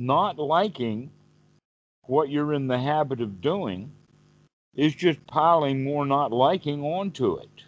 Not 0.00 0.38
liking 0.38 1.10
what 2.06 2.30
you're 2.30 2.54
in 2.54 2.68
the 2.68 2.78
habit 2.78 3.20
of 3.20 3.42
doing 3.42 3.92
is 4.74 4.94
just 4.94 5.26
piling 5.26 5.84
more 5.84 6.06
not 6.06 6.32
liking 6.32 6.82
onto 6.82 7.36
it. 7.36 7.64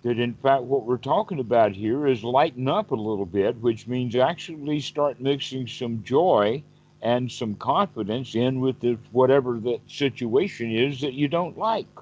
That 0.00 0.18
in 0.18 0.32
fact, 0.32 0.62
what 0.62 0.86
we're 0.86 0.96
talking 0.96 1.38
about 1.38 1.72
here 1.72 2.06
is 2.06 2.24
lighten 2.24 2.66
up 2.66 2.92
a 2.92 2.94
little 2.94 3.26
bit, 3.26 3.58
which 3.58 3.86
means 3.86 4.16
actually 4.16 4.80
start 4.80 5.20
mixing 5.20 5.66
some 5.66 6.02
joy 6.02 6.62
and 7.02 7.30
some 7.30 7.56
confidence 7.56 8.34
in 8.34 8.60
with 8.60 8.80
the, 8.80 8.98
whatever 9.10 9.60
the 9.60 9.80
situation 9.86 10.74
is 10.74 11.02
that 11.02 11.12
you 11.12 11.28
don't 11.28 11.58
like. 11.58 11.94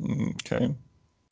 Mm, 0.00 0.30
Okay. 0.30 0.74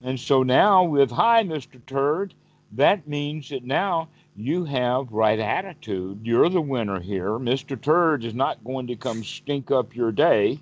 And 0.03 0.21
so 0.21 0.43
now, 0.43 0.85
with 0.85 1.11
Hi, 1.11 1.43
Mr. 1.43 1.81
Turd, 1.87 2.35
that 2.73 3.09
means 3.09 3.49
that 3.49 3.65
now 3.65 4.11
you 4.37 4.65
have 4.65 5.13
right 5.13 5.39
attitude. 5.39 6.21
You're 6.25 6.49
the 6.49 6.61
winner 6.61 7.01
here. 7.01 7.31
Mr. 7.31 7.81
Turd 7.81 8.25
is 8.25 8.35
not 8.35 8.65
going 8.65 8.89
to 8.89 8.97
come 8.97 9.23
stink 9.23 9.71
up 9.71 9.95
your 9.95 10.13
day. 10.13 10.59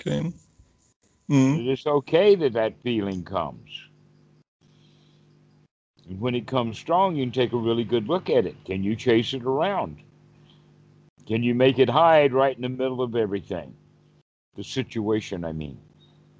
Okay. 0.00 0.32
Mm. 1.30 1.60
It 1.60 1.72
is 1.72 1.86
okay 1.86 2.34
that 2.34 2.52
that 2.54 2.82
feeling 2.82 3.22
comes. 3.24 3.70
And 6.08 6.20
when 6.20 6.34
it 6.34 6.46
comes 6.46 6.78
strong, 6.78 7.16
you 7.16 7.24
can 7.24 7.32
take 7.32 7.52
a 7.52 7.56
really 7.56 7.84
good 7.84 8.08
look 8.08 8.28
at 8.28 8.44
it. 8.44 8.56
Can 8.64 8.82
you 8.82 8.94
chase 8.94 9.32
it 9.32 9.42
around? 9.44 9.98
Can 11.26 11.42
you 11.42 11.54
make 11.54 11.78
it 11.78 11.88
hide 11.88 12.34
right 12.34 12.54
in 12.54 12.62
the 12.62 12.68
middle 12.68 13.00
of 13.00 13.16
everything? 13.16 13.74
The 14.56 14.64
situation, 14.64 15.44
I 15.44 15.52
mean. 15.52 15.78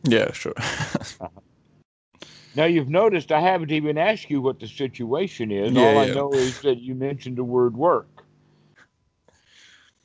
Yeah. 0.02 0.32
Sure. 0.32 0.54
Now 2.54 2.64
you've 2.64 2.88
noticed 2.88 3.32
I 3.32 3.40
haven't 3.40 3.72
even 3.72 3.98
asked 3.98 4.30
you 4.30 4.40
what 4.40 4.60
the 4.60 4.68
situation 4.68 5.50
is. 5.50 5.76
Yeah, 5.76 5.82
All 5.82 5.98
I 5.98 6.06
yeah. 6.06 6.14
know 6.14 6.38
is 6.38 6.60
that 6.62 6.80
you 6.80 6.94
mentioned 6.94 7.36
the 7.36 7.44
word 7.44 7.76
work, 7.76 8.24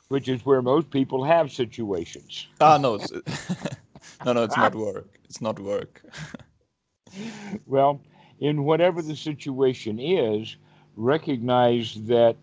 which 0.09 0.27
is 0.27 0.45
where 0.45 0.61
most 0.61 0.89
people 0.91 1.23
have 1.23 1.51
situations. 1.51 2.47
ah 2.59 2.77
no. 2.77 2.97
No 4.25 4.33
no. 4.33 4.43
It's 4.43 4.57
not 4.57 4.75
work. 4.75 5.19
It's 5.25 5.41
not 5.41 5.59
work. 5.59 6.03
Well, 7.65 8.01
in 8.39 8.63
whatever 8.65 9.01
the 9.01 9.15
situation 9.15 9.99
is, 9.99 10.57
recognize 10.95 11.95
that 12.07 12.37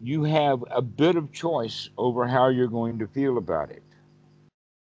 you 0.00 0.24
have 0.24 0.64
a 0.70 0.82
bit 0.82 1.16
of 1.16 1.32
choice 1.32 1.88
over 1.96 2.26
how 2.26 2.48
you're 2.48 2.66
going 2.68 2.98
to 2.98 3.06
feel 3.06 3.36
about 3.38 3.70
it. 3.70 3.82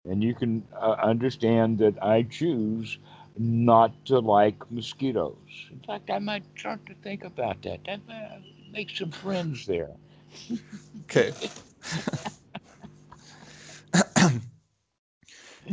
And 0.05 0.23
you 0.23 0.33
can 0.33 0.65
uh, 0.73 0.95
understand 1.01 1.77
that 1.79 2.01
I 2.03 2.23
choose 2.23 2.97
not 3.39 4.05
to 4.05 4.19
like 4.19 4.69
mosquitoes. 4.69 5.37
In 5.71 5.79
fact, 5.79 6.09
I 6.11 6.19
might 6.19 6.43
start 6.57 6.85
to 6.87 6.93
think 6.95 7.23
about 7.23 7.61
that. 7.63 7.79
That 7.85 8.01
uh, 8.09 8.39
make 8.71 8.89
some 8.89 9.11
friends 9.11 9.65
there. 9.65 9.95
Okay. 11.03 11.31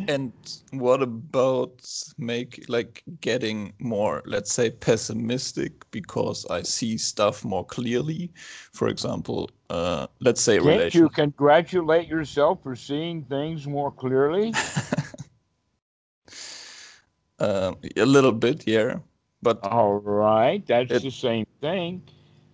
and 0.08 0.32
what 0.70 1.02
about 1.02 1.84
make 2.18 2.64
like 2.68 3.02
getting 3.20 3.72
more, 3.80 4.22
let's 4.26 4.52
say, 4.52 4.70
pessimistic 4.70 5.72
because 5.90 6.46
I 6.48 6.62
see 6.62 6.96
stuff 6.96 7.44
more 7.44 7.64
clearly? 7.64 8.30
For 8.72 8.88
example, 8.88 9.50
uh, 9.70 10.06
let's 10.20 10.40
say 10.40 10.58
Can't 10.58 10.66
relation. 10.66 11.00
you 11.00 11.08
congratulate 11.08 12.06
yourself 12.08 12.62
for 12.62 12.76
seeing 12.76 13.24
things 13.24 13.66
more 13.66 13.90
clearly? 13.90 14.52
Um, 17.38 17.76
a 17.96 18.04
little 18.04 18.32
bit, 18.32 18.66
yeah. 18.66 18.98
But 19.42 19.62
All 19.62 19.98
right, 20.00 20.66
that's 20.66 20.90
It- 20.92 21.02
the 21.02 21.10
same 21.10 21.46
thing. 21.60 22.02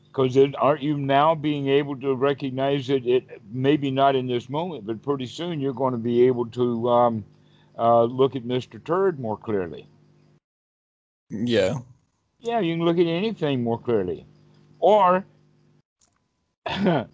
Because 0.09 0.37
aren't 0.59 0.83
you 0.83 0.99
now 0.99 1.35
being 1.35 1.69
able 1.69 1.97
to 2.01 2.15
recognize 2.15 2.87
that 2.89 3.07
it 3.07 3.25
maybe 3.51 3.91
not 3.91 4.15
in 4.15 4.27
this 4.27 4.51
moment, 4.51 4.85
but 4.85 5.01
pretty 5.01 5.25
soon 5.25 5.59
you're 5.59 5.73
going 5.73 5.93
to 5.93 5.99
be 5.99 6.27
able 6.27 6.45
to 6.49 6.89
um, 6.91 7.25
uh, 7.79 8.05
look 8.05 8.37
at 8.37 8.45
Mr. 8.45 8.83
Turd 8.85 9.19
more 9.19 9.39
clearly. 9.39 9.89
yeah, 11.31 11.79
Yeah, 12.41 12.61
you 12.61 12.77
can 12.77 12.85
look 12.85 12.99
at 12.99 13.07
anything 13.07 13.63
more 13.63 13.79
clearly, 13.79 14.27
or 14.81 15.25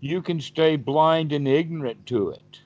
you 0.00 0.20
can 0.22 0.40
stay 0.40 0.74
blind 0.74 1.32
and 1.32 1.46
ignorant 1.46 2.04
to 2.06 2.30
it, 2.30 2.60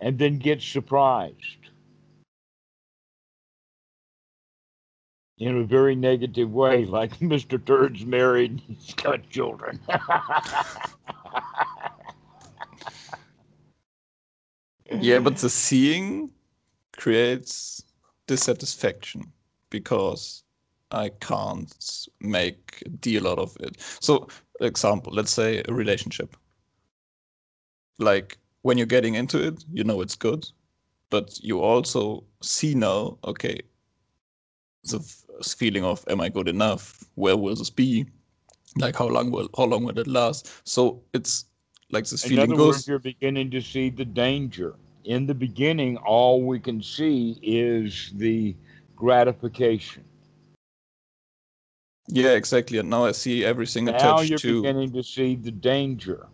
and 0.00 0.18
then 0.18 0.38
get 0.38 0.60
surprised. 0.62 1.59
In 5.40 5.56
a 5.56 5.64
very 5.64 5.96
negative 5.96 6.52
way, 6.52 6.84
like 6.98 7.18
Mr. 7.18 7.58
Turd's 7.64 8.04
married, 8.04 8.60
he's 8.68 8.94
got 8.94 9.28
children. 9.30 9.80
yeah, 15.00 15.18
but 15.18 15.38
the 15.38 15.48
seeing 15.50 16.30
creates 16.96 17.82
dissatisfaction 18.26 19.32
because 19.70 20.44
I 20.92 21.08
can't 21.20 21.74
make 22.20 22.82
a 22.84 22.90
deal 22.90 23.26
out 23.26 23.38
of 23.38 23.56
it. 23.60 23.80
So, 24.00 24.28
example, 24.60 25.12
let's 25.12 25.32
say 25.32 25.62
a 25.66 25.72
relationship. 25.72 26.36
Like 27.98 28.38
when 28.62 28.76
you're 28.76 28.86
getting 28.86 29.14
into 29.14 29.42
it, 29.42 29.64
you 29.72 29.84
know 29.84 30.00
it's 30.00 30.16
good, 30.16 30.46
but 31.10 31.38
you 31.42 31.60
also 31.60 32.24
see 32.42 32.74
now, 32.74 33.18
okay, 33.24 33.60
the 34.84 35.00
feeling 35.42 35.84
of 35.84 36.04
am 36.08 36.20
I 36.20 36.28
good 36.28 36.48
enough? 36.48 37.04
Where 37.14 37.36
will 37.36 37.54
this 37.54 37.70
be? 37.70 38.06
Like 38.76 38.96
how 38.96 39.08
long 39.08 39.30
will 39.30 39.48
how 39.56 39.64
long 39.64 39.84
will 39.84 39.98
it 39.98 40.06
last? 40.06 40.50
So 40.68 41.02
it's 41.12 41.46
like 41.90 42.06
this 42.06 42.24
In 42.24 42.30
feeling 42.30 42.52
other 42.52 42.56
goes. 42.56 42.74
words, 42.76 42.88
you're 42.88 42.98
beginning 42.98 43.50
to 43.50 43.60
see 43.60 43.90
the 43.90 44.04
danger. 44.04 44.74
In 45.04 45.26
the 45.26 45.34
beginning, 45.34 45.96
all 45.98 46.42
we 46.42 46.60
can 46.60 46.82
see 46.82 47.38
is 47.42 48.12
the 48.14 48.54
gratification. 48.96 50.04
Yeah, 52.08 52.30
exactly. 52.30 52.78
And 52.78 52.90
now 52.90 53.04
I 53.04 53.12
see 53.12 53.44
everything 53.44 53.86
Now 53.86 53.96
attached 53.96 54.30
you're 54.30 54.38
to 54.40 54.62
beginning 54.62 54.92
to 54.92 55.02
see 55.02 55.36
the 55.36 55.50
danger. 55.50 56.26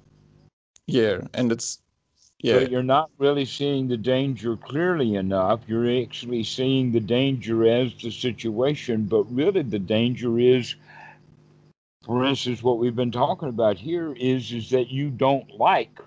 yeah, 0.86 1.20
and 1.34 1.52
it's 1.52 1.78
yeah, 2.40 2.60
But 2.60 2.70
you're 2.70 2.82
not 2.82 3.10
really 3.18 3.46
seeing 3.46 3.88
the 3.88 3.96
danger 3.96 4.56
clearly 4.56 5.14
enough. 5.14 5.60
You're 5.66 6.02
actually 6.02 6.44
seeing 6.44 6.92
the 6.92 7.00
danger 7.00 7.66
as 7.66 7.94
the 7.94 8.10
situation, 8.10 9.04
but 9.04 9.24
really 9.24 9.62
the 9.62 9.78
danger 9.78 10.38
is, 10.38 10.74
for 12.04 12.24
instance, 12.24 12.62
what 12.62 12.78
we've 12.78 12.94
been 12.96 13.10
talking 13.10 13.48
about 13.48 13.78
here 13.78 14.12
is 14.14 14.52
is 14.52 14.70
that 14.70 14.90
you 14.90 15.10
don't 15.10 15.50
like 15.58 15.98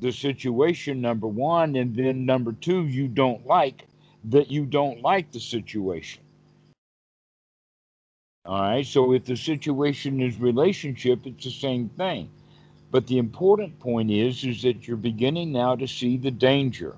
the 0.00 0.12
situation, 0.12 1.00
number 1.00 1.26
one, 1.26 1.76
and 1.76 1.94
then 1.94 2.24
number 2.26 2.52
two, 2.52 2.86
you 2.86 3.08
don't 3.08 3.46
like 3.46 3.86
that 4.24 4.50
you 4.50 4.64
don't 4.64 5.02
like 5.02 5.30
the 5.32 5.40
situation. 5.40 6.22
All 8.46 8.60
right. 8.60 8.86
So 8.86 9.12
if 9.12 9.24
the 9.24 9.36
situation 9.36 10.20
is 10.20 10.38
relationship, 10.38 11.26
it's 11.26 11.44
the 11.44 11.50
same 11.50 11.88
thing. 11.90 12.30
But 12.94 13.08
the 13.08 13.18
important 13.18 13.80
point 13.80 14.08
is, 14.12 14.44
is 14.44 14.62
that 14.62 14.86
you're 14.86 14.96
beginning 14.96 15.50
now 15.50 15.74
to 15.74 15.88
see 15.88 16.16
the 16.16 16.30
danger. 16.30 16.94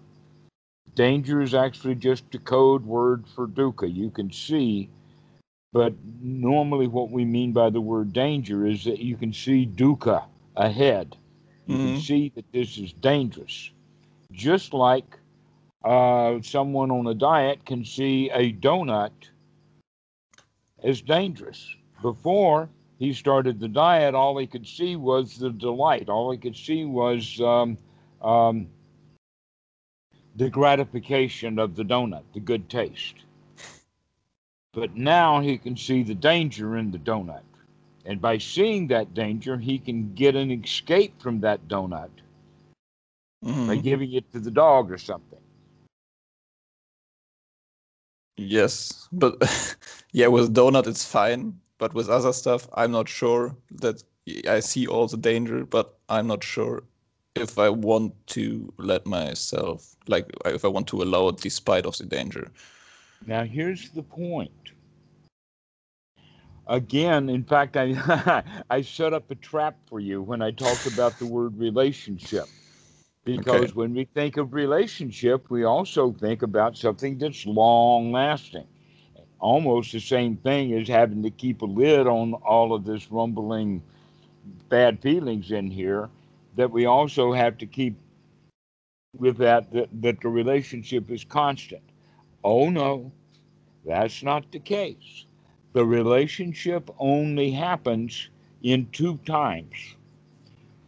Danger 0.94 1.40
is 1.40 1.54
actually 1.54 1.94
just 1.94 2.34
a 2.34 2.38
code 2.38 2.84
word 2.84 3.26
for 3.26 3.48
dukkha. 3.48 3.90
You 3.90 4.10
can 4.10 4.30
see, 4.30 4.90
but 5.72 5.94
normally 6.20 6.86
what 6.86 7.10
we 7.10 7.24
mean 7.24 7.52
by 7.52 7.70
the 7.70 7.80
word 7.80 8.12
danger 8.12 8.66
is 8.66 8.84
that 8.84 8.98
you 8.98 9.16
can 9.16 9.32
see 9.32 9.66
dukkha 9.66 10.24
ahead. 10.54 11.16
You 11.66 11.78
can 11.78 11.94
Mhm. 11.94 11.98
see 11.98 12.28
that 12.34 12.52
this 12.52 12.76
is 12.76 12.92
dangerous. 12.92 13.70
Just 14.32 14.74
like 14.74 15.18
uh, 15.82 16.42
someone 16.42 16.90
on 16.90 17.06
a 17.06 17.14
diet 17.14 17.64
can 17.64 17.86
see 17.86 18.28
a 18.30 18.52
donut 18.52 19.30
as 20.82 21.00
dangerous. 21.00 21.74
Before 22.02 22.68
he 22.98 23.12
started 23.12 23.60
the 23.60 23.68
diet, 23.68 24.14
all 24.14 24.38
he 24.38 24.46
could 24.46 24.66
see 24.66 24.96
was 24.96 25.38
the 25.38 25.50
delight. 25.50 26.08
All 26.08 26.30
he 26.30 26.38
could 26.38 26.56
see 26.56 26.84
was 26.84 27.40
um, 27.40 27.76
um, 28.22 28.68
the 30.36 30.48
gratification 30.48 31.58
of 31.58 31.76
the 31.76 31.82
donut, 31.82 32.22
the 32.32 32.40
good 32.40 32.68
taste. 32.68 33.24
But 34.72 34.96
now 34.96 35.40
he 35.40 35.58
can 35.58 35.76
see 35.76 36.02
the 36.02 36.14
danger 36.14 36.76
in 36.76 36.90
the 36.90 36.98
donut. 36.98 37.42
And 38.04 38.20
by 38.20 38.38
seeing 38.38 38.86
that 38.88 39.14
danger, 39.14 39.58
he 39.58 39.78
can 39.78 40.14
get 40.14 40.36
an 40.36 40.50
escape 40.50 41.20
from 41.20 41.40
that 41.40 41.66
donut 41.68 42.10
by 43.42 43.50
mhm. 43.50 43.82
giving 43.82 44.12
it 44.12 44.30
to 44.32 44.40
the 44.40 44.50
dog 44.50 44.90
or 44.90 44.98
something. 44.98 45.38
yes, 48.36 49.08
but 49.12 49.36
yeah, 50.12 50.26
with 50.26 50.54
donut 50.54 50.86
it's 50.86 51.04
fine, 51.04 51.58
but 51.78 51.94
with 51.94 52.08
other 52.08 52.32
stuff, 52.32 52.68
I'm 52.74 52.92
not 52.92 53.08
sure 53.08 53.56
that 53.70 54.02
I 54.48 54.60
see 54.60 54.86
all 54.86 55.06
the 55.06 55.16
danger, 55.16 55.64
but 55.64 55.98
I'm 56.08 56.26
not 56.26 56.42
sure 56.42 56.82
if 57.34 57.58
I 57.58 57.68
want 57.68 58.14
to 58.28 58.72
let 58.78 59.06
myself 59.06 59.94
like 60.08 60.30
if 60.46 60.64
I 60.64 60.68
want 60.68 60.86
to 60.88 61.02
allow 61.02 61.28
it 61.28 61.38
despite 61.38 61.86
of 61.86 61.98
the 61.98 62.06
danger. 62.06 62.50
Now, 63.26 63.44
here's 63.44 63.90
the 63.90 64.02
point. 64.02 64.50
Again, 66.68 67.28
in 67.28 67.44
fact, 67.44 67.76
I 67.76 68.42
I 68.70 68.82
set 68.82 69.12
up 69.12 69.30
a 69.30 69.36
trap 69.36 69.76
for 69.86 70.00
you 70.00 70.22
when 70.22 70.42
I 70.42 70.50
talked 70.50 70.86
about 70.86 71.18
the 71.18 71.26
word 71.26 71.58
relationship. 71.58 72.48
Because 73.24 73.74
when 73.74 73.92
we 73.92 74.04
think 74.14 74.36
of 74.36 74.54
relationship, 74.54 75.50
we 75.50 75.64
also 75.64 76.12
think 76.12 76.42
about 76.42 76.76
something 76.76 77.18
that's 77.18 77.44
long 77.44 78.12
lasting. 78.12 78.68
Almost 79.38 79.92
the 79.92 80.00
same 80.00 80.36
thing 80.36 80.72
as 80.72 80.88
having 80.88 81.22
to 81.22 81.30
keep 81.30 81.62
a 81.62 81.66
lid 81.66 82.06
on 82.06 82.34
all 82.34 82.74
of 82.74 82.84
this 82.84 83.10
rumbling 83.10 83.82
bad 84.68 85.00
feelings 85.00 85.50
in 85.50 85.70
here, 85.70 86.08
that 86.56 86.70
we 86.70 86.86
also 86.86 87.32
have 87.32 87.58
to 87.58 87.66
keep 87.66 87.94
with 89.18 89.36
that, 89.38 89.70
that, 89.72 89.88
that 90.02 90.20
the 90.20 90.28
relationship 90.28 91.10
is 91.10 91.24
constant. 91.24 91.82
Oh 92.44 92.70
no, 92.70 93.12
that's 93.84 94.22
not 94.22 94.50
the 94.52 94.58
case. 94.58 95.26
The 95.72 95.84
relationship 95.84 96.90
only 96.98 97.50
happens 97.50 98.28
in 98.62 98.88
two 98.92 99.18
times. 99.26 99.94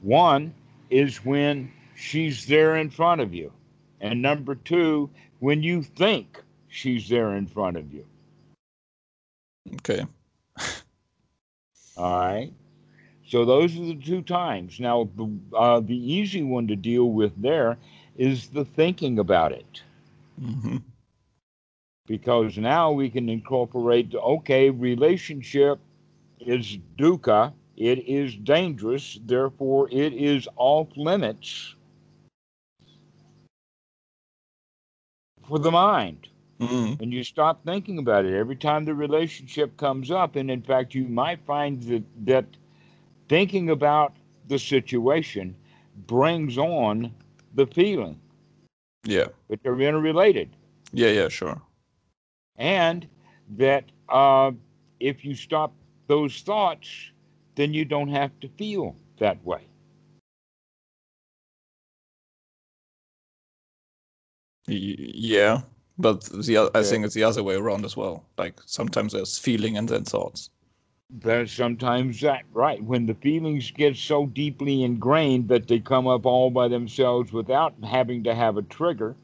One 0.00 0.54
is 0.90 1.24
when 1.24 1.72
she's 1.96 2.46
there 2.46 2.76
in 2.76 2.90
front 2.90 3.20
of 3.20 3.34
you, 3.34 3.52
and 4.00 4.22
number 4.22 4.54
two, 4.54 5.10
when 5.40 5.62
you 5.62 5.82
think 5.82 6.42
she's 6.68 7.08
there 7.08 7.36
in 7.36 7.46
front 7.46 7.76
of 7.76 7.92
you. 7.92 8.04
Okay. 9.74 10.06
All 11.96 12.18
right. 12.20 12.52
So 13.26 13.44
those 13.44 13.76
are 13.78 13.84
the 13.84 13.94
two 13.94 14.22
times. 14.22 14.80
Now, 14.80 15.08
the, 15.16 15.28
uh, 15.56 15.80
the 15.80 15.96
easy 15.96 16.42
one 16.42 16.66
to 16.68 16.76
deal 16.76 17.10
with 17.10 17.32
there 17.40 17.76
is 18.16 18.48
the 18.48 18.64
thinking 18.64 19.18
about 19.18 19.52
it. 19.52 19.82
hmm 20.40 20.78
because 22.06 22.56
now 22.56 22.90
we 22.90 23.08
can 23.10 23.28
incorporate 23.28 24.14
okay 24.14 24.70
relationship 24.70 25.78
is 26.40 26.78
dukkha 26.98 27.52
it 27.76 27.98
is 28.08 28.34
dangerous 28.36 29.18
therefore 29.26 29.88
it 29.92 30.12
is 30.14 30.48
off 30.56 30.88
limits 30.96 31.74
for 35.46 35.58
the 35.58 35.70
mind 35.70 36.28
hmm 36.60 36.94
and 37.00 37.12
you 37.12 37.22
stop 37.22 37.64
thinking 37.64 37.98
about 37.98 38.24
it 38.24 38.34
every 38.34 38.56
time 38.56 38.84
the 38.84 38.94
relationship 38.94 39.76
comes 39.76 40.10
up 40.10 40.36
and 40.36 40.50
in 40.50 40.62
fact 40.62 40.94
you 40.94 41.04
might 41.08 41.40
find 41.46 41.82
that 41.82 42.04
that 42.26 42.56
thinking 43.28 43.70
about 43.70 44.16
the 44.46 44.58
situation 44.58 45.56
brings 46.06 46.58
on 46.58 47.12
the 47.54 47.66
feeling 47.66 48.20
Yeah. 49.04 49.28
but 49.48 49.62
they're 49.62 49.80
interrelated 49.80 50.56
Yeah. 50.92 51.10
Yeah. 51.10 51.28
Sure. 51.28 51.62
and 52.56 53.08
that 53.56 53.90
uh, 54.08 54.52
if 55.00 55.24
you 55.24 55.34
stop 55.34 55.72
those 56.06 56.40
thoughts, 56.42 57.12
then 57.54 57.72
you 57.74 57.84
don't 57.84 58.08
have 58.08 58.38
to 58.40 58.48
feel 58.48 58.96
that 59.18 59.42
way. 59.44 59.66
Yeah. 64.66 65.62
But 65.98 66.22
the 66.24 66.70
I 66.74 66.82
Okay. 66.82 66.82
think 66.82 67.04
it's 67.04 67.14
the 67.14 67.24
other 67.24 67.42
way 67.42 67.56
around 67.56 67.84
as 67.84 67.96
well. 67.96 68.24
Like 68.38 68.60
sometimes 68.66 69.12
there's 69.12 69.38
feeling 69.38 69.76
and 69.76 69.88
then 69.88 70.04
thoughts. 70.04 70.50
There's 71.10 71.52
sometimes 71.52 72.20
that, 72.20 72.44
right, 72.52 72.82
when 72.84 73.06
the 73.06 73.14
feelings 73.14 73.70
get 73.70 73.96
so 73.96 74.26
deeply 74.26 74.82
ingrained 74.82 75.48
that 75.48 75.66
they 75.66 75.80
come 75.80 76.06
up 76.06 76.26
all 76.26 76.50
by 76.50 76.68
themselves 76.68 77.32
without 77.32 77.74
having 77.82 78.24
to 78.24 78.34
have 78.34 78.58
a 78.58 78.62
trigger 78.62 79.16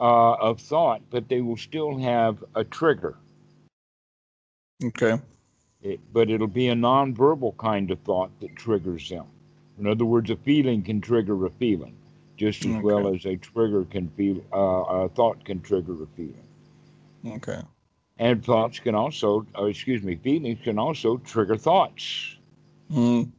uh, 0.00 0.34
of 0.34 0.60
thought, 0.60 1.02
but 1.10 1.28
they 1.28 1.40
will 1.40 1.56
still 1.56 1.98
have 1.98 2.42
a 2.56 2.64
trigger. 2.64 3.16
Okay. 4.84 5.20
It, 5.82 6.00
but 6.12 6.30
it'll 6.30 6.48
be 6.48 6.68
a 6.68 6.74
nonverbal 6.74 7.56
kind 7.58 7.90
of 7.90 8.00
thought 8.00 8.30
that 8.40 8.56
triggers 8.56 9.08
them. 9.08 9.26
In 9.78 9.86
other 9.86 10.04
words, 10.04 10.30
a 10.30 10.36
feeling 10.36 10.82
can 10.82 11.00
trigger 11.00 11.46
a 11.46 11.50
feeling, 11.50 11.96
just 12.36 12.64
as 12.64 12.82
well 12.82 13.08
as 13.08 13.24
a 13.26 13.36
trigger 13.36 13.84
can 13.84 14.08
feel. 14.10 14.42
Uh, 14.52 15.04
a 15.04 15.08
thought 15.10 15.44
can 15.44 15.60
trigger 15.60 16.02
a 16.02 16.06
feeling, 16.16 16.48
Okay. 17.26 17.60
and 18.18 18.44
thoughts 18.44 18.78
can 18.80 18.94
also, 18.94 19.46
uh, 19.58 19.64
excuse 19.64 20.02
me, 20.02 20.16
feelings 20.16 20.58
can 20.62 20.78
also 20.78 21.18
trigger 21.18 21.56
thoughts. 21.56 22.36
Mm. 22.90 23.30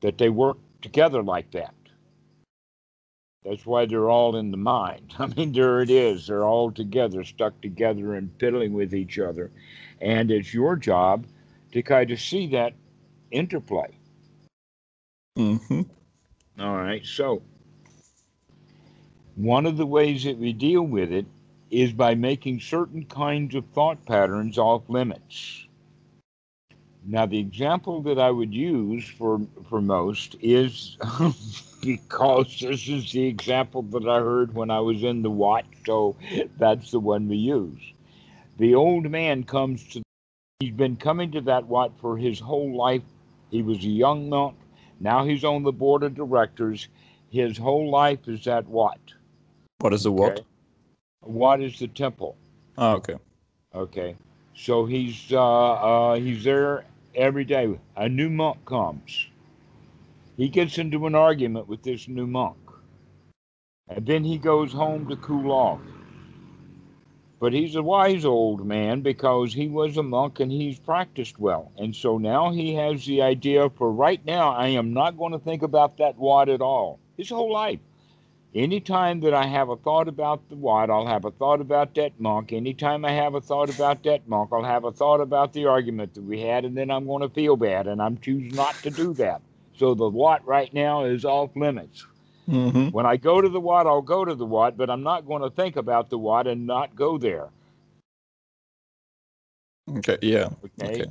That 0.00 0.18
they 0.18 0.28
work 0.28 0.58
together 0.82 1.22
like 1.22 1.50
that. 1.52 1.74
That's 3.44 3.64
why 3.64 3.86
they're 3.86 4.10
all 4.10 4.36
in 4.36 4.50
the 4.50 4.56
mind. 4.56 5.14
I 5.18 5.26
mean, 5.26 5.52
there 5.52 5.80
it 5.80 5.90
is. 5.90 6.26
They're 6.26 6.44
all 6.44 6.70
together, 6.70 7.24
stuck 7.24 7.60
together, 7.60 8.14
and 8.14 8.30
fiddling 8.38 8.72
with 8.72 8.94
each 8.94 9.18
other. 9.18 9.50
And 10.00 10.30
it's 10.30 10.52
your 10.52 10.76
job 10.76 11.26
to 11.72 11.82
kind 11.82 12.10
of 12.10 12.20
see 12.20 12.46
that 12.48 12.74
interplay. 13.30 13.96
hmm 15.36 15.82
All 16.58 16.76
right. 16.76 17.04
So, 17.06 17.42
one 19.36 19.66
of 19.66 19.76
the 19.76 19.86
ways 19.86 20.24
that 20.24 20.38
we 20.38 20.52
deal 20.52 20.82
with 20.82 21.12
it 21.12 21.26
is 21.70 21.92
by 21.92 22.14
making 22.14 22.60
certain 22.60 23.04
kinds 23.04 23.54
of 23.54 23.64
thought 23.66 24.04
patterns 24.06 24.58
off 24.58 24.82
limits. 24.88 25.66
Now, 27.04 27.26
the 27.26 27.38
example 27.38 28.02
that 28.02 28.18
I 28.18 28.30
would 28.30 28.52
use 28.52 29.08
for 29.08 29.40
for 29.68 29.80
most 29.80 30.36
is 30.40 30.96
because 31.82 32.58
this 32.60 32.88
is 32.88 33.12
the 33.12 33.26
example 33.26 33.82
that 33.82 34.08
I 34.08 34.18
heard 34.18 34.54
when 34.54 34.70
I 34.70 34.80
was 34.80 35.04
in 35.04 35.22
the 35.22 35.30
Wat, 35.30 35.64
so 35.86 36.16
that's 36.58 36.90
the 36.90 37.00
one 37.00 37.28
we 37.28 37.36
use. 37.36 37.80
The 38.58 38.74
old 38.74 39.08
man 39.08 39.44
comes 39.44 39.86
to, 39.90 40.02
he's 40.58 40.72
been 40.72 40.96
coming 40.96 41.30
to 41.32 41.40
that 41.42 41.66
Wat 41.66 41.92
for 42.00 42.16
his 42.16 42.40
whole 42.40 42.76
life. 42.76 43.02
He 43.50 43.62
was 43.62 43.78
a 43.78 43.88
young 43.88 44.28
monk. 44.28 44.56
Now 45.00 45.24
he's 45.24 45.44
on 45.44 45.62
the 45.62 45.72
board 45.72 46.02
of 46.02 46.14
directors. 46.14 46.88
His 47.30 47.56
whole 47.58 47.90
life 47.90 48.26
is 48.26 48.46
at 48.46 48.66
Wat? 48.66 48.98
What 49.78 49.92
is 49.92 50.04
the 50.04 50.12
Wat? 50.12 50.32
Okay. 50.32 50.42
Wat 51.22 51.60
is 51.60 51.78
the 51.78 51.88
temple. 51.88 52.36
Ah, 52.76 52.94
okay. 52.94 53.16
Okay. 53.74 54.16
So 54.54 54.86
he's 54.86 55.32
uh, 55.32 55.72
uh, 55.72 56.14
he's 56.16 56.42
there 56.42 56.84
every 57.14 57.44
day. 57.44 57.78
A 57.96 58.08
new 58.08 58.30
monk 58.30 58.64
comes. 58.64 59.28
He 60.36 60.48
gets 60.48 60.78
into 60.78 61.06
an 61.06 61.14
argument 61.14 61.68
with 61.68 61.82
this 61.82 62.08
new 62.08 62.26
monk. 62.26 62.56
And 63.88 64.06
then 64.06 64.24
he 64.24 64.38
goes 64.38 64.72
home 64.72 65.08
to 65.08 65.16
cool 65.16 65.50
off. 65.50 65.80
But 67.40 67.52
he's 67.52 67.76
a 67.76 67.82
wise 67.82 68.24
old 68.24 68.66
man 68.66 69.00
because 69.00 69.54
he 69.54 69.68
was 69.68 69.96
a 69.96 70.02
monk 70.02 70.40
and 70.40 70.50
he's 70.50 70.78
practiced 70.78 71.38
well. 71.38 71.70
And 71.78 71.94
so 71.94 72.18
now 72.18 72.50
he 72.50 72.74
has 72.74 73.06
the 73.06 73.22
idea 73.22 73.70
for 73.70 73.92
right 73.92 74.24
now, 74.26 74.50
I 74.50 74.68
am 74.68 74.92
not 74.92 75.16
going 75.16 75.32
to 75.32 75.38
think 75.38 75.62
about 75.62 75.98
that 75.98 76.18
Wat 76.18 76.48
at 76.48 76.60
all. 76.60 76.98
His 77.16 77.30
whole 77.30 77.52
life. 77.52 77.78
Anytime 78.54 79.20
that 79.20 79.34
I 79.34 79.46
have 79.46 79.68
a 79.68 79.76
thought 79.76 80.08
about 80.08 80.48
the 80.48 80.56
Wat, 80.56 80.90
I'll 80.90 81.06
have 81.06 81.26
a 81.26 81.30
thought 81.30 81.60
about 81.60 81.94
that 81.94 82.18
monk. 82.18 82.52
Anytime 82.52 83.04
I 83.04 83.12
have 83.12 83.34
a 83.34 83.40
thought 83.40 83.68
about 83.68 84.02
that 84.04 84.26
monk, 84.26 84.50
I'll 84.52 84.64
have 84.64 84.84
a 84.84 84.90
thought 84.90 85.20
about 85.20 85.52
the 85.52 85.66
argument 85.66 86.14
that 86.14 86.24
we 86.24 86.40
had, 86.40 86.64
and 86.64 86.76
then 86.76 86.90
I'm 86.90 87.06
going 87.06 87.22
to 87.22 87.28
feel 87.28 87.56
bad, 87.56 87.86
and 87.86 88.00
I'm 88.00 88.18
choosing 88.18 88.56
not 88.56 88.74
to 88.82 88.90
do 88.90 89.12
that. 89.14 89.42
So 89.76 89.94
the 89.94 90.08
Wat 90.08 90.44
right 90.46 90.72
now 90.72 91.04
is 91.04 91.24
off 91.24 91.54
limits. 91.54 92.06
Mm-hmm. 92.48 92.88
When 92.88 93.06
I 93.06 93.16
go 93.16 93.40
to 93.40 93.48
the 93.48 93.60
Wat, 93.60 93.86
I'll 93.86 94.02
go 94.02 94.24
to 94.24 94.34
the 94.34 94.46
Wat, 94.46 94.76
but 94.76 94.90
I'm 94.90 95.02
not 95.02 95.26
going 95.26 95.42
to 95.42 95.50
think 95.50 95.76
about 95.76 96.08
the 96.10 96.18
Wat 96.18 96.46
and 96.46 96.66
not 96.66 96.96
go 96.96 97.18
there. 97.18 97.48
Okay. 99.98 100.18
Yeah. 100.22 100.48
Okay. 100.80 101.02
Okay. 101.02 101.10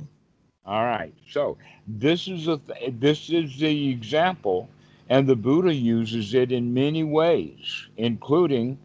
All 0.66 0.84
right. 0.84 1.14
So 1.30 1.56
this 1.86 2.28
is 2.28 2.48
a 2.48 2.58
th- 2.58 2.94
this 2.98 3.30
is 3.30 3.58
the 3.58 3.90
example, 3.90 4.68
and 5.08 5.26
the 5.26 5.36
Buddha 5.36 5.72
uses 5.72 6.34
it 6.34 6.52
in 6.52 6.74
many 6.74 7.04
ways, 7.04 7.88
including 7.96 8.78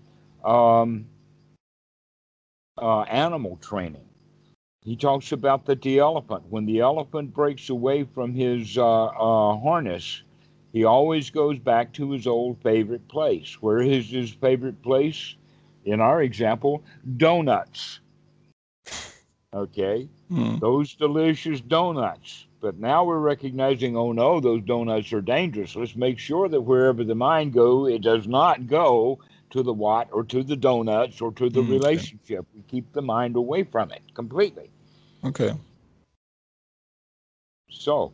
um, 0.45 1.05
uh, 2.77 3.01
animal 3.01 3.57
training. 3.57 4.05
He 4.83 4.95
talks 4.95 5.31
about 5.31 5.65
the, 5.65 5.75
the 5.75 5.99
elephant. 5.99 6.43
When 6.49 6.65
the 6.65 6.79
elephant 6.79 7.33
breaks 7.33 7.69
away 7.69 8.03
from 8.03 8.33
his 8.33 8.77
uh, 8.77 9.05
uh, 9.05 9.57
harness, 9.57 10.23
he 10.73 10.83
always 10.83 11.29
goes 11.31 11.59
back 11.59 11.93
to 11.93 12.11
his 12.11 12.27
old 12.27 12.57
favorite 12.61 13.07
place. 13.07 13.61
Where 13.61 13.81
is 13.81 14.09
his 14.09 14.31
favorite 14.31 14.81
place? 14.83 15.35
In 15.85 16.01
our 16.01 16.21
example, 16.21 16.83
donuts. 17.17 18.01
Okay 19.53 20.09
Mm. 20.31 20.63
those 20.63 20.95
delicious 20.95 21.59
donuts. 21.61 22.47
But 22.61 22.79
now 22.79 23.03
we're 23.03 23.19
recognizing, 23.19 23.97
oh 23.97 24.13
no, 24.13 24.39
those 24.39 24.63
donuts 24.63 25.11
are 25.11 25.21
dangerous. 25.21 25.75
Let's 25.75 25.95
make 25.95 26.19
sure 26.19 26.47
that 26.49 26.61
wherever 26.61 27.03
the 27.03 27.15
mind 27.15 27.53
go, 27.53 27.85
it 27.85 28.01
does 28.01 28.27
not 28.27 28.67
go 28.67 29.19
to 29.51 29.61
the 29.61 29.73
Wat 29.73 30.07
or 30.13 30.23
to 30.23 30.43
the 30.43 30.55
donuts 30.55 31.21
or 31.21 31.31
to 31.33 31.49
the 31.49 31.61
Mm, 31.61 31.69
okay. 31.77 32.01
relationship. 32.01 32.45
We 32.55 32.63
keep 32.69 32.91
the 32.93 33.01
mind 33.01 33.35
away 33.35 33.63
from 33.63 33.91
it 33.91 34.01
completely. 34.13 34.69
Okay. 35.23 35.53
So 37.69 38.13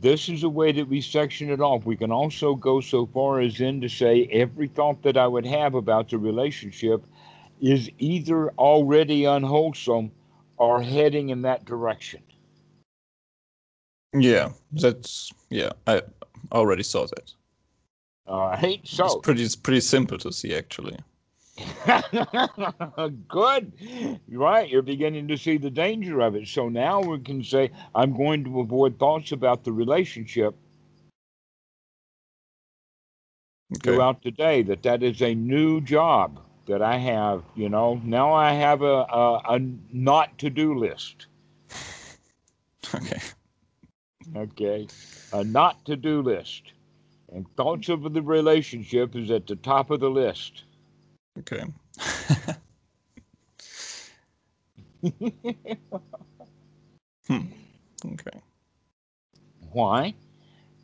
this 0.00 0.28
is 0.28 0.42
a 0.42 0.48
way 0.48 0.72
that 0.72 0.88
we 0.88 1.00
section 1.00 1.50
it 1.50 1.60
off. 1.60 1.86
We 1.86 1.96
can 1.96 2.12
also 2.12 2.54
go 2.54 2.80
so 2.80 3.06
far 3.06 3.40
as 3.40 3.60
in 3.60 3.80
to 3.80 3.88
say 3.88 4.28
every 4.30 4.68
thought 4.68 5.02
that 5.02 5.16
I 5.16 5.26
would 5.26 5.46
have 5.46 5.74
about 5.74 6.10
the 6.10 6.18
relationship 6.18 7.04
is 7.60 7.90
either 7.98 8.50
already 8.50 9.24
unwholesome 9.24 10.10
or 10.58 10.82
heading 10.82 11.30
in 11.30 11.42
that 11.42 11.64
direction. 11.64 12.22
Yeah. 14.12 14.50
That's 14.72 15.32
yeah. 15.50 15.70
I 15.86 16.02
already 16.52 16.82
saw 16.82 17.06
that. 17.06 17.32
All 18.26 18.48
right. 18.48 18.80
It's 18.82 18.90
So 18.90 19.20
pretty. 19.20 19.42
It's 19.42 19.56
pretty 19.56 19.80
simple 19.80 20.18
to 20.18 20.32
see 20.32 20.54
actually. 20.54 20.98
Good. 23.28 23.72
Right. 24.28 24.68
You're 24.70 24.82
beginning 24.82 25.28
to 25.28 25.38
see 25.38 25.58
the 25.58 25.70
danger 25.70 26.20
of 26.20 26.36
it. 26.36 26.48
So 26.48 26.68
now 26.68 27.00
we 27.02 27.20
can 27.20 27.42
say, 27.44 27.70
I'm 27.94 28.16
going 28.16 28.44
to 28.44 28.60
avoid 28.60 28.98
thoughts 28.98 29.32
about 29.32 29.64
the 29.64 29.72
relationship 29.72 30.54
Okay. 33.76 33.82
throughout 33.84 34.22
the 34.22 34.32
day, 34.32 34.62
that 34.64 34.82
that 34.84 35.02
is 35.02 35.22
a 35.22 35.34
new 35.34 35.80
job 35.80 36.40
that 36.66 36.82
I 36.82 36.98
have. 36.98 37.44
You 37.56 37.68
know, 37.68 38.00
now 38.04 38.32
I 38.34 38.52
have 38.54 38.82
a, 38.82 39.06
a, 39.10 39.42
a 39.56 39.60
not 39.92 40.38
to 40.38 40.50
do 40.50 40.78
list. 40.78 41.26
Okay. 42.94 43.20
Okay. 44.36 44.88
A 45.32 45.44
not 45.44 45.84
to 45.86 45.96
do 45.96 46.22
list. 46.22 46.72
And 47.32 47.46
thoughts 47.56 47.90
of 47.90 48.12
the 48.14 48.22
relationship 48.22 49.16
is 49.16 49.30
at 49.30 49.46
the 49.48 49.56
top 49.56 49.90
of 49.90 50.00
the 50.00 50.10
list. 50.10 50.64
Okay. 51.38 51.64
hmm. 57.26 57.46
Okay. 58.04 58.42
Why? 59.72 60.14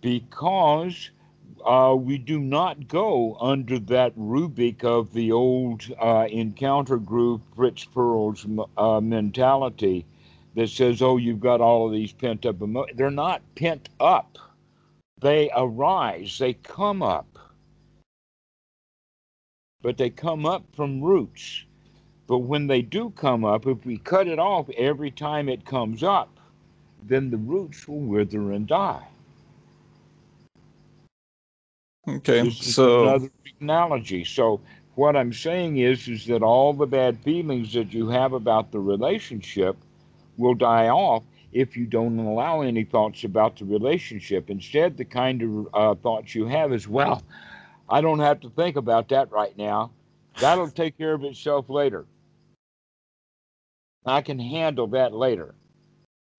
Because 0.00 1.10
uh, 1.64 1.94
we 1.98 2.18
do 2.18 2.38
not 2.38 2.88
go 2.88 3.36
under 3.40 3.78
that 3.78 4.12
rubric 4.16 4.84
of 4.84 5.12
the 5.12 5.32
old 5.32 5.82
uh, 5.98 6.26
encounter 6.30 6.98
group, 6.98 7.42
Fritz 7.54 7.84
Perls' 7.86 8.46
uh, 8.76 9.00
mentality 9.00 10.04
that 10.54 10.68
says, 10.68 11.00
oh, 11.00 11.16
you've 11.16 11.40
got 11.40 11.60
all 11.60 11.86
of 11.86 11.92
these 11.92 12.12
pent 12.12 12.44
up 12.44 12.60
emotions. 12.60 12.98
They're 12.98 13.10
not 13.10 13.42
pent 13.54 13.88
up, 14.00 14.38
they 15.20 15.50
arise, 15.56 16.38
they 16.38 16.54
come 16.54 17.02
up. 17.02 17.31
But 19.82 19.98
they 19.98 20.10
come 20.10 20.46
up 20.46 20.64
from 20.74 21.02
roots. 21.02 21.64
But 22.28 22.38
when 22.38 22.68
they 22.68 22.82
do 22.82 23.10
come 23.10 23.44
up, 23.44 23.66
if 23.66 23.84
we 23.84 23.98
cut 23.98 24.28
it 24.28 24.38
off 24.38 24.70
every 24.70 25.10
time 25.10 25.48
it 25.48 25.66
comes 25.66 26.02
up, 26.02 26.30
then 27.02 27.30
the 27.30 27.36
roots 27.36 27.86
will 27.88 28.00
wither 28.00 28.52
and 28.52 28.66
die. 28.66 29.04
Okay. 32.08 32.48
So 32.50 33.02
another 33.02 33.30
analogy. 33.60 34.24
So 34.24 34.60
what 34.94 35.16
I'm 35.16 35.32
saying 35.32 35.78
is, 35.78 36.08
is 36.08 36.26
that 36.26 36.42
all 36.42 36.72
the 36.72 36.86
bad 36.86 37.18
feelings 37.18 37.72
that 37.74 37.92
you 37.92 38.08
have 38.08 38.32
about 38.32 38.72
the 38.72 38.80
relationship 38.80 39.76
will 40.36 40.54
die 40.54 40.88
off 40.88 41.22
if 41.52 41.76
you 41.76 41.86
don't 41.86 42.18
allow 42.18 42.62
any 42.62 42.84
thoughts 42.84 43.24
about 43.24 43.56
the 43.56 43.64
relationship. 43.64 44.48
Instead, 44.48 44.96
the 44.96 45.04
kind 45.04 45.42
of 45.42 45.68
uh, 45.74 45.94
thoughts 45.96 46.34
you 46.34 46.46
have 46.46 46.72
is, 46.72 46.88
well, 46.88 47.22
I 47.92 48.00
don't 48.00 48.20
have 48.20 48.40
to 48.40 48.50
think 48.50 48.76
about 48.76 49.10
that 49.10 49.30
right 49.30 49.56
now. 49.56 49.92
That'll 50.40 50.70
take 50.82 50.96
care 50.96 51.12
of 51.12 51.24
itself 51.24 51.68
later. 51.68 52.06
I 54.04 54.22
can 54.22 54.38
handle 54.38 54.88
that 54.88 55.12
later. 55.12 55.54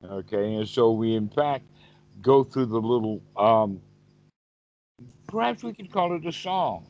Okay, 0.03 0.55
and 0.55 0.67
so 0.67 0.91
we, 0.91 1.15
in 1.15 1.29
fact, 1.29 1.65
go 2.21 2.43
through 2.43 2.65
the 2.65 2.79
little 2.79 3.21
um, 3.37 3.79
perhaps 5.27 5.63
we 5.63 5.73
could 5.73 5.91
call 5.91 6.15
it 6.15 6.25
a 6.25 6.31
song 6.31 6.85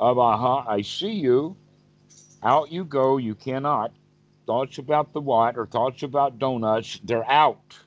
of 0.00 0.18
aha 0.18 0.64
i 0.68 0.80
see 0.80 1.12
you 1.12 1.56
out 2.42 2.70
you 2.70 2.84
go 2.84 3.18
you 3.18 3.34
cannot 3.34 3.92
thoughts 4.46 4.78
about 4.78 5.12
the 5.12 5.20
Wat 5.20 5.56
or 5.56 5.66
thoughts 5.66 6.02
about 6.02 6.38
donuts 6.38 7.00
they're 7.04 7.28
out 7.30 7.78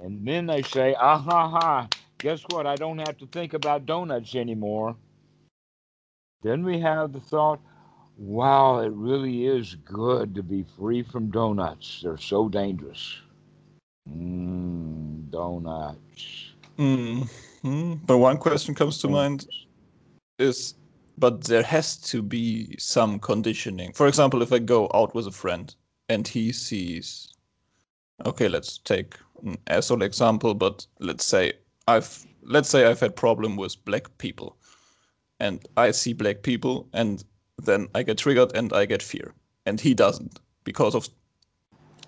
and 0.00 0.26
then 0.26 0.46
they 0.46 0.62
say 0.62 0.94
aha 0.94 1.48
ha 1.48 1.88
guess 2.22 2.42
what? 2.50 2.66
I 2.66 2.76
don't 2.76 2.98
have 2.98 3.18
to 3.18 3.26
think 3.26 3.52
about 3.52 3.84
donuts 3.84 4.36
anymore. 4.36 4.96
Then 6.42 6.64
we 6.64 6.78
have 6.80 7.12
the 7.12 7.20
thought 7.20 7.60
wow 8.16 8.78
it 8.80 8.92
really 8.92 9.46
is 9.46 9.74
good 9.84 10.34
to 10.36 10.42
be 10.42 10.64
free 10.78 11.02
from 11.02 11.30
donuts. 11.30 12.00
They're 12.02 12.16
so 12.16 12.48
dangerous. 12.48 13.20
Mm, 14.08 15.30
donuts. 15.30 16.52
Mm, 16.78 17.28
mm, 17.64 18.00
but 18.06 18.18
one 18.18 18.38
question 18.38 18.74
comes 18.74 18.98
to 18.98 19.08
mind 19.08 19.46
is 20.38 20.74
but 21.18 21.44
there 21.44 21.62
has 21.62 21.96
to 21.96 22.22
be 22.22 22.76
some 22.78 23.18
conditioning. 23.18 23.92
For 23.92 24.06
example, 24.06 24.42
if 24.42 24.52
I 24.52 24.58
go 24.60 24.90
out 24.94 25.14
with 25.14 25.26
a 25.26 25.32
friend 25.32 25.74
and 26.08 26.26
he 26.26 26.52
sees 26.52 27.34
okay, 28.26 28.48
let's 28.48 28.78
take 28.78 29.16
an 29.44 29.58
asshole 29.66 30.02
example, 30.02 30.54
but 30.54 30.86
let's 31.00 31.24
say 31.24 31.54
I've 31.88 32.26
let's 32.42 32.68
say 32.68 32.86
I've 32.86 33.00
had 33.00 33.16
problem 33.16 33.56
with 33.56 33.84
black 33.84 34.18
people 34.18 34.56
and 35.42 35.66
I 35.76 35.90
see 35.90 36.12
black 36.12 36.42
people 36.42 36.88
and 36.92 37.24
then 37.64 37.88
I 37.94 38.02
get 38.02 38.18
triggered 38.18 38.56
and 38.56 38.72
I 38.72 38.86
get 38.86 39.02
fear. 39.02 39.34
And 39.66 39.80
he 39.80 39.94
doesn't 39.94 40.40
because 40.64 40.94
of, 40.94 41.08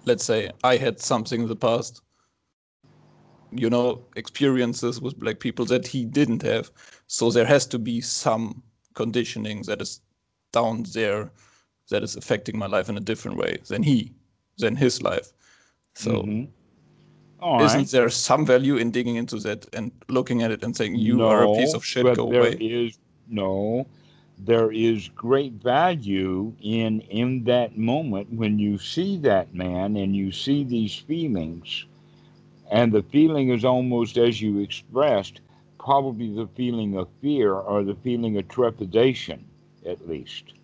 let's 0.04 0.24
say, 0.24 0.50
I 0.62 0.76
had 0.76 1.00
something 1.00 1.42
in 1.42 1.48
the 1.48 1.56
past, 1.56 2.00
you 3.50 3.70
know, 3.70 4.04
experiences 4.16 5.00
with 5.00 5.18
black 5.18 5.40
people 5.40 5.64
that 5.66 5.86
he 5.86 6.04
didn't 6.04 6.42
have. 6.42 6.70
So 7.06 7.30
there 7.30 7.46
has 7.46 7.66
to 7.66 7.78
be 7.78 8.00
some 8.00 8.62
conditioning 8.94 9.62
that 9.62 9.80
is 9.80 10.00
down 10.52 10.84
there 10.92 11.30
that 11.90 12.02
is 12.02 12.16
affecting 12.16 12.58
my 12.58 12.66
life 12.66 12.88
in 12.88 12.96
a 12.96 13.00
different 13.00 13.36
way 13.36 13.58
than 13.68 13.82
he, 13.82 14.12
than 14.58 14.76
his 14.76 15.02
life. 15.02 15.32
So. 15.94 16.22
Mm-hmm. 16.22 16.44
Mhm. 17.44 17.64
Isn't 17.64 17.78
right. 17.78 17.88
there 17.88 18.08
some 18.08 18.46
value 18.46 18.76
in 18.76 18.90
digging 18.90 19.16
into 19.16 19.38
that 19.40 19.66
and 19.74 19.92
looking 20.08 20.42
at 20.42 20.50
it 20.50 20.64
and 20.64 20.74
saying 20.74 20.96
you 20.96 21.16
no, 21.18 21.28
are 21.28 21.44
a 21.44 21.54
piece 21.54 21.74
of 21.74 21.84
shit, 21.84 22.04
go 22.16 22.30
there 22.30 22.40
away? 22.40 22.52
is- 22.52 22.98
no, 23.28 23.86
there 24.38 24.72
is 24.72 25.08
great 25.08 25.52
value 25.52 26.52
in 26.62 27.00
in 27.02 27.44
that 27.44 27.76
moment 27.76 28.32
when 28.32 28.58
you 28.58 28.78
see 28.78 29.16
that 29.18 29.54
man 29.54 29.96
and 29.96 30.16
you 30.16 30.32
see 30.32 30.64
these 30.64 30.94
feelings, 30.96 31.84
and 32.70 32.92
the 32.92 33.02
feeling 33.02 33.50
is 33.50 33.64
almost 33.64 34.16
as 34.16 34.40
you 34.40 34.58
expressed, 34.60 35.40
probably 35.78 36.34
the 36.34 36.48
feeling 36.56 36.96
of 36.96 37.08
fear 37.20 37.52
or 37.52 37.84
the 37.84 37.94
feeling 37.96 38.36
of 38.38 38.48
trepidation, 38.48 39.44
at 39.86 40.08
least. 40.08 40.54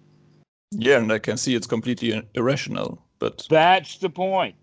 Yeah, 0.72 0.98
and 0.98 1.12
I 1.12 1.18
can 1.18 1.36
see 1.36 1.54
it's 1.54 1.66
completely 1.66 2.22
irrational, 2.34 3.02
but 3.18 3.46
That's 3.50 3.98
the 3.98 4.08
point. 4.08 4.54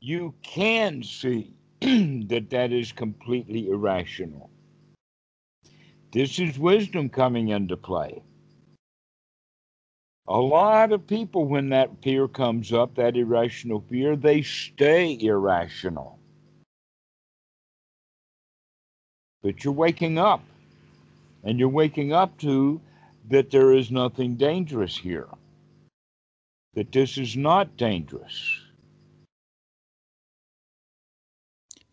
You 0.00 0.34
can 0.42 1.02
see 1.02 1.54
that 1.80 2.46
that 2.50 2.72
is 2.72 2.90
completely 2.92 3.68
irrational. 3.68 4.50
This 6.12 6.38
is 6.38 6.58
wisdom 6.58 7.10
coming 7.10 7.48
into 7.50 7.76
play. 7.76 8.22
A 10.26 10.40
lot 10.40 10.92
of 10.92 11.06
people, 11.06 11.46
when 11.46 11.68
that 11.70 11.90
fear 12.02 12.28
comes 12.28 12.72
up, 12.72 12.94
that 12.94 13.16
irrational 13.16 13.84
fear, 13.90 14.16
they 14.16 14.42
stay 14.42 15.18
irrational. 15.20 16.18
But 19.42 19.64
you're 19.64 19.72
waking 19.72 20.18
up, 20.18 20.42
and 21.44 21.58
you're 21.58 21.68
waking 21.68 22.12
up 22.12 22.38
to 22.38 22.80
that 23.28 23.50
there 23.50 23.72
is 23.72 23.90
nothing 23.90 24.36
dangerous 24.36 24.96
here, 24.96 25.28
that 26.74 26.92
this 26.92 27.18
is 27.18 27.36
not 27.36 27.76
dangerous. 27.76 28.59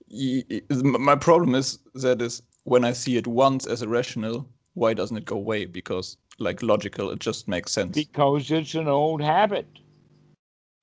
My 0.10 1.16
problem 1.16 1.56
is 1.56 1.80
that 1.96 2.22
is 2.22 2.42
when 2.64 2.86
I 2.86 2.94
see 2.94 3.18
it 3.18 3.28
once 3.28 3.66
as 3.66 3.82
irrational, 3.82 4.48
why 4.74 4.94
doesn't 4.94 5.18
it 5.18 5.26
go 5.26 5.36
away? 5.36 5.66
Because 5.66 6.18
like 6.40 6.62
logical, 6.62 7.10
it 7.12 7.20
just 7.20 7.48
makes 7.48 7.72
sense. 7.72 7.96
because 7.96 8.52
it's 8.52 8.76
an 8.76 8.88
old 8.88 9.22
habit. 9.22 9.68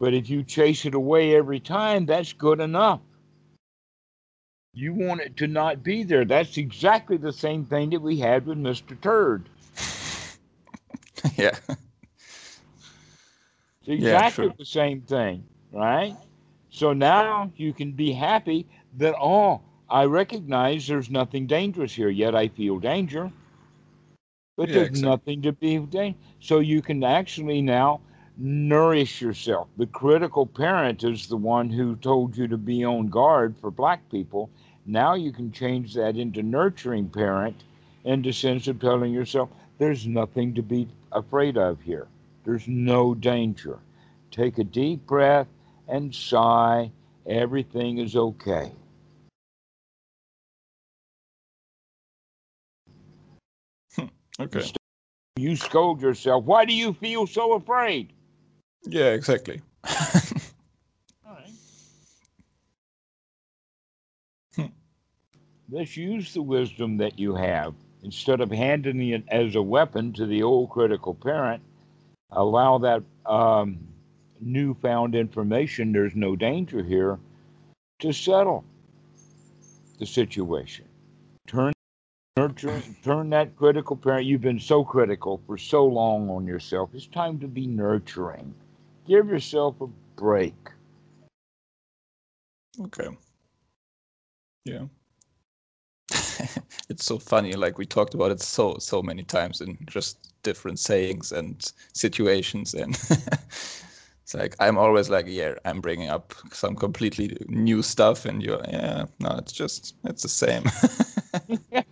But 0.00 0.14
if 0.14 0.28
you 0.28 0.42
chase 0.42 0.84
it 0.84 0.94
away 0.94 1.36
every 1.36 1.60
time, 1.60 2.04
that's 2.04 2.32
good 2.32 2.60
enough. 2.60 3.00
You 4.74 4.92
want 4.92 5.20
it 5.20 5.36
to 5.36 5.46
not 5.46 5.84
be 5.84 6.02
there. 6.02 6.24
That's 6.24 6.56
exactly 6.56 7.16
the 7.16 7.32
same 7.32 7.64
thing 7.64 7.90
that 7.90 8.02
we 8.02 8.18
had 8.18 8.44
with 8.44 8.58
Mr. 8.58 9.00
Turd. 9.00 9.48
yeah, 11.36 11.56
It's 13.86 13.88
exactly 13.88 14.46
true. 14.46 14.54
the 14.58 14.64
same 14.64 15.02
thing, 15.02 15.44
right? 15.72 16.16
So 16.70 16.92
now 16.92 17.52
you 17.56 17.72
can 17.72 17.92
be 17.92 18.12
happy 18.12 18.66
that, 18.98 19.14
oh, 19.20 19.60
I 19.88 20.04
recognize 20.04 20.86
there's 20.86 21.10
nothing 21.10 21.46
dangerous 21.46 21.94
here, 21.94 22.08
yet 22.08 22.34
I 22.34 22.48
feel 22.48 22.78
danger. 22.78 23.32
But 24.56 24.70
Yeah, 24.70 24.72
there's 24.72 24.90
exactly. 24.90 25.02
nothing 25.02 25.42
to 25.42 25.52
be 25.52 25.78
dangerous. 25.78 26.20
So 26.40 26.58
you 26.60 26.82
can 26.82 27.02
actually 27.04 27.60
now 27.62 28.00
nourish 28.36 29.20
yourself. 29.20 29.68
The 29.76 29.86
critical 29.86 30.46
parent 30.46 31.04
is 31.04 31.28
the 31.28 31.36
one 31.36 31.70
who 31.70 31.96
told 31.96 32.36
you 32.36 32.46
to 32.48 32.56
be 32.58 32.84
on 32.84 33.08
guard 33.08 33.56
for 33.56 33.70
black 33.70 34.08
people. 34.10 34.50
Now 34.86 35.14
you 35.14 35.32
can 35.32 35.52
change 35.52 35.94
that 35.94 36.16
into 36.16 36.42
nurturing 36.42 37.08
parent 37.08 37.64
in 38.04 38.22
the 38.22 38.32
sense 38.32 38.68
of 38.68 38.80
telling 38.80 39.12
yourself 39.12 39.50
there's 39.78 40.06
nothing 40.06 40.54
to 40.54 40.62
be 40.62 40.88
afraid 41.12 41.56
of 41.56 41.80
here. 41.82 42.06
There's 42.44 42.68
no 42.68 43.14
danger. 43.14 43.78
Take 44.30 44.58
a 44.58 44.64
deep 44.64 45.06
breath 45.06 45.48
and 45.88 46.14
sigh. 46.14 46.90
Everything 47.26 47.98
is 47.98 48.16
okay. 48.16 48.72
Okay, 54.40 54.66
You 55.36 55.56
scold 55.56 56.00
yourself. 56.00 56.44
Why 56.44 56.64
do 56.64 56.74
you 56.74 56.92
feel 56.92 57.26
so 57.26 57.54
afraid? 57.54 58.12
yeah, 58.86 59.10
exactly. 59.12 59.60
All 61.26 61.32
right. 61.34 61.50
Hmm. 64.56 64.66
Let's 65.70 65.96
use 65.96 66.34
the 66.34 66.42
wisdom 66.42 66.96
that 66.98 67.18
you 67.18 67.34
have. 67.34 67.74
Instead 68.02 68.42
of 68.42 68.50
handing 68.50 69.08
it 69.08 69.24
as 69.28 69.54
a 69.54 69.62
weapon 69.62 70.12
to 70.12 70.26
the 70.26 70.42
old 70.42 70.68
critical 70.70 71.14
parent, 71.14 71.62
allow 72.30 72.76
that 72.78 73.02
um, 73.24 73.78
newfound 74.40 75.14
information, 75.14 75.92
there's 75.92 76.14
no 76.14 76.36
danger 76.36 76.82
here, 76.82 77.18
to 78.00 78.12
settle 78.12 78.64
the 79.98 80.04
situation. 80.06 80.84
Turn 82.44 82.50
nurture, 82.50 82.82
turn 83.02 83.30
that 83.30 83.56
critical 83.56 83.96
parent. 83.96 84.26
You've 84.26 84.42
been 84.42 84.60
so 84.60 84.84
critical 84.84 85.40
for 85.46 85.56
so 85.56 85.86
long 85.86 86.28
on 86.28 86.46
yourself. 86.46 86.90
It's 86.92 87.06
time 87.06 87.38
to 87.38 87.48
be 87.48 87.66
nurturing. 87.66 88.54
Give 89.06 89.28
yourself 89.28 89.80
a 89.80 89.86
break. 90.16 90.54
Okay. 92.78 93.08
Yeah. 94.66 94.84
it's 96.90 97.06
so 97.06 97.18
funny. 97.18 97.54
Like 97.54 97.78
we 97.78 97.86
talked 97.86 98.12
about 98.12 98.30
it 98.30 98.42
so 98.42 98.76
so 98.78 99.02
many 99.02 99.22
times 99.22 99.62
in 99.62 99.78
just 99.86 100.34
different 100.42 100.78
sayings 100.78 101.32
and 101.32 101.72
situations, 101.94 102.74
and 102.74 102.94
it's 104.22 104.34
like 104.34 104.54
I'm 104.60 104.76
always 104.76 105.08
like, 105.08 105.24
yeah, 105.28 105.54
I'm 105.64 105.80
bringing 105.80 106.10
up 106.10 106.34
some 106.52 106.76
completely 106.76 107.38
new 107.48 107.80
stuff, 107.80 108.26
and 108.26 108.42
you're, 108.42 108.60
yeah, 108.68 109.06
no, 109.18 109.30
it's 109.38 109.52
just 109.52 109.94
it's 110.04 110.22
the 110.22 110.28
same. 110.28 110.64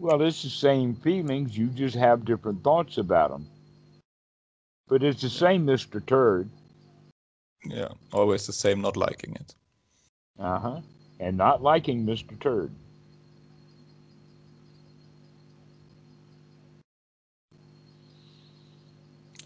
Well, 0.00 0.22
it's 0.22 0.42
the 0.42 0.50
same 0.50 0.94
feelings. 0.94 1.58
You 1.58 1.66
just 1.66 1.96
have 1.96 2.24
different 2.24 2.62
thoughts 2.62 2.98
about 2.98 3.30
them. 3.30 3.46
But 4.86 5.02
it's 5.02 5.22
the 5.22 5.28
same, 5.28 5.66
Mr. 5.66 6.04
Turd. 6.04 6.48
yeah, 7.64 7.88
always 8.12 8.46
the 8.46 8.52
same. 8.52 8.80
Not 8.80 8.96
liking 8.96 9.34
it. 9.34 9.54
Uh 10.38 10.58
huh. 10.58 10.80
And 11.18 11.36
not 11.36 11.62
liking 11.62 12.06
Mr. 12.06 12.38
Turd. 12.38 12.72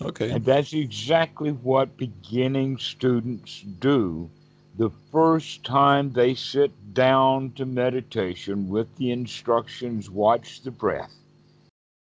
Okay. 0.02 0.30
And 0.30 0.44
that's 0.44 0.74
exactly 0.74 1.52
what 1.52 1.96
beginning 1.96 2.76
students 2.76 3.62
do 3.62 4.28
the 4.76 4.90
first 5.10 5.64
time 5.64 6.12
they 6.12 6.34
sit 6.34 6.94
down 6.94 7.52
to 7.52 7.66
meditation 7.66 8.68
with 8.68 8.94
the 8.96 9.10
instructions 9.10 10.08
watch 10.08 10.62
the 10.62 10.70
breath. 10.70 11.12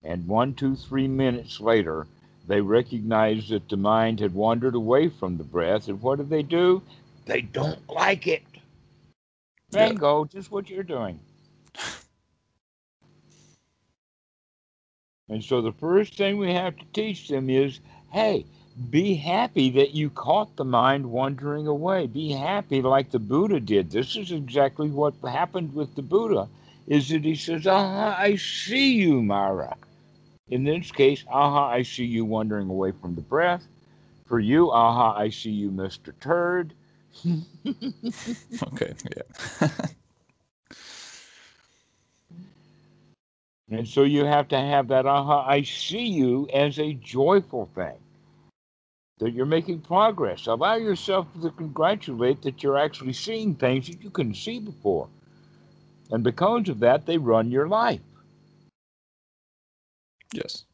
And 0.03 0.27
one, 0.27 0.55
two, 0.55 0.77
three 0.77 1.09
minutes 1.09 1.61
later, 1.61 2.07
they 2.47 2.61
recognize 2.61 3.49
that 3.49 3.69
the 3.69 3.77
mind 3.77 4.21
had 4.21 4.35
wandered 4.35 4.75
away 4.75 5.09
from 5.09 5.37
the 5.37 5.45
breath. 5.45 5.89
And 5.89 6.01
what 6.01 6.19
do 6.19 6.25
they 6.25 6.43
do? 6.43 6.83
They 7.27 7.43
don't 7.43 7.89
like 7.89 8.27
it. 8.27 8.43
Yeah. 9.71 9.93
Just 10.31 10.51
what 10.51 10.71
you're 10.71 10.83
doing. 10.83 11.21
And 15.29 15.45
so 15.45 15.61
the 15.61 15.73
first 15.73 16.16
thing 16.16 16.39
we 16.39 16.53
have 16.55 16.77
to 16.77 16.85
teach 16.95 17.29
them 17.29 17.51
is 17.51 17.81
hey, 18.12 18.47
be 18.91 19.14
happy 19.14 19.70
that 19.70 19.91
you 19.93 20.11
caught 20.11 20.57
the 20.57 20.64
mind 20.64 21.11
wandering 21.11 21.66
away. 21.66 22.07
Be 22.07 22.33
happy 22.33 22.81
like 22.81 23.11
the 23.11 23.18
Buddha 23.18 23.61
did. 23.61 23.91
This 23.91 24.16
is 24.16 24.31
exactly 24.33 24.89
what 24.89 25.14
happened 25.24 25.74
with 25.74 25.95
the 25.97 26.03
Buddha, 26.03 26.49
is 26.87 27.09
that 27.09 27.24
he 27.24 27.35
says, 27.35 27.66
Aha, 27.66 28.16
I 28.18 28.37
see 28.37 28.95
you, 28.95 29.22
Mara. 29.22 29.76
In 30.49 30.64
this 30.64 30.91
case, 30.91 31.24
aha, 31.29 31.68
I 31.68 31.83
see 31.83 32.05
you 32.05 32.24
wandering 32.24 32.70
away 32.70 32.93
from 32.93 33.14
the 33.14 33.20
breath. 33.20 33.66
For 34.26 34.41
you, 34.41 34.70
aha, 34.70 35.14
I 35.16 35.31
see 35.31 35.51
you, 35.51 35.70
Mr. 35.70 36.12
Turd. 36.20 36.72
Okay. 38.72 38.95
Yeah. 39.16 39.68
And 43.70 43.87
so 43.87 44.05
you 44.05 44.24
have 44.24 44.49
to 44.49 44.59
have 44.59 44.89
that 44.89 45.07
aha, 45.07 45.47
I 45.47 45.62
see 45.62 46.07
you 46.07 46.49
as 46.55 46.79
a 46.79 46.95
joyful 46.95 47.68
thing. 47.74 47.99
That 49.19 49.33
you're 49.33 49.47
making 49.47 49.81
progress. 49.81 50.47
Allow 50.47 50.77
yourself 50.77 51.27
to 51.43 51.51
congratulate 51.51 52.43
that 52.43 52.62
you're 52.62 52.79
actually 52.79 53.14
seeing 53.14 53.55
things 53.55 53.89
that 53.89 54.03
you 54.03 54.11
couldn't 54.11 54.37
see 54.37 54.61
before. 54.61 55.09
And 56.11 56.23
because 56.23 56.69
of 56.69 56.79
that, 56.81 57.05
they 57.05 57.19
run 57.19 57.51
your 57.51 57.69
life. 57.69 58.01
Yes. 60.33 60.64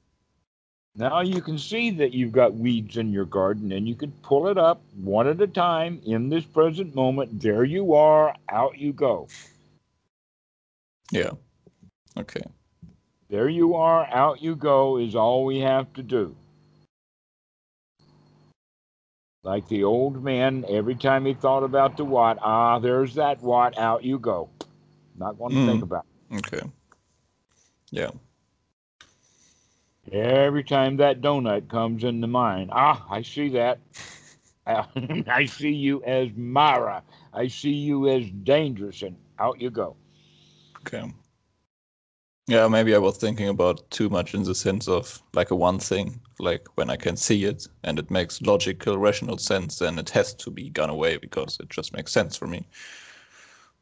Now 0.97 1.23
you 1.23 1.41
can 1.41 1.59
see 1.59 1.91
that 1.91 2.13
you've 2.13 2.33
got 2.33 2.55
weeds 2.55 2.99
in 2.99 3.13
your 3.13 3.25
garden 3.25 3.73
and 3.73 3.89
you 3.89 3.97
can 3.97 4.13
pull 4.23 4.47
it 4.47 4.57
up 4.57 4.81
one 4.95 5.27
at 5.27 5.41
a 5.41 5.47
time 5.47 6.01
in 6.07 6.29
this 6.29 6.45
present 6.45 6.95
moment. 6.95 7.41
There 7.41 7.65
you 7.65 7.95
are, 7.95 8.37
out 8.49 8.79
you 8.79 8.93
go. 8.93 9.27
Yeah. 11.11 11.33
Okay. 12.17 12.43
There 13.29 13.49
you 13.49 13.75
are, 13.75 14.07
out 14.07 14.41
you 14.41 14.55
go 14.55 14.99
is 14.99 15.17
all 15.17 15.45
we 15.45 15.59
have 15.61 15.93
to 15.95 16.03
do. 16.03 16.37
Like 19.45 19.69
the 19.69 19.85
old 19.85 20.25
man, 20.25 20.65
every 20.69 20.97
time 20.97 21.27
he 21.27 21.35
thought 21.35 21.65
about 21.65 21.99
the 21.99 22.05
Wat, 22.07 22.39
ah, 22.43 22.81
there's 22.81 23.15
that 23.17 23.43
Wat, 23.43 23.79
out 23.79 24.05
you 24.05 24.19
go. 24.19 24.51
Not 25.17 25.39
going 25.39 25.55
to 25.55 25.61
Mm. 25.61 25.67
think 25.67 25.83
about 25.83 26.07
it. 26.31 26.37
Okay. 26.39 26.63
Yeah. 27.91 28.11
Every 30.13 30.65
time 30.65 30.97
that 30.99 31.21
donut 31.23 31.69
comes 31.69 32.05
into 32.05 32.27
mind, 32.29 32.71
ah, 32.73 33.07
I 33.11 33.23
see 33.23 33.51
that. 33.51 33.81
I 34.67 35.47
see 35.47 35.73
you 35.73 36.03
as 36.05 36.31
Mara. 36.37 37.03
I 37.33 37.49
see 37.49 37.73
you 37.75 38.09
as 38.09 38.31
dangerous, 38.31 39.03
and 39.03 39.17
out 39.39 39.61
you 39.61 39.71
go. 39.71 39.97
Okay. 40.81 41.13
Yeah, 42.47 42.69
maybe 42.69 42.95
I 42.95 42.99
was 42.99 43.17
thinking 43.17 43.49
about 43.49 43.91
too 43.91 44.11
much 44.11 44.35
in 44.35 44.43
the 44.43 44.55
sense 44.55 44.87
of 44.87 45.23
like 45.33 45.51
a 45.51 45.57
one 45.57 45.79
thing, 45.79 46.21
like 46.39 46.69
when 46.77 46.91
I 46.91 46.97
can 46.97 47.17
see 47.17 47.45
it 47.45 47.67
and 47.85 47.99
it 47.99 48.11
makes 48.11 48.43
logical, 48.43 48.99
rational 48.99 49.39
sense, 49.39 49.79
then 49.79 49.99
it 49.99 50.11
has 50.11 50.35
to 50.35 50.51
be 50.51 50.69
gone 50.69 50.91
away 50.91 51.17
because 51.17 51.57
it 51.61 51.71
just 51.71 51.95
makes 51.95 52.13
sense 52.13 52.37
for 52.37 52.47
me. 52.47 52.67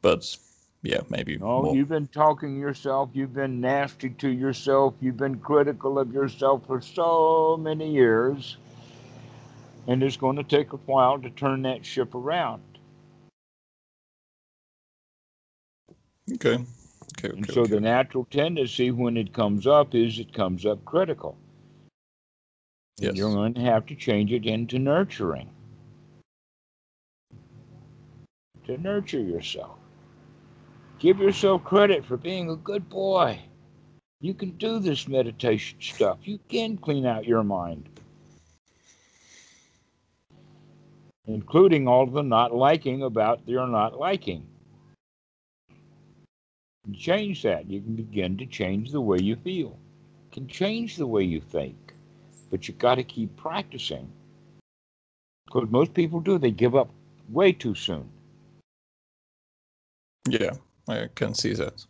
But 0.01 0.37
yeah, 0.81 1.01
maybe 1.09 1.39
No, 1.39 1.63
more. 1.63 1.75
you've 1.75 1.89
been 1.89 2.07
talking 2.07 2.57
yourself. 2.57 3.09
You've 3.13 3.33
been 3.33 3.59
nasty 3.59 4.11
to 4.11 4.29
yourself. 4.29 4.93
You've 5.01 5.17
been 5.17 5.39
critical 5.39 5.99
of 5.99 6.13
yourself 6.13 6.65
for 6.65 6.79
so 6.79 7.57
many 7.57 7.91
years. 7.91 8.57
And 9.87 10.01
it's 10.03 10.15
going 10.17 10.37
to 10.37 10.43
take 10.43 10.71
a 10.71 10.77
while 10.77 11.19
to 11.19 11.29
turn 11.31 11.63
that 11.63 11.85
ship 11.85 12.15
around. 12.15 12.61
Okay. 16.33 16.59
Okay. 17.23 17.37
And 17.37 17.49
so 17.49 17.61
okay. 17.61 17.75
the 17.75 17.79
natural 17.79 18.25
tendency 18.25 18.91
when 18.91 19.17
it 19.17 19.33
comes 19.33 19.65
up 19.65 19.95
is 19.95 20.19
it 20.19 20.33
comes 20.33 20.65
up 20.65 20.83
critical. 20.85 21.37
And 22.99 23.07
Yes. 23.07 23.15
You're 23.15 23.33
going 23.33 23.53
to 23.55 23.61
have 23.61 23.85
to 23.87 23.95
change 23.95 24.31
it 24.31 24.45
into 24.45 24.77
nurturing. 24.77 25.49
To 28.65 28.77
nurture 28.77 29.19
yourself. 29.19 29.77
Give 30.99 31.19
yourself 31.19 31.63
credit 31.63 32.05
for 32.05 32.17
being 32.17 32.49
a 32.49 32.55
good 32.55 32.87
boy. 32.87 33.39
You 34.21 34.33
can 34.33 34.51
do 34.51 34.79
this 34.79 35.07
meditation 35.07 35.81
stuff. 35.81 36.19
You 36.23 36.39
can 36.47 36.77
clean 36.77 37.05
out 37.05 37.25
your 37.25 37.43
mind. 37.43 37.89
Including 41.25 41.87
all 41.87 42.05
the 42.05 42.21
not 42.21 42.53
liking 42.53 43.03
about 43.03 43.41
your 43.47 43.67
not 43.67 43.99
liking. 43.99 44.47
Change 46.91 47.43
that. 47.43 47.69
You 47.69 47.81
can 47.81 47.95
begin 47.95 48.37
to 48.37 48.45
change 48.45 48.91
the 48.91 49.01
way 49.01 49.19
you 49.19 49.35
feel. 49.37 49.79
can 50.31 50.47
change 50.47 50.95
the 50.97 51.07
way 51.07 51.23
you 51.23 51.39
think 51.39 51.93
but 52.53 52.67
you 52.67 52.73
got 52.75 52.95
to 52.95 53.03
keep 53.03 53.35
practicing. 53.35 54.07
Because 55.47 55.67
most 55.71 55.95
people 55.95 56.19
do, 56.19 56.37
they 56.37 56.51
give 56.51 56.75
up 56.75 56.91
way 57.29 57.51
too 57.51 57.73
soon. 57.73 58.07
Yeah, 60.29 60.51
I 60.87 61.09
can 61.15 61.33
see 61.33 61.53
that. 61.53 61.83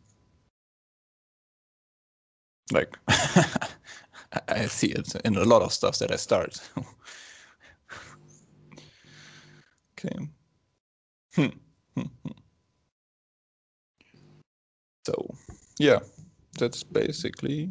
Like, 2.71 2.97
I 4.47 4.67
see 4.67 4.87
it 4.87 5.13
in 5.25 5.35
a 5.35 5.43
lot 5.43 5.63
of 5.63 5.73
stuff 5.73 5.99
that 5.99 6.13
I 6.13 6.15
start. 6.15 6.61
okay. 9.99 10.29
Hmm. 11.35 11.57
So, 15.06 15.36
yeah, 15.80 15.99
that's 16.58 16.84
basically 16.84 17.70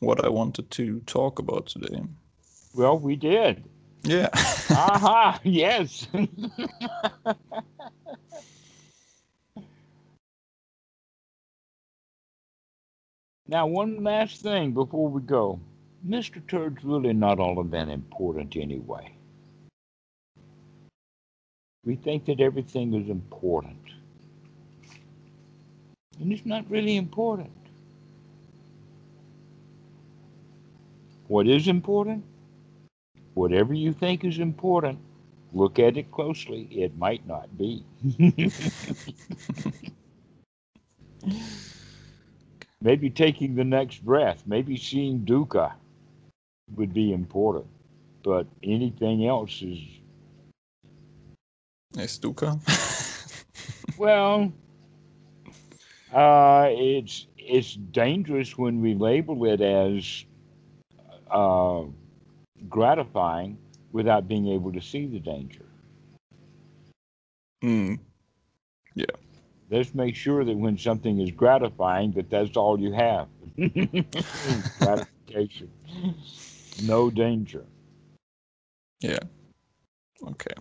what 0.00 0.24
I 0.24 0.28
wanted 0.28 0.70
to 0.72 1.00
talk 1.00 1.38
about 1.38 1.66
today. 1.66 2.02
Well, 2.74 2.98
we 2.98 3.16
did. 3.16 3.64
Yeah. 4.02 4.28
Uh-huh, 4.34 4.74
Aha, 4.74 5.40
yes. 5.44 6.06
now, 13.48 13.66
one 13.66 14.04
last 14.04 14.42
thing 14.42 14.72
before 14.72 15.08
we 15.08 15.22
go. 15.22 15.58
Mr. 16.06 16.46
Turd's 16.46 16.84
really 16.84 17.14
not 17.14 17.38
all 17.40 17.58
of 17.58 17.70
that 17.70 17.88
important 17.88 18.56
anyway. 18.56 19.10
We 21.86 21.96
think 21.96 22.26
that 22.26 22.40
everything 22.40 22.92
is 22.92 23.08
important. 23.08 23.78
And 26.20 26.32
it's 26.32 26.46
not 26.46 26.70
really 26.70 26.96
important. 26.96 27.50
What 31.28 31.48
is 31.48 31.68
important? 31.68 32.24
Whatever 33.34 33.74
you 33.74 33.92
think 33.92 34.24
is 34.24 34.38
important, 34.38 34.98
look 35.52 35.78
at 35.78 35.96
it 35.96 36.10
closely. 36.12 36.68
It 36.70 36.96
might 36.96 37.26
not 37.26 37.56
be. 37.58 37.84
maybe 42.80 43.10
taking 43.10 43.54
the 43.54 43.64
next 43.64 44.04
breath, 44.04 44.44
maybe 44.46 44.76
seeing 44.76 45.20
dukkha 45.20 45.72
would 46.76 46.92
be 46.92 47.12
important. 47.12 47.66
But 48.22 48.46
anything 48.62 49.26
else 49.26 49.62
is, 49.62 49.78
Nice 51.94 52.18
dukkha. 52.18 52.58
well, 53.98 54.52
uh, 56.14 56.68
it's 56.70 57.26
it's 57.36 57.74
dangerous 57.74 58.56
when 58.56 58.80
we 58.80 58.94
label 58.94 59.44
it 59.44 59.60
as 59.60 60.24
uh, 61.30 61.82
gratifying 62.68 63.58
without 63.92 64.28
being 64.28 64.48
able 64.48 64.72
to 64.72 64.80
see 64.80 65.06
the 65.06 65.20
danger. 65.20 65.66
mm. 67.62 67.98
Let's 69.70 69.94
make 69.94 70.14
sure 70.14 70.44
that 70.44 70.56
when 70.56 70.78
something 70.78 71.20
is 71.20 71.30
gratifying, 71.30 72.12
that 72.12 72.30
that's 72.30 72.56
all 72.56 72.78
you 72.78 72.92
have. 72.92 73.28
Gratification. 74.78 75.70
No 76.82 77.10
danger. 77.10 77.64
Yeah. 79.00 79.18
Okay. 80.22 80.54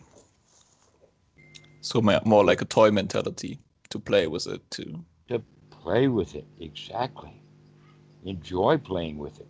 So 1.82 2.02
more 2.02 2.44
like 2.44 2.62
a 2.62 2.66
toy 2.66 2.92
mentality 2.92 3.60
to 3.90 4.00
play 4.00 4.28
with 4.28 4.48
it 4.48 4.68
too. 5.28 5.44
Play 5.70 6.08
with 6.08 6.36
it. 6.36 6.46
Exactly. 6.60 7.42
Enjoy 8.24 8.78
playing 8.78 9.18
with 9.18 9.40
it. 9.40 9.48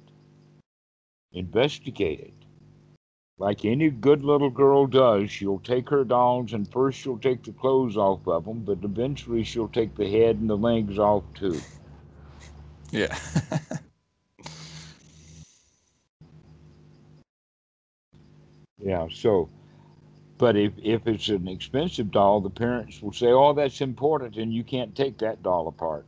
Investigate 1.31 2.19
it. 2.19 2.33
Like 3.37 3.65
any 3.65 3.89
good 3.89 4.23
little 4.23 4.49
girl 4.49 4.87
does, 4.87 5.31
she'll 5.31 5.59
take 5.59 5.89
her 5.89 6.03
dolls 6.03 6.53
and 6.53 6.71
first 6.71 6.99
she'll 6.99 7.17
take 7.17 7.43
the 7.43 7.51
clothes 7.51 7.97
off 7.97 8.27
of 8.27 8.45
them, 8.45 8.63
but 8.63 8.83
eventually 8.83 9.43
she'll 9.43 9.67
take 9.67 9.95
the 9.95 10.09
head 10.09 10.37
and 10.37 10.49
the 10.49 10.57
legs 10.57 10.99
off 10.99 11.23
too. 11.33 11.59
Yeah. 12.91 13.17
Yeah, 18.83 19.07
so, 19.09 19.49
but 20.37 20.55
if, 20.57 20.73
if 20.83 21.07
it's 21.07 21.29
an 21.29 21.47
expensive 21.47 22.11
doll, 22.11 22.41
the 22.41 22.49
parents 22.49 23.01
will 23.01 23.13
say, 23.13 23.27
oh, 23.27 23.53
that's 23.53 23.81
important, 23.81 24.35
and 24.37 24.53
you 24.53 24.63
can't 24.63 24.95
take 24.95 25.17
that 25.19 25.41
doll 25.43 25.67
apart. 25.67 26.05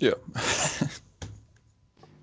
yeah. 0.00 0.14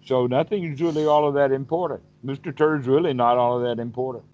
So 0.05 0.28
nothing 0.28 0.63
is 0.65 0.82
really 0.82 1.05
all 1.05 1.28
of 1.28 1.36
that 1.36 1.51
important. 1.51 2.01
Mr. 2.26 2.55
Turd's 2.55 2.88
really 2.88 3.13
not 3.13 3.38
all 3.38 3.57
of 3.57 3.63
that 3.63 3.82
important. 3.82 4.26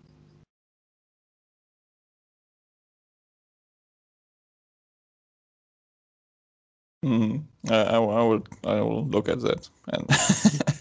mm. 7.06 7.44
I, 7.70 7.76
I, 7.76 7.96
I 7.96 8.24
will 8.24 8.44
I 8.64 8.82
will 8.82 9.06
look 9.08 9.30
at 9.30 9.42
that 9.42 9.70
and 9.88 10.10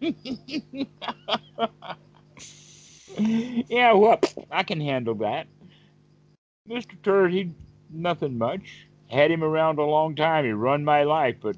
yeah, 3.18 3.92
well, 3.92 4.20
I 4.50 4.62
can 4.62 4.80
handle 4.80 5.14
that. 5.16 5.46
Mr. 6.68 7.00
Turd, 7.02 7.32
he 7.32 7.52
nothing 7.90 8.38
much. 8.38 8.86
Had 9.08 9.30
him 9.30 9.42
around 9.42 9.78
a 9.78 9.84
long 9.84 10.14
time. 10.14 10.44
He 10.44 10.52
run 10.52 10.84
my 10.84 11.02
life, 11.02 11.36
but 11.40 11.56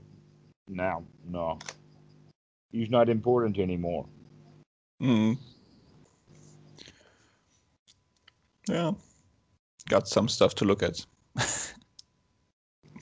now, 0.68 1.04
no. 1.26 1.58
He's 2.70 2.88
not 2.88 3.10
important 3.10 3.58
anymore. 3.58 4.06
mm. 5.02 5.36
yeah. 8.68 8.92
Got 9.88 10.08
some 10.08 10.28
stuff 10.28 10.54
to 10.56 10.64
look 10.64 10.82
at. 10.82 11.04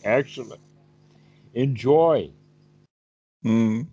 Excellent. 0.05 0.61
Enjoy. 1.55 2.30
Mm. 3.44 3.86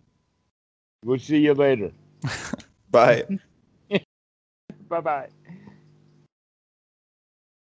We'll 1.04 1.20
see 1.20 1.40
you 1.40 1.54
later. 1.54 1.92
Bye. 2.92 3.26
Bye 4.90 5.02
bye. 5.02 5.30